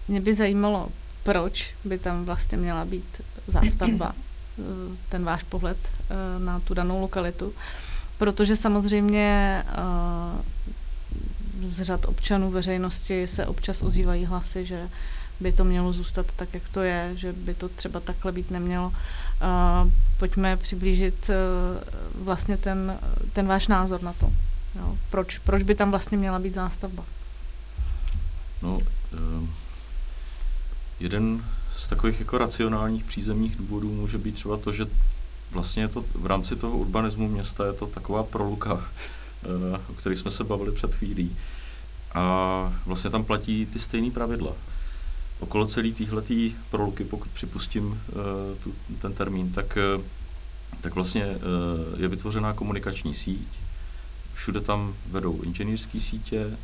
mě 0.08 0.20
by 0.20 0.34
zajímalo, 0.34 0.88
proč 1.22 1.74
by 1.84 1.98
tam 1.98 2.24
vlastně 2.24 2.58
měla 2.58 2.84
být 2.84 3.20
zástavba, 3.46 4.14
eh, 4.58 4.62
ten 5.08 5.24
váš 5.24 5.42
pohled 5.42 5.78
eh, 5.86 6.14
na 6.38 6.60
tu 6.60 6.74
danou 6.74 7.00
lokalitu. 7.00 7.52
Protože 8.18 8.56
samozřejmě 8.56 9.62
eh, 9.66 9.72
z 11.62 11.82
řad 11.82 12.04
občanů 12.04 12.50
veřejnosti 12.50 13.26
se 13.26 13.46
občas 13.46 13.82
ozývají 13.82 14.24
hlasy, 14.24 14.64
že 14.64 14.88
by 15.40 15.52
to 15.52 15.64
mělo 15.64 15.92
zůstat 15.92 16.26
tak, 16.36 16.54
jak 16.54 16.68
to 16.68 16.80
je, 16.80 17.12
že 17.14 17.32
by 17.32 17.54
to 17.54 17.68
třeba 17.68 18.00
takhle 18.00 18.32
být 18.32 18.50
nemělo. 18.50 18.92
Pojďme 20.18 20.56
přiblížit 20.56 21.30
vlastně 22.14 22.56
ten, 22.56 22.98
ten 23.32 23.46
váš 23.46 23.68
názor 23.68 24.02
na 24.02 24.12
to. 24.12 24.32
Jo. 24.78 24.96
Proč, 25.10 25.38
proč 25.38 25.62
by 25.62 25.74
tam 25.74 25.90
vlastně 25.90 26.18
měla 26.18 26.38
být 26.38 26.54
zástavba? 26.54 27.04
No, 28.62 28.80
Jeden 31.02 31.44
z 31.74 31.88
takových 31.88 32.20
jako 32.20 32.38
racionálních 32.38 33.04
přízemních 33.04 33.56
důvodů 33.56 33.92
může 33.92 34.18
být 34.18 34.32
třeba 34.32 34.56
to, 34.56 34.72
že 34.72 34.84
vlastně 35.50 35.82
je 35.82 35.88
to 35.88 36.04
v 36.14 36.26
rámci 36.26 36.56
toho 36.56 36.78
urbanismu 36.78 37.28
města 37.28 37.66
je 37.66 37.72
to 37.72 37.86
taková 37.86 38.22
proluka, 38.22 38.84
eh, 39.44 39.80
o 39.88 39.94
kterých 39.94 40.18
jsme 40.18 40.30
se 40.30 40.44
bavili 40.44 40.72
před 40.72 40.94
chvílí. 40.94 41.36
A 42.14 42.72
vlastně 42.86 43.10
tam 43.10 43.24
platí 43.24 43.66
ty 43.66 43.78
stejné 43.78 44.10
pravidla. 44.10 44.52
Okolo 45.42 45.66
celé 45.66 45.90
téhletý 45.92 46.54
proluky, 46.70 47.04
pokud 47.04 47.30
připustím 47.30 48.00
eh, 48.08 48.12
tu, 48.64 48.74
ten 48.98 49.12
termín, 49.12 49.52
tak, 49.52 49.76
eh, 49.76 50.02
tak 50.80 50.94
vlastně 50.94 51.36
je 51.96 52.08
vytvořená 52.08 52.52
komunikační 52.52 53.14
síť. 53.14 53.48
Všude 54.34 54.60
tam 54.60 54.94
vedou 55.10 55.42
inženýrské 55.42 56.00
sítě, 56.00 56.58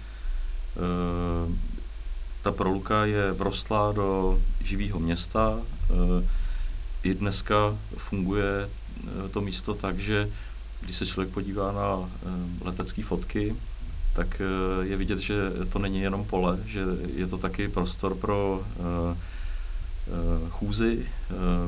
ta 2.43 2.53
proluka 2.53 3.05
je 3.05 3.33
vrostlá 3.33 3.93
do 3.93 4.41
živého 4.61 4.99
města. 4.99 5.59
I 7.03 7.15
dneska 7.15 7.79
funguje 7.97 8.69
to 9.31 9.41
místo 9.41 9.75
tak, 9.75 9.99
že 9.99 10.31
když 10.81 10.97
se 10.97 11.07
člověk 11.07 11.35
podívá 11.35 11.73
na 11.73 12.11
letecké 12.61 13.03
fotky, 13.03 13.57
tak 14.19 14.43
je 14.83 14.97
vidět, 14.97 15.19
že 15.19 15.35
to 15.73 15.79
není 15.79 16.01
jenom 16.01 16.25
pole, 16.25 16.59
že 16.67 16.81
je 17.15 17.27
to 17.27 17.39
taky 17.39 17.69
prostor 17.69 18.15
pro 18.15 18.63
chůzy. 20.51 21.07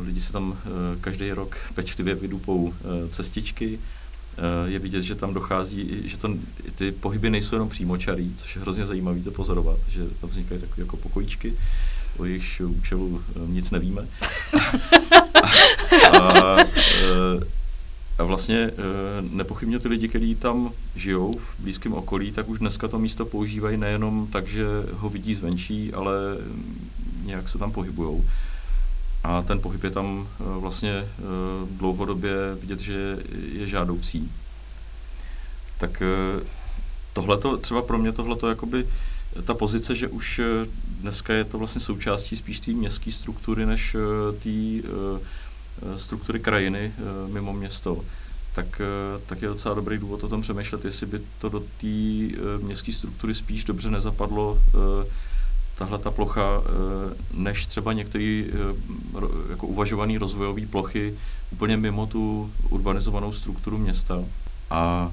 Lidi 0.05 0.21
si 0.21 0.33
tam 0.33 0.59
každý 1.01 1.33
rok 1.33 1.57
pečlivě 1.75 2.15
vydupou 2.15 2.75
cestičky, 3.11 3.79
je 4.67 4.79
vidět, 4.79 5.03
že 5.03 5.15
tam 5.15 5.35
dochází, 5.35 6.03
že 6.05 6.19
to, 6.19 6.29
ty 6.75 6.93
pohyby 6.93 7.31
nejsou 7.31 7.55
jenom 7.55 7.69
přímočarý, 7.69 8.35
což 8.37 8.57
je 8.57 8.63
hrozně 8.63 8.87
zajímavé 8.87 9.21
to 9.21 9.31
pozorovat, 9.31 9.79
že 9.89 10.05
tam 10.21 10.31
vznikají 10.31 10.61
takové 10.61 10.83
jako 10.83 10.97
pokojíčky, 10.97 11.55
o 12.19 12.25
jejichž 12.25 12.61
účelu 12.61 13.23
nic 13.47 13.71
nevíme. 13.71 14.03
a, 16.13 16.19
a, 16.19 16.61
a 16.61 17.60
vlastně 18.25 18.71
nepochybně 19.31 19.79
ty 19.79 19.89
lidi, 19.89 20.09
kteří 20.09 20.35
tam 20.35 20.73
žijou 20.97 21.33
v 21.33 21.61
blízkém 21.61 21.93
okolí, 21.93 22.33
tak 22.33 22.49
už 22.49 22.59
dneska 22.59 22.89
to 22.89 22.99
místo 22.99 23.27
používají 23.27 23.77
nejenom 23.77 24.27
tak, 24.27 24.49
že 24.49 24.65
ho 24.93 25.09
vidí 25.09 25.35
zvenčí, 25.35 25.93
ale 25.93 26.13
nějak 27.25 27.49
se 27.49 27.59
tam 27.59 27.73
pohybujou. 27.73 28.25
A 29.23 29.43
ten 29.43 29.61
pohyb 29.61 29.85
je 29.85 29.91
tam 29.91 30.29
eh, 30.41 30.45
vlastně 30.61 30.93
eh, 30.93 31.07
dlouhodobě 31.71 32.33
vidět, 32.61 32.81
že 32.81 33.19
je 33.53 33.67
žádoucí. 33.67 34.33
Tak 35.79 36.03
eh, 36.03 36.43
tohleto, 37.13 37.57
třeba 37.57 37.83
pro 37.83 37.99
mě 37.99 38.13
tohleto 38.13 38.49
jakoby 38.49 38.87
ta 39.45 39.55
pozice, 39.55 39.95
že 39.95 40.09
už 40.09 40.41
dneska 40.87 41.35
je 41.35 41.45
to 41.45 41.59
vlastně 41.59 41.81
součástí 41.81 42.37
spíš 42.37 42.61
té 42.61 42.71
městské 42.71 43.13
struktury, 43.13 43.67
než 43.67 43.97
té 44.43 44.89
struktury 45.97 46.41
krajiny 46.41 46.93
mimo 47.27 47.53
město, 47.53 48.05
tak, 48.55 48.81
tak 49.27 49.43
je 49.43 49.49
docela 49.49 49.75
dobrý 49.75 49.99
důvod 49.99 50.25
o 50.25 50.29
tom 50.29 50.43
přemýšlet, 50.43 50.85
jestli 50.85 51.07
by 51.07 51.21
to 51.39 51.49
do 51.49 51.61
té 51.61 51.87
městské 52.63 52.93
struktury 52.93 53.35
spíš 53.35 53.65
dobře 53.65 53.91
nezapadlo 53.91 54.59
tahle 55.81 55.99
ta 55.99 56.11
plocha, 56.11 56.43
eh, 56.43 57.15
než 57.33 57.67
třeba 57.67 57.93
některé 57.93 58.45
eh, 58.45 58.51
jako 59.51 59.67
uvažované 59.67 60.19
rozvojové 60.19 60.67
plochy 60.67 61.15
úplně 61.53 61.77
mimo 61.77 62.07
tu 62.07 62.53
urbanizovanou 62.71 63.33
strukturu 63.33 63.79
města. 63.79 64.25
A 64.71 65.13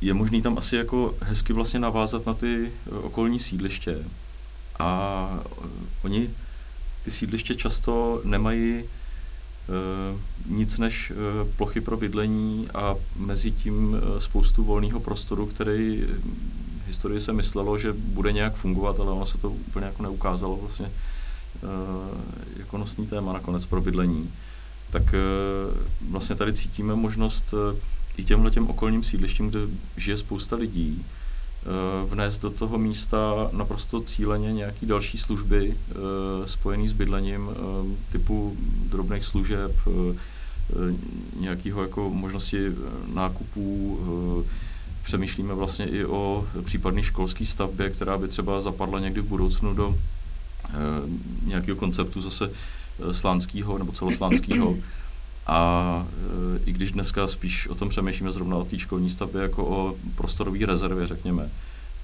je 0.00 0.14
možný 0.14 0.42
tam 0.42 0.58
asi 0.58 0.76
jako 0.76 1.14
hezky 1.20 1.52
vlastně 1.52 1.80
navázat 1.80 2.26
na 2.26 2.34
ty 2.34 2.66
eh, 2.66 2.90
okolní 2.90 3.38
sídliště. 3.38 3.98
A 4.78 4.90
oni 6.02 6.30
ty 7.02 7.10
sídliště 7.10 7.54
často 7.54 8.20
nemají 8.24 8.82
nic 10.46 10.78
než 10.78 11.12
plochy 11.56 11.80
pro 11.80 11.96
bydlení 11.96 12.68
a 12.74 12.94
mezi 13.16 13.50
tím 13.50 13.96
spoustu 14.18 14.64
volného 14.64 15.00
prostoru, 15.00 15.46
který 15.46 16.04
historii 16.86 17.20
se 17.20 17.32
myslelo, 17.32 17.78
že 17.78 17.92
bude 17.92 18.32
nějak 18.32 18.54
fungovat, 18.54 19.00
ale 19.00 19.10
ono 19.10 19.26
se 19.26 19.38
to 19.38 19.50
úplně 19.50 19.86
jako 19.86 20.02
neukázalo 20.02 20.56
vlastně 20.56 20.90
jako 22.56 22.78
nosný 22.78 23.06
téma 23.06 23.32
nakonec 23.32 23.66
pro 23.66 23.80
bydlení. 23.80 24.30
Tak 24.90 25.14
vlastně 26.10 26.36
tady 26.36 26.52
cítíme 26.52 26.94
možnost 26.94 27.54
i 28.16 28.24
těmhle 28.24 28.50
těm 28.50 28.66
okolním 28.66 29.02
sídlištím, 29.02 29.50
kde 29.50 29.58
žije 29.96 30.16
spousta 30.16 30.56
lidí, 30.56 31.04
vnést 32.06 32.42
do 32.42 32.50
toho 32.50 32.78
místa 32.78 33.50
naprosto 33.52 34.00
cíleně 34.00 34.52
nějaký 34.52 34.86
další 34.86 35.18
služby 35.18 35.76
spojené 36.44 36.88
s 36.88 36.92
bydlením 36.92 37.50
typu 38.12 38.56
drobných 38.90 39.24
služeb, 39.24 39.72
nějakého 41.40 41.82
jako 41.82 42.10
možnosti 42.10 42.72
nákupů, 43.14 43.98
přemýšlíme 45.02 45.54
vlastně 45.54 45.86
i 45.86 46.04
o 46.04 46.46
případné 46.64 47.02
školské 47.02 47.46
stavbě, 47.46 47.90
která 47.90 48.18
by 48.18 48.28
třeba 48.28 48.60
zapadla 48.60 49.00
někdy 49.00 49.20
v 49.20 49.24
budoucnu 49.24 49.74
do 49.74 49.94
nějakého 51.44 51.76
konceptu 51.76 52.20
zase 52.20 52.50
eh, 52.50 53.14
slánského 53.14 53.78
nebo 53.78 53.92
celoslánského. 53.92 54.76
A 55.48 56.06
e, 56.56 56.60
i 56.66 56.72
když 56.72 56.92
dneska 56.92 57.26
spíš 57.26 57.68
o 57.68 57.74
tom 57.74 57.88
přemýšlíme 57.88 58.32
zrovna 58.32 58.56
o 58.56 58.64
té 58.64 58.78
školní 58.78 59.10
stavbě 59.10 59.42
jako 59.42 59.64
o 59.64 59.94
prostorové 60.14 60.66
rezervě, 60.66 61.06
řekněme, 61.06 61.50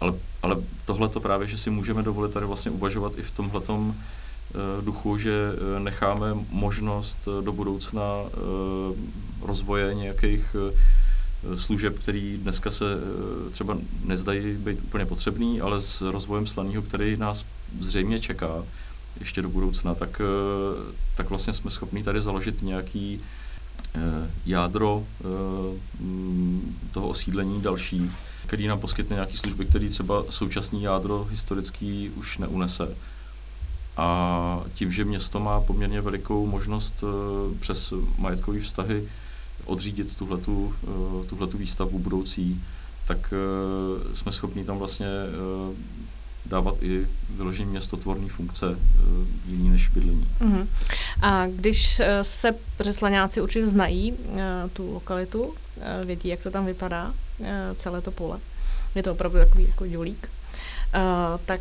ale, 0.01 0.14
ale 0.42 0.57
tohle 0.84 1.09
to 1.09 1.20
právě, 1.20 1.49
že 1.49 1.59
si 1.59 1.70
můžeme 1.70 2.03
dovolit 2.03 2.32
tady 2.32 2.47
vlastně 2.47 2.70
uvažovat 2.70 3.12
i 3.16 3.22
v 3.22 3.30
tomhletom 3.30 3.95
e, 3.95 4.82
duchu, 4.82 5.18
že 5.18 5.53
necháme 5.78 6.26
možnost 6.51 7.28
do 7.45 7.53
budoucna 7.53 8.03
e, 8.03 8.30
rozvoje 9.47 9.95
nějakých 9.95 10.57
služeb, 11.55 11.99
který 11.99 12.38
dneska 12.42 12.70
se 12.70 12.84
třeba 13.51 13.78
nezdají 14.05 14.57
být 14.57 14.78
úplně 14.84 15.07
potřebný, 15.07 15.61
ale 15.61 15.80
s 15.80 16.01
rozvojem 16.01 16.47
slaného, 16.47 16.82
který 16.82 17.16
nás 17.16 17.45
zřejmě 17.80 18.20
čeká 18.20 18.64
ještě 19.20 19.42
do 19.42 19.48
budoucna, 19.48 19.94
tak, 19.94 20.20
eh, 20.20 20.94
tak 21.14 21.28
vlastně 21.28 21.52
jsme 21.52 21.70
schopni 21.70 22.02
tady 22.02 22.20
založit 22.20 22.62
nějaký 22.62 23.20
eh, 23.94 24.30
jádro 24.46 25.04
mm, 26.00 26.76
toho 26.92 27.08
osídlení 27.08 27.60
další, 27.60 28.10
který 28.46 28.66
nám 28.66 28.80
poskytne 28.80 29.14
nějaké 29.14 29.36
služby, 29.36 29.66
které 29.66 29.88
třeba 29.88 30.24
současný 30.28 30.82
jádro 30.82 31.24
historický 31.30 32.10
už 32.16 32.38
neunese. 32.38 32.96
A 33.96 34.60
tím, 34.74 34.92
že 34.92 35.04
město 35.04 35.40
má 35.40 35.60
poměrně 35.60 36.00
velikou 36.00 36.46
možnost 36.46 37.04
přes 37.60 37.92
majetkové 38.18 38.60
vztahy 38.60 39.08
odřídit 39.64 40.16
tuhletu, 40.16 40.74
uh, 40.82 41.26
tuhletu 41.26 41.58
výstavbu 41.58 41.98
budoucí, 41.98 42.62
tak 43.06 43.34
jsme 44.14 44.32
schopni 44.32 44.64
tam 44.64 44.78
vlastně 44.78 45.06
dávat 46.47 46.74
i 46.80 47.07
vyložení 47.30 47.70
městotvorné 47.70 48.28
funkce 48.28 48.66
uh, 48.66 48.76
jiný 49.47 49.70
než 49.70 49.88
bydlení. 49.88 50.28
Uh-huh. 50.40 50.66
A 51.22 51.47
když 51.47 52.01
uh, 52.01 52.07
se 52.22 52.55
přeslaňáci 52.76 53.40
určitě 53.40 53.66
znají 53.66 54.12
uh, 54.12 54.38
tu 54.72 54.92
lokalitu, 54.92 55.42
uh, 55.42 55.55
vědí, 56.05 56.28
jak 56.28 56.42
to 56.42 56.51
tam 56.51 56.66
vypadá, 56.66 57.14
uh, 57.38 57.47
celé 57.76 58.01
to 58.01 58.11
pole, 58.11 58.38
je 58.95 59.03
to 59.03 59.12
opravdu 59.12 59.38
takový 59.38 59.66
jako 59.68 59.86
dělík, 59.86 60.30
uh, 60.95 61.01
tak 61.45 61.61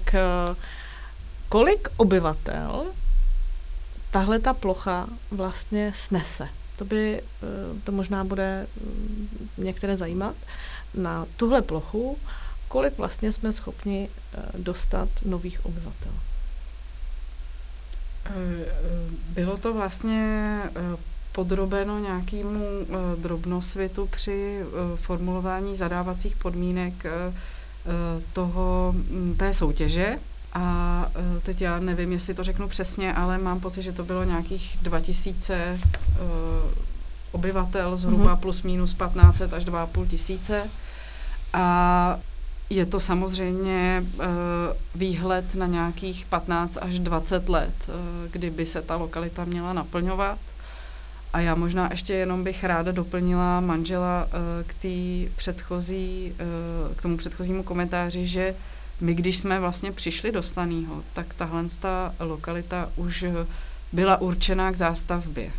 uh, 0.50 0.56
kolik 1.50 1.88
obyvatel 1.98 2.86
tahle 4.12 4.40
ta 4.40 4.54
plocha 4.54 5.08
vlastně 5.32 5.92
snese? 5.96 6.48
To 6.76 6.86
by, 6.86 7.22
eh, 7.22 7.82
to 7.84 7.92
možná 7.92 8.24
bude 8.24 8.68
mm, 8.82 9.28
některé 9.58 9.98
zajímat. 9.98 10.36
Na 10.94 11.26
tuhle 11.38 11.62
plochu, 11.62 12.18
kolik 12.74 12.98
vlastně 12.98 13.32
jsme 13.32 13.52
schopni 13.52 14.10
eh, 14.10 14.42
dostat 14.58 15.10
nových 15.26 15.66
obyvatel? 15.66 16.12
Eh, 18.26 18.32
bylo 19.30 19.58
to 19.58 19.74
vlastně 19.74 20.60
podrobeno 21.32 22.00
nějakému 22.00 22.66
drobnosvětu 23.18 24.08
při 24.08 24.62
formulování 24.96 25.76
zadávacích 25.76 26.36
podmínek 26.36 26.94
toho, 28.34 28.94
mm, 28.96 29.36
té 29.38 29.54
soutěže. 29.54 30.20
A 30.54 31.08
teď 31.44 31.62
já 31.62 31.80
nevím, 31.80 32.12
jestli 32.12 32.34
to 32.34 32.44
řeknu 32.44 32.68
přesně, 32.68 33.14
ale 33.14 33.38
mám 33.38 33.60
pocit, 33.60 33.82
že 33.82 33.92
to 33.92 34.04
bylo 34.04 34.24
nějakých 34.24 34.78
2000 34.82 35.80
obyvatel, 37.32 37.98
zhruba 37.98 38.36
mm-hmm. 38.36 38.40
plus 38.40 38.64
minus 38.64 38.94
15 38.94 39.42
až 39.42 39.66
2,5 39.66 40.08
tisíce. 40.08 40.70
A 41.54 42.20
je 42.76 42.86
to 42.86 43.00
samozřejmě 43.00 44.04
uh, 44.04 44.26
výhled 44.96 45.56
na 45.56 45.66
nějakých 45.66 46.26
15 46.26 46.78
až 46.82 47.00
20 47.00 47.50
let, 47.50 47.74
uh, 47.88 47.94
kdyby 48.32 48.66
se 48.66 48.82
ta 48.82 48.96
lokalita 48.96 49.46
měla 49.46 49.74
naplňovat. 49.74 50.40
A 51.34 51.40
já 51.40 51.56
možná 51.56 51.88
ještě 51.92 52.14
jenom 52.14 52.44
bych 52.44 52.64
ráda 52.64 52.92
doplnila 52.92 53.60
manžela 53.60 54.26
uh, 54.26 54.32
k, 54.68 54.74
předchozí, 55.36 56.34
k 56.96 57.02
tomu 57.02 57.18
předchozímu 57.18 57.64
komentáři, 57.64 58.28
že 58.28 58.56
my, 59.02 59.14
když 59.14 59.38
jsme 59.38 59.60
vlastně 59.60 59.92
přišli 59.92 60.32
do 60.32 60.44
Stanýho, 60.44 61.04
tak 61.14 61.34
tahle 61.34 61.64
ta 61.80 62.14
lokalita 62.20 62.90
už 62.96 63.26
byla 63.92 64.22
určená 64.22 64.72
k 64.72 64.78
zástavbě. 64.78 65.52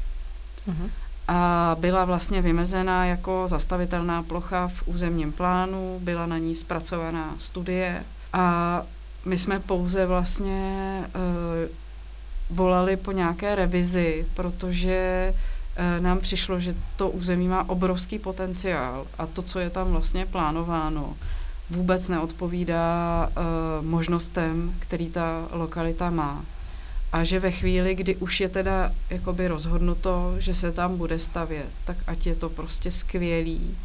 Uh-huh 0.68 1.03
a 1.28 1.76
byla 1.80 2.04
vlastně 2.04 2.42
vymezena 2.42 3.04
jako 3.04 3.44
zastavitelná 3.48 4.22
plocha 4.22 4.68
v 4.68 4.82
územním 4.88 5.32
plánu, 5.32 5.98
byla 6.02 6.26
na 6.26 6.38
ní 6.38 6.54
zpracovaná 6.54 7.34
studie 7.38 8.04
a 8.32 8.82
my 9.24 9.38
jsme 9.38 9.60
pouze 9.60 10.06
vlastně 10.06 11.00
uh, 11.04 11.70
volali 12.56 12.96
po 12.96 13.12
nějaké 13.12 13.54
revizi, 13.54 14.26
protože 14.34 15.32
uh, 15.34 16.04
nám 16.04 16.20
přišlo, 16.20 16.60
že 16.60 16.74
to 16.96 17.10
území 17.10 17.48
má 17.48 17.68
obrovský 17.68 18.18
potenciál 18.18 19.06
a 19.18 19.26
to, 19.26 19.42
co 19.42 19.58
je 19.58 19.70
tam 19.70 19.90
vlastně 19.90 20.26
plánováno, 20.26 21.16
vůbec 21.70 22.08
neodpovídá 22.08 23.28
uh, 23.28 23.86
možnostem, 23.86 24.74
který 24.78 25.08
ta 25.10 25.48
lokalita 25.52 26.10
má. 26.10 26.44
A 27.14 27.24
že 27.24 27.40
ve 27.40 27.50
chvíli, 27.50 27.94
kdy 27.94 28.16
už 28.16 28.40
je 28.40 28.48
teda 28.48 28.92
jakoby 29.10 29.48
rozhodnuto, 29.48 30.34
že 30.38 30.54
se 30.54 30.72
tam 30.72 30.98
bude 30.98 31.18
stavět, 31.18 31.66
tak 31.84 31.96
ať 32.06 32.26
je 32.26 32.34
to 32.34 32.48
prostě 32.48 32.90
skvělý, 32.90 33.76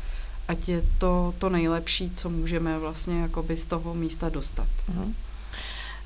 ať 0.47 0.69
je 0.69 0.83
to 0.97 1.33
to 1.39 1.49
nejlepší, 1.49 2.11
co 2.15 2.29
můžeme 2.29 2.79
vlastně 2.79 3.21
jakoby 3.21 3.57
z 3.57 3.65
toho 3.65 3.93
místa 3.93 4.29
dostat. 4.29 4.67
Uh-huh. 4.91 5.13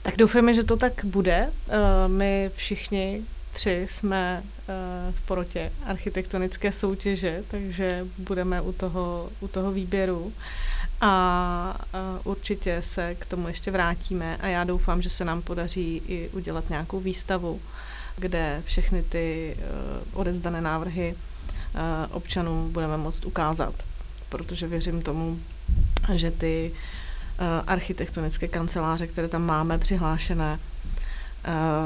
Tak 0.01 0.17
doufáme, 0.17 0.53
že 0.53 0.63
to 0.63 0.77
tak 0.77 1.05
bude. 1.05 1.47
Uh, 1.47 2.11
my 2.11 2.51
všichni 2.55 3.21
tři 3.53 3.87
jsme 3.89 4.43
uh, 4.43 5.13
v 5.15 5.21
porotě 5.21 5.71
architektonické 5.85 6.71
soutěže, 6.71 7.43
takže 7.47 8.05
budeme 8.17 8.61
u 8.61 8.73
toho, 8.73 9.29
u 9.39 9.47
toho 9.47 9.71
výběru 9.71 10.33
a 11.03 11.75
určitě 12.23 12.81
se 12.81 13.15
k 13.15 13.25
tomu 13.25 13.47
ještě 13.47 13.71
vrátíme 13.71 14.37
a 14.37 14.47
já 14.47 14.63
doufám, 14.63 15.01
že 15.01 15.09
se 15.09 15.25
nám 15.25 15.41
podaří 15.41 16.01
i 16.07 16.29
udělat 16.29 16.69
nějakou 16.69 16.99
výstavu, 16.99 17.61
kde 18.17 18.61
všechny 18.65 19.03
ty 19.03 19.57
uh, 19.57 20.19
odezdané 20.19 20.61
návrhy 20.61 21.15
uh, 21.15 21.81
občanům 22.15 22.71
budeme 22.71 22.97
moct 22.97 23.25
ukázat, 23.25 23.73
protože 24.29 24.67
věřím 24.67 25.01
tomu, 25.01 25.39
že 26.13 26.31
ty 26.31 26.71
uh, 26.71 27.45
architektonické 27.67 28.47
kanceláře, 28.47 29.07
které 29.07 29.27
tam 29.27 29.45
máme 29.45 29.77
přihlášené, 29.77 30.59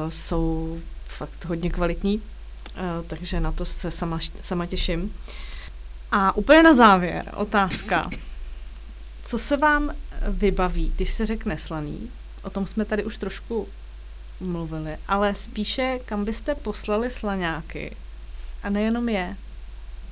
jsou 0.10 0.80
fakt 1.06 1.46
hodně 1.46 1.70
kvalitní, 1.70 2.22
takže 3.08 3.40
na 3.40 3.52
to 3.52 3.66
se 3.66 3.92
sama, 3.92 4.20
sama 4.42 4.66
těším. 4.66 5.14
A 6.12 6.36
úplně 6.36 6.64
na 6.64 6.76
závěr 6.76 7.32
otázka. 7.36 8.10
Co 9.28 9.40
se 9.40 9.58
vám 9.58 9.92
vybaví, 10.30 10.92
když 10.96 11.14
se 11.14 11.26
řekne 11.26 11.58
slaný? 11.58 12.12
O 12.44 12.50
tom 12.50 12.68
jsme 12.68 12.86
tady 12.86 13.04
už 13.04 13.18
trošku 13.18 13.68
mluvili, 14.40 14.98
ale 15.08 15.36
spíše 15.36 16.00
kam 16.06 16.26
byste 16.26 16.56
poslali 16.56 17.10
slaňáky 17.10 17.96
a 18.64 18.70
nejenom 18.70 19.10
je, 19.10 19.36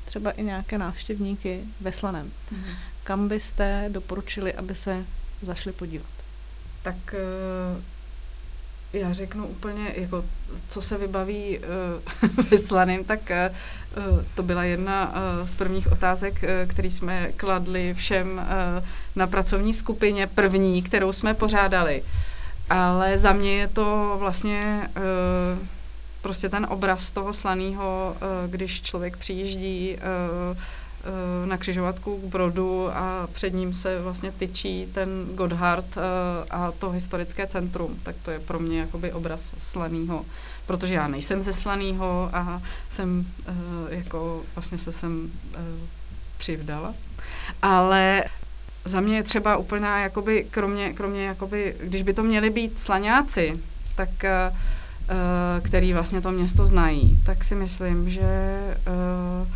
třeba 0.06 0.32
i 0.32 0.44
nějaké 0.44 0.78
návštěvníky 0.78 1.62
ve 1.82 1.92
Slaném. 1.92 2.32
Mm-hmm. 2.52 2.76
Kam 3.04 3.28
byste 3.28 3.86
doporučili, 3.90 4.54
aby 4.54 4.76
se 4.76 5.06
zašli 5.42 5.72
podívat? 5.72 6.12
Tak 6.82 6.96
uh, 7.76 7.84
já 9.00 9.14
řeknu 9.14 9.48
úplně, 9.48 9.92
jako, 9.96 10.26
co 10.68 10.82
se 10.82 10.98
vybaví 10.98 11.60
uh, 11.60 12.46
vyslaným, 12.52 13.04
tak 13.04 13.20
uh, 13.98 14.24
to 14.36 14.44
byla 14.44 14.64
jedna 14.64 15.10
uh, 15.10 15.46
z 15.46 15.56
prvních 15.56 15.92
otázek, 15.92 16.44
uh, 16.44 16.70
který 16.70 16.92
jsme 16.92 17.32
kladli 17.38 17.94
všem 17.94 18.38
uh, 18.38 18.84
na 19.16 19.28
pracovní 19.28 19.74
skupině 19.74 20.28
první, 20.28 20.82
kterou 20.82 21.14
jsme 21.14 21.34
pořádali. 21.34 22.04
Ale 22.70 23.18
za 23.18 23.34
mě 23.34 23.58
je 23.58 23.68
to 23.68 24.16
vlastně 24.20 24.90
uh, 24.98 25.68
prostě 26.22 26.50
ten 26.50 26.68
obraz 26.70 27.12
toho 27.12 27.34
slaného, 27.34 28.16
uh, 28.16 28.52
když 28.52 28.82
člověk 28.82 29.18
přijíždí 29.18 29.98
uh, 30.52 30.58
na 31.46 31.58
křižovatku 31.58 32.18
k 32.18 32.24
Brodu 32.24 32.90
a 32.94 33.28
před 33.32 33.54
ním 33.54 33.74
se 33.74 34.02
vlastně 34.02 34.32
tyčí 34.32 34.88
ten 34.94 35.10
Godhard 35.36 35.98
eh, 35.98 36.02
a 36.50 36.72
to 36.72 36.90
historické 36.90 37.48
centrum. 37.48 38.00
Tak 38.04 38.16
to 38.24 38.32
je 38.32 38.40
pro 38.40 38.60
mě 38.60 38.80
jakoby 38.80 39.12
obraz 39.12 39.54
Slanýho, 39.58 40.26
protože 40.66 40.94
já 40.94 41.08
nejsem 41.08 41.42
ze 41.42 41.54
Slanýho 41.54 42.30
a 42.34 42.62
jsem 42.92 43.26
eh, 43.48 43.52
jako 43.90 44.44
vlastně 44.56 44.78
se 44.78 44.92
sem 44.92 45.32
přivdala. 46.38 46.94
Ale 47.62 48.24
za 48.86 49.00
mě 49.00 49.16
je 49.16 49.24
třeba 49.24 49.58
úplná, 49.58 50.00
jakoby, 50.00 50.48
kromě, 50.52 50.94
kromě 50.94 51.26
jakoby, 51.26 51.76
když 51.84 52.02
by 52.02 52.14
to 52.14 52.24
měli 52.24 52.50
být 52.50 52.80
slaňáci, 52.80 53.60
tak 53.96 54.10
který 55.62 55.94
vlastně 55.94 56.22
to 56.22 56.32
město 56.32 56.66
znají, 56.66 57.20
tak 57.26 57.44
si 57.44 57.56
myslím, 57.56 58.10
že 58.10 58.60
uh, 58.88 59.48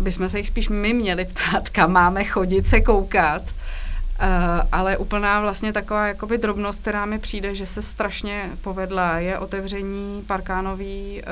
bychom 0.00 0.28
se 0.28 0.38
jich 0.38 0.46
spíš 0.46 0.68
my 0.68 0.94
měli 0.94 1.24
ptát, 1.24 1.68
kam 1.68 1.92
máme 1.92 2.24
chodit 2.24 2.66
se 2.66 2.80
koukat. 2.80 3.42
Uh, 3.42 4.68
ale 4.72 4.96
úplná 4.96 5.40
vlastně 5.40 5.72
taková 5.72 6.06
jakoby 6.06 6.38
drobnost, 6.38 6.80
která 6.80 7.06
mi 7.06 7.18
přijde, 7.18 7.54
že 7.54 7.66
se 7.66 7.82
strašně 7.82 8.50
povedla, 8.60 9.18
je 9.18 9.38
otevření 9.38 10.22
parkánové 10.26 10.84
uh, 10.84 11.22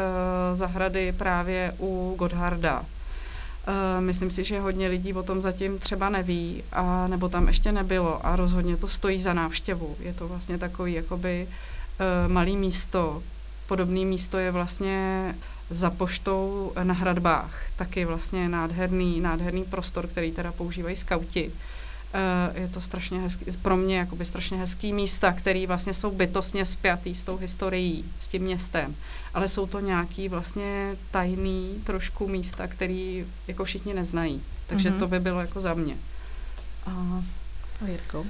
zahrady 0.55 1.12
právě 1.12 1.75
u 1.81 2.14
Godharda. 2.19 2.81
Uh, 2.81 2.85
myslím 4.01 4.31
si, 4.31 4.45
že 4.45 4.61
hodně 4.61 4.89
lidí 4.89 5.14
o 5.14 5.23
tom 5.23 5.43
zatím 5.43 5.79
třeba 5.79 6.09
neví, 6.09 6.62
a, 6.73 7.07
nebo 7.07 7.29
tam 7.29 7.49
ještě 7.49 7.73
nebylo 7.73 8.27
a 8.27 8.37
rozhodně 8.37 8.77
to 8.77 8.89
stojí 8.89 9.21
za 9.21 9.33
návštěvu. 9.33 9.97
Je 10.01 10.12
to 10.12 10.29
vlastně 10.29 10.59
takový 10.59 10.93
jakoby 10.93 11.49
uh, 11.49 12.33
malý 12.33 12.57
místo. 12.57 13.23
Podobné 13.69 14.05
místo 14.05 14.39
je 14.39 14.51
vlastně 14.51 15.35
za 15.71 15.91
poštou 15.91 16.73
na 16.83 16.95
hradbách. 16.95 17.71
Taky 17.77 18.05
vlastně 18.05 18.49
nádherný, 18.49 19.21
nádherný 19.21 19.64
prostor, 19.64 20.07
který 20.07 20.33
teda 20.33 20.53
používají 20.53 20.97
skauti. 20.97 21.53
Uh, 22.14 22.57
je 22.62 22.69
to 22.69 22.81
strašně 22.81 23.21
hezký, 23.21 23.45
pro 23.62 23.77
mě 23.77 23.99
jakoby 23.99 24.25
strašně 24.25 24.57
hezký 24.57 24.93
místa, 24.93 25.33
který 25.33 25.67
vlastně 25.67 25.95
jsou 25.95 26.11
bytostně 26.11 26.64
spjatý 26.64 27.14
s 27.14 27.25
tou 27.25 27.37
historií, 27.37 28.05
s 28.21 28.29
tím 28.29 28.43
městem. 28.43 28.97
Ale 29.35 29.49
jsou 29.49 29.67
to 29.67 29.81
nějaký 29.81 30.29
vlastně 30.29 30.97
tajný 31.11 31.83
trošku 31.85 32.29
místa, 32.29 32.67
který 32.67 33.27
jako 33.49 33.64
všichni 33.64 33.95
neznají. 33.95 34.43
Takže 34.67 34.91
mm-hmm. 34.91 34.99
to 34.99 35.09
by 35.09 35.21
bylo 35.21 35.41
jako 35.41 35.61
za 35.61 35.75
mě. 35.75 35.97
A, 36.87 37.23
a 37.85 37.87
Jirko? 37.89 38.27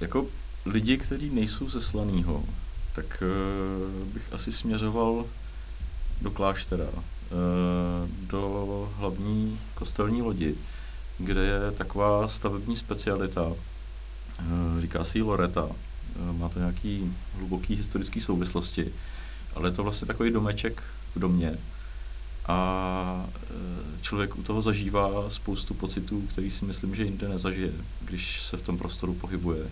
Jako 0.00 0.26
lidi, 0.66 0.98
kteří 0.98 1.30
nejsou 1.30 1.68
ze 1.68 1.80
Slanýho, 1.80 2.44
tak 2.94 3.22
uh, 3.22 4.06
bych 4.06 4.32
asi 4.32 4.52
směřoval 4.52 5.24
do 6.22 6.30
kláštera, 6.30 6.86
eh, 6.94 8.08
do 8.26 8.92
hlavní 8.96 9.58
kostelní 9.74 10.22
lodi, 10.22 10.54
kde 11.18 11.40
je 11.40 11.72
taková 11.72 12.28
stavební 12.28 12.76
specialita, 12.76 13.52
eh, 14.38 14.80
říká 14.80 15.04
se 15.04 15.18
jí 15.18 15.22
Loreta, 15.22 15.68
eh, 15.70 16.32
má 16.32 16.48
to 16.48 16.58
nějaký 16.58 17.16
hluboký 17.38 17.76
historický 17.76 18.20
souvislosti, 18.20 18.92
ale 19.54 19.68
je 19.68 19.72
to 19.72 19.82
vlastně 19.82 20.06
takový 20.06 20.30
domeček 20.30 20.82
v 21.14 21.18
domě. 21.18 21.58
A 22.46 23.26
člověk 24.00 24.38
u 24.38 24.42
toho 24.42 24.62
zažívá 24.62 25.30
spoustu 25.30 25.74
pocitů, 25.74 26.20
který 26.20 26.50
si 26.50 26.64
myslím, 26.64 26.94
že 26.94 27.04
jinde 27.04 27.28
nezažije, 27.28 27.72
když 28.00 28.42
se 28.42 28.56
v 28.56 28.62
tom 28.62 28.78
prostoru 28.78 29.14
pohybuje. 29.14 29.66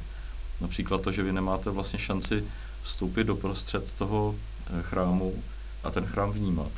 Například 0.61 1.03
to, 1.03 1.13
že 1.13 1.23
vy 1.23 1.33
nemáte 1.33 1.71
vlastně 1.71 1.99
šanci 1.99 2.45
vstoupit 2.83 3.25
do 3.25 3.37
prostřed 3.37 3.95
toho 3.95 4.35
chrámu 4.83 5.43
a 5.85 5.91
ten 5.91 6.07
chrám 6.07 6.33
vnímat. 6.33 6.73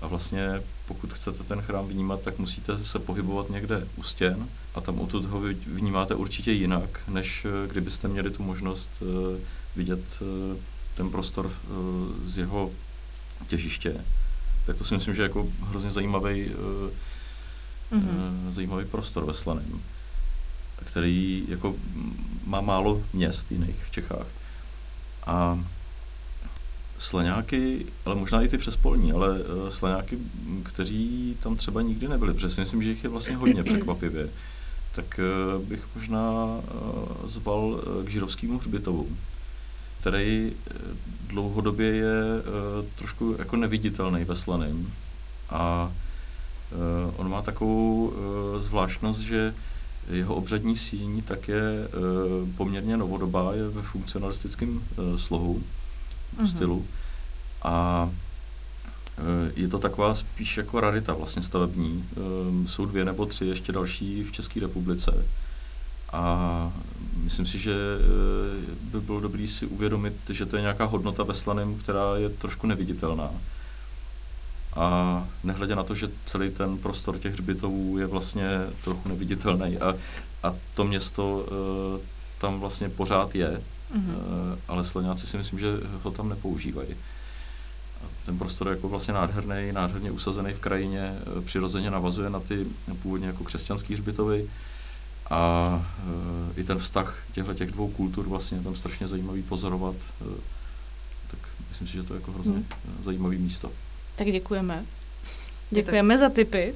A 0.00 0.06
vlastně 0.06 0.62
pokud 0.86 1.14
chcete 1.14 1.44
ten 1.44 1.62
chrám 1.62 1.88
vnímat, 1.88 2.20
tak 2.20 2.38
musíte 2.38 2.84
se 2.84 2.98
pohybovat 2.98 3.50
někde 3.50 3.86
u 3.96 4.02
stěn 4.02 4.48
a 4.74 4.80
tam 4.80 5.00
odtud 5.00 5.24
ho 5.24 5.40
vnímáte 5.66 6.14
určitě 6.14 6.52
jinak, 6.52 7.00
než 7.08 7.44
eh, 7.44 7.68
kdybyste 7.68 8.08
měli 8.08 8.30
tu 8.30 8.42
možnost 8.42 8.90
uh, 9.02 9.38
vidět 9.76 10.00
uh, 10.20 10.56
ten 10.94 11.10
prostor 11.10 11.52
z 12.24 12.38
jeho 12.38 12.70
těžiště. 13.46 14.04
Tak 14.66 14.76
to 14.76 14.84
si 14.84 14.94
myslím, 14.94 15.14
že 15.14 15.22
je 15.22 15.28
jako 15.28 15.48
hrozně 15.62 15.90
zajímavý, 15.90 16.50
mm-hmm. 17.92 18.50
zajímavý 18.50 18.84
prostor 18.84 19.24
ve 19.24 19.34
Slaném, 19.34 19.82
který 20.84 21.44
jako 21.48 21.74
má 22.44 22.60
málo 22.60 23.02
měst 23.12 23.52
jiných 23.52 23.84
v 23.84 23.90
Čechách. 23.90 24.26
A 25.26 25.64
Slaňáky, 27.00 27.86
ale 28.04 28.14
možná 28.14 28.42
i 28.42 28.48
ty 28.48 28.58
přespolní, 28.58 29.12
ale 29.12 29.30
uh, 29.30 29.68
slaňáky, 29.68 30.18
kteří 30.62 31.36
tam 31.40 31.56
třeba 31.56 31.82
nikdy 31.82 32.08
nebyli, 32.08 32.34
protože 32.34 32.50
si 32.50 32.60
myslím, 32.60 32.82
že 32.82 32.90
jich 32.90 33.04
je 33.04 33.10
vlastně 33.10 33.36
hodně 33.36 33.64
překvapivě, 33.64 34.28
tak 34.94 35.20
uh, 35.56 35.62
bych 35.62 35.80
možná 35.94 36.44
uh, 36.44 37.26
zval 37.28 37.82
k 38.04 38.08
Žirovskému 38.08 38.58
hřbitovu, 38.58 39.08
který 40.00 40.52
dlouhodobě 41.26 41.86
je 41.86 42.14
trošku 42.94 43.36
jako 43.38 43.56
neviditelný 43.56 44.24
ve 44.24 44.36
Slaném. 44.36 44.92
A 45.50 45.92
on 47.16 47.30
má 47.30 47.42
takovou 47.42 48.12
zvláštnost, 48.60 49.20
že 49.20 49.54
jeho 50.10 50.34
obřadní 50.34 50.76
síň 50.76 51.22
tak 51.22 51.48
je 51.48 51.88
poměrně 52.56 52.96
novodobá, 52.96 53.54
je 53.54 53.68
ve 53.68 53.82
funkcionalistickém 53.82 54.82
slohu 55.16 55.62
mm-hmm. 56.38 56.46
stylu. 56.46 56.86
A 57.62 58.08
e, 59.18 59.52
je 59.56 59.68
to 59.68 59.78
taková 59.78 60.14
spíš 60.14 60.56
jako 60.56 60.80
rarita 60.80 61.14
vlastně 61.14 61.42
stavební. 61.42 62.04
E, 62.64 62.68
jsou 62.68 62.86
dvě 62.86 63.04
nebo 63.04 63.26
tři 63.26 63.44
ještě 63.44 63.72
další 63.72 64.22
v 64.22 64.32
České 64.32 64.60
republice. 64.60 65.24
A 66.12 66.72
myslím 67.16 67.46
si, 67.46 67.58
že 67.58 67.72
e, 67.72 68.76
by 68.90 69.00
bylo 69.00 69.20
dobré 69.20 69.46
si 69.46 69.66
uvědomit, 69.66 70.14
že 70.30 70.46
to 70.46 70.56
je 70.56 70.62
nějaká 70.62 70.84
hodnota 70.84 71.22
ve 71.22 71.34
slaném, 71.34 71.74
která 71.74 72.16
je 72.16 72.28
trošku 72.28 72.66
neviditelná. 72.66 73.30
A 74.76 75.26
nehledě 75.44 75.76
na 75.76 75.82
to, 75.82 75.94
že 75.94 76.08
celý 76.24 76.50
ten 76.50 76.78
prostor 76.78 77.18
těch 77.18 77.32
hřbitovů 77.32 77.98
je 77.98 78.06
vlastně 78.06 78.60
trochu 78.84 79.08
neviditelný. 79.08 79.78
A 79.78 79.94
a 80.42 80.54
to 80.74 80.84
město 80.84 81.46
tam 82.38 82.60
vlastně 82.60 82.88
pořád 82.88 83.34
je, 83.34 83.62
mm-hmm. 83.96 84.58
ale 84.68 84.84
Slaňáci 84.84 85.26
si 85.26 85.36
myslím, 85.36 85.58
že 85.58 85.66
ho 86.02 86.10
tam 86.10 86.28
nepoužívají. 86.28 86.88
Ten 88.24 88.38
prostor 88.38 88.68
je 88.68 88.74
jako 88.74 88.88
vlastně 88.88 89.14
nádherný, 89.14 89.72
nádherně 89.72 90.10
usazený 90.10 90.52
v 90.52 90.58
krajině, 90.58 91.14
přirozeně 91.44 91.90
navazuje 91.90 92.30
na 92.30 92.40
ty 92.40 92.66
původně 93.02 93.26
jako 93.26 93.44
křesťanský 93.44 93.94
hřbitovy 93.94 94.50
a 95.30 95.86
i 96.56 96.64
ten 96.64 96.78
vztah 96.78 97.18
těchto 97.32 97.54
těch 97.54 97.70
dvou 97.70 97.88
kultur 97.88 98.28
vlastně 98.28 98.58
je 98.58 98.64
tam 98.64 98.74
strašně 98.74 99.08
zajímavý 99.08 99.42
pozorovat. 99.42 99.96
Tak 101.30 101.40
myslím 101.68 101.88
si, 101.88 101.92
že 101.92 102.02
to 102.02 102.14
je 102.14 102.20
jako 102.20 102.32
hrozně 102.32 102.52
mm. 102.52 102.64
zajímavý 103.02 103.38
místo. 103.38 103.72
Tak 104.16 104.26
děkujeme. 104.26 104.84
Děkujeme 105.70 106.18
za 106.18 106.28
tipy. 106.28 106.74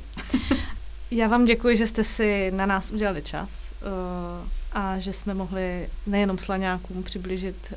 Já 1.11 1.29
vám 1.29 1.45
děkuji, 1.45 1.77
že 1.77 1.87
jste 1.87 2.05
si 2.05 2.51
na 2.51 2.67
nás 2.67 2.91
udělali 2.91 3.23
čas 3.23 3.71
uh, 3.83 4.49
a 4.75 4.99
že 4.99 5.13
jsme 5.13 5.35
mohli 5.35 5.89
nejenom 6.07 6.39
slaňákům 6.39 7.03
přiblížit 7.03 7.57
uh, 7.73 7.77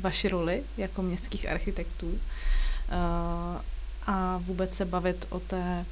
vaši 0.00 0.28
roli 0.28 0.62
jako 0.76 1.02
městských 1.02 1.48
architektů 1.48 2.06
uh, 2.06 2.18
a 4.06 4.40
vůbec 4.44 4.74
se 4.74 4.84
bavit 4.84 5.26
o 5.30 5.40
té 5.40 5.84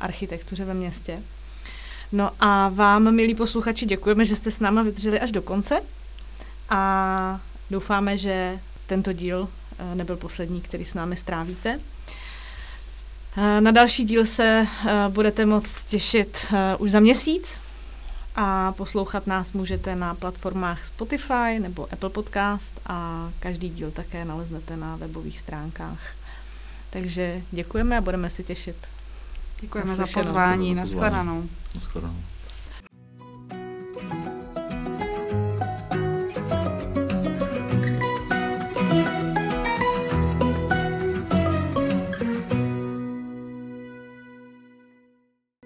architektuře 0.00 0.64
ve 0.64 0.74
městě. 0.74 1.22
No 2.12 2.30
a 2.40 2.68
vám, 2.68 3.14
milí 3.14 3.34
posluchači, 3.34 3.86
děkujeme, 3.86 4.24
že 4.24 4.36
jste 4.36 4.50
s 4.50 4.60
náma 4.60 4.82
vydrželi 4.82 5.20
až 5.20 5.32
do 5.32 5.42
konce 5.42 5.80
a 6.68 7.40
doufáme, 7.70 8.18
že 8.18 8.60
tento 8.86 9.12
díl 9.12 9.48
nebyl 9.94 10.16
poslední, 10.16 10.60
který 10.60 10.84
s 10.84 10.94
námi 10.94 11.16
strávíte. 11.16 11.80
Eh, 13.36 13.60
na 13.60 13.70
další 13.70 14.04
díl 14.04 14.26
se 14.26 14.66
eh, 14.86 14.92
budete 15.08 15.46
moct 15.46 15.76
těšit 15.88 16.46
eh, 16.52 16.76
už 16.76 16.90
za 16.90 17.00
měsíc 17.00 17.58
a 18.36 18.72
poslouchat 18.72 19.26
nás 19.26 19.52
můžete 19.52 19.96
na 19.96 20.14
platformách 20.14 20.84
Spotify 20.84 21.58
nebo 21.58 21.88
Apple 21.92 22.10
Podcast 22.10 22.80
a 22.86 23.28
každý 23.40 23.68
díl 23.68 23.90
také 23.90 24.24
naleznete 24.24 24.76
na 24.76 24.96
webových 24.96 25.38
stránkách. 25.38 26.00
Takže 26.90 27.42
děkujeme 27.50 27.98
a 27.98 28.00
budeme 28.00 28.30
se 28.30 28.42
těšit. 28.42 28.76
Děkujeme 29.60 29.96
za 29.96 30.04
pozvání. 30.14 30.74
Naschledanou. 30.74 31.48
Naschledanou. 31.74 32.16
thank 34.08 34.33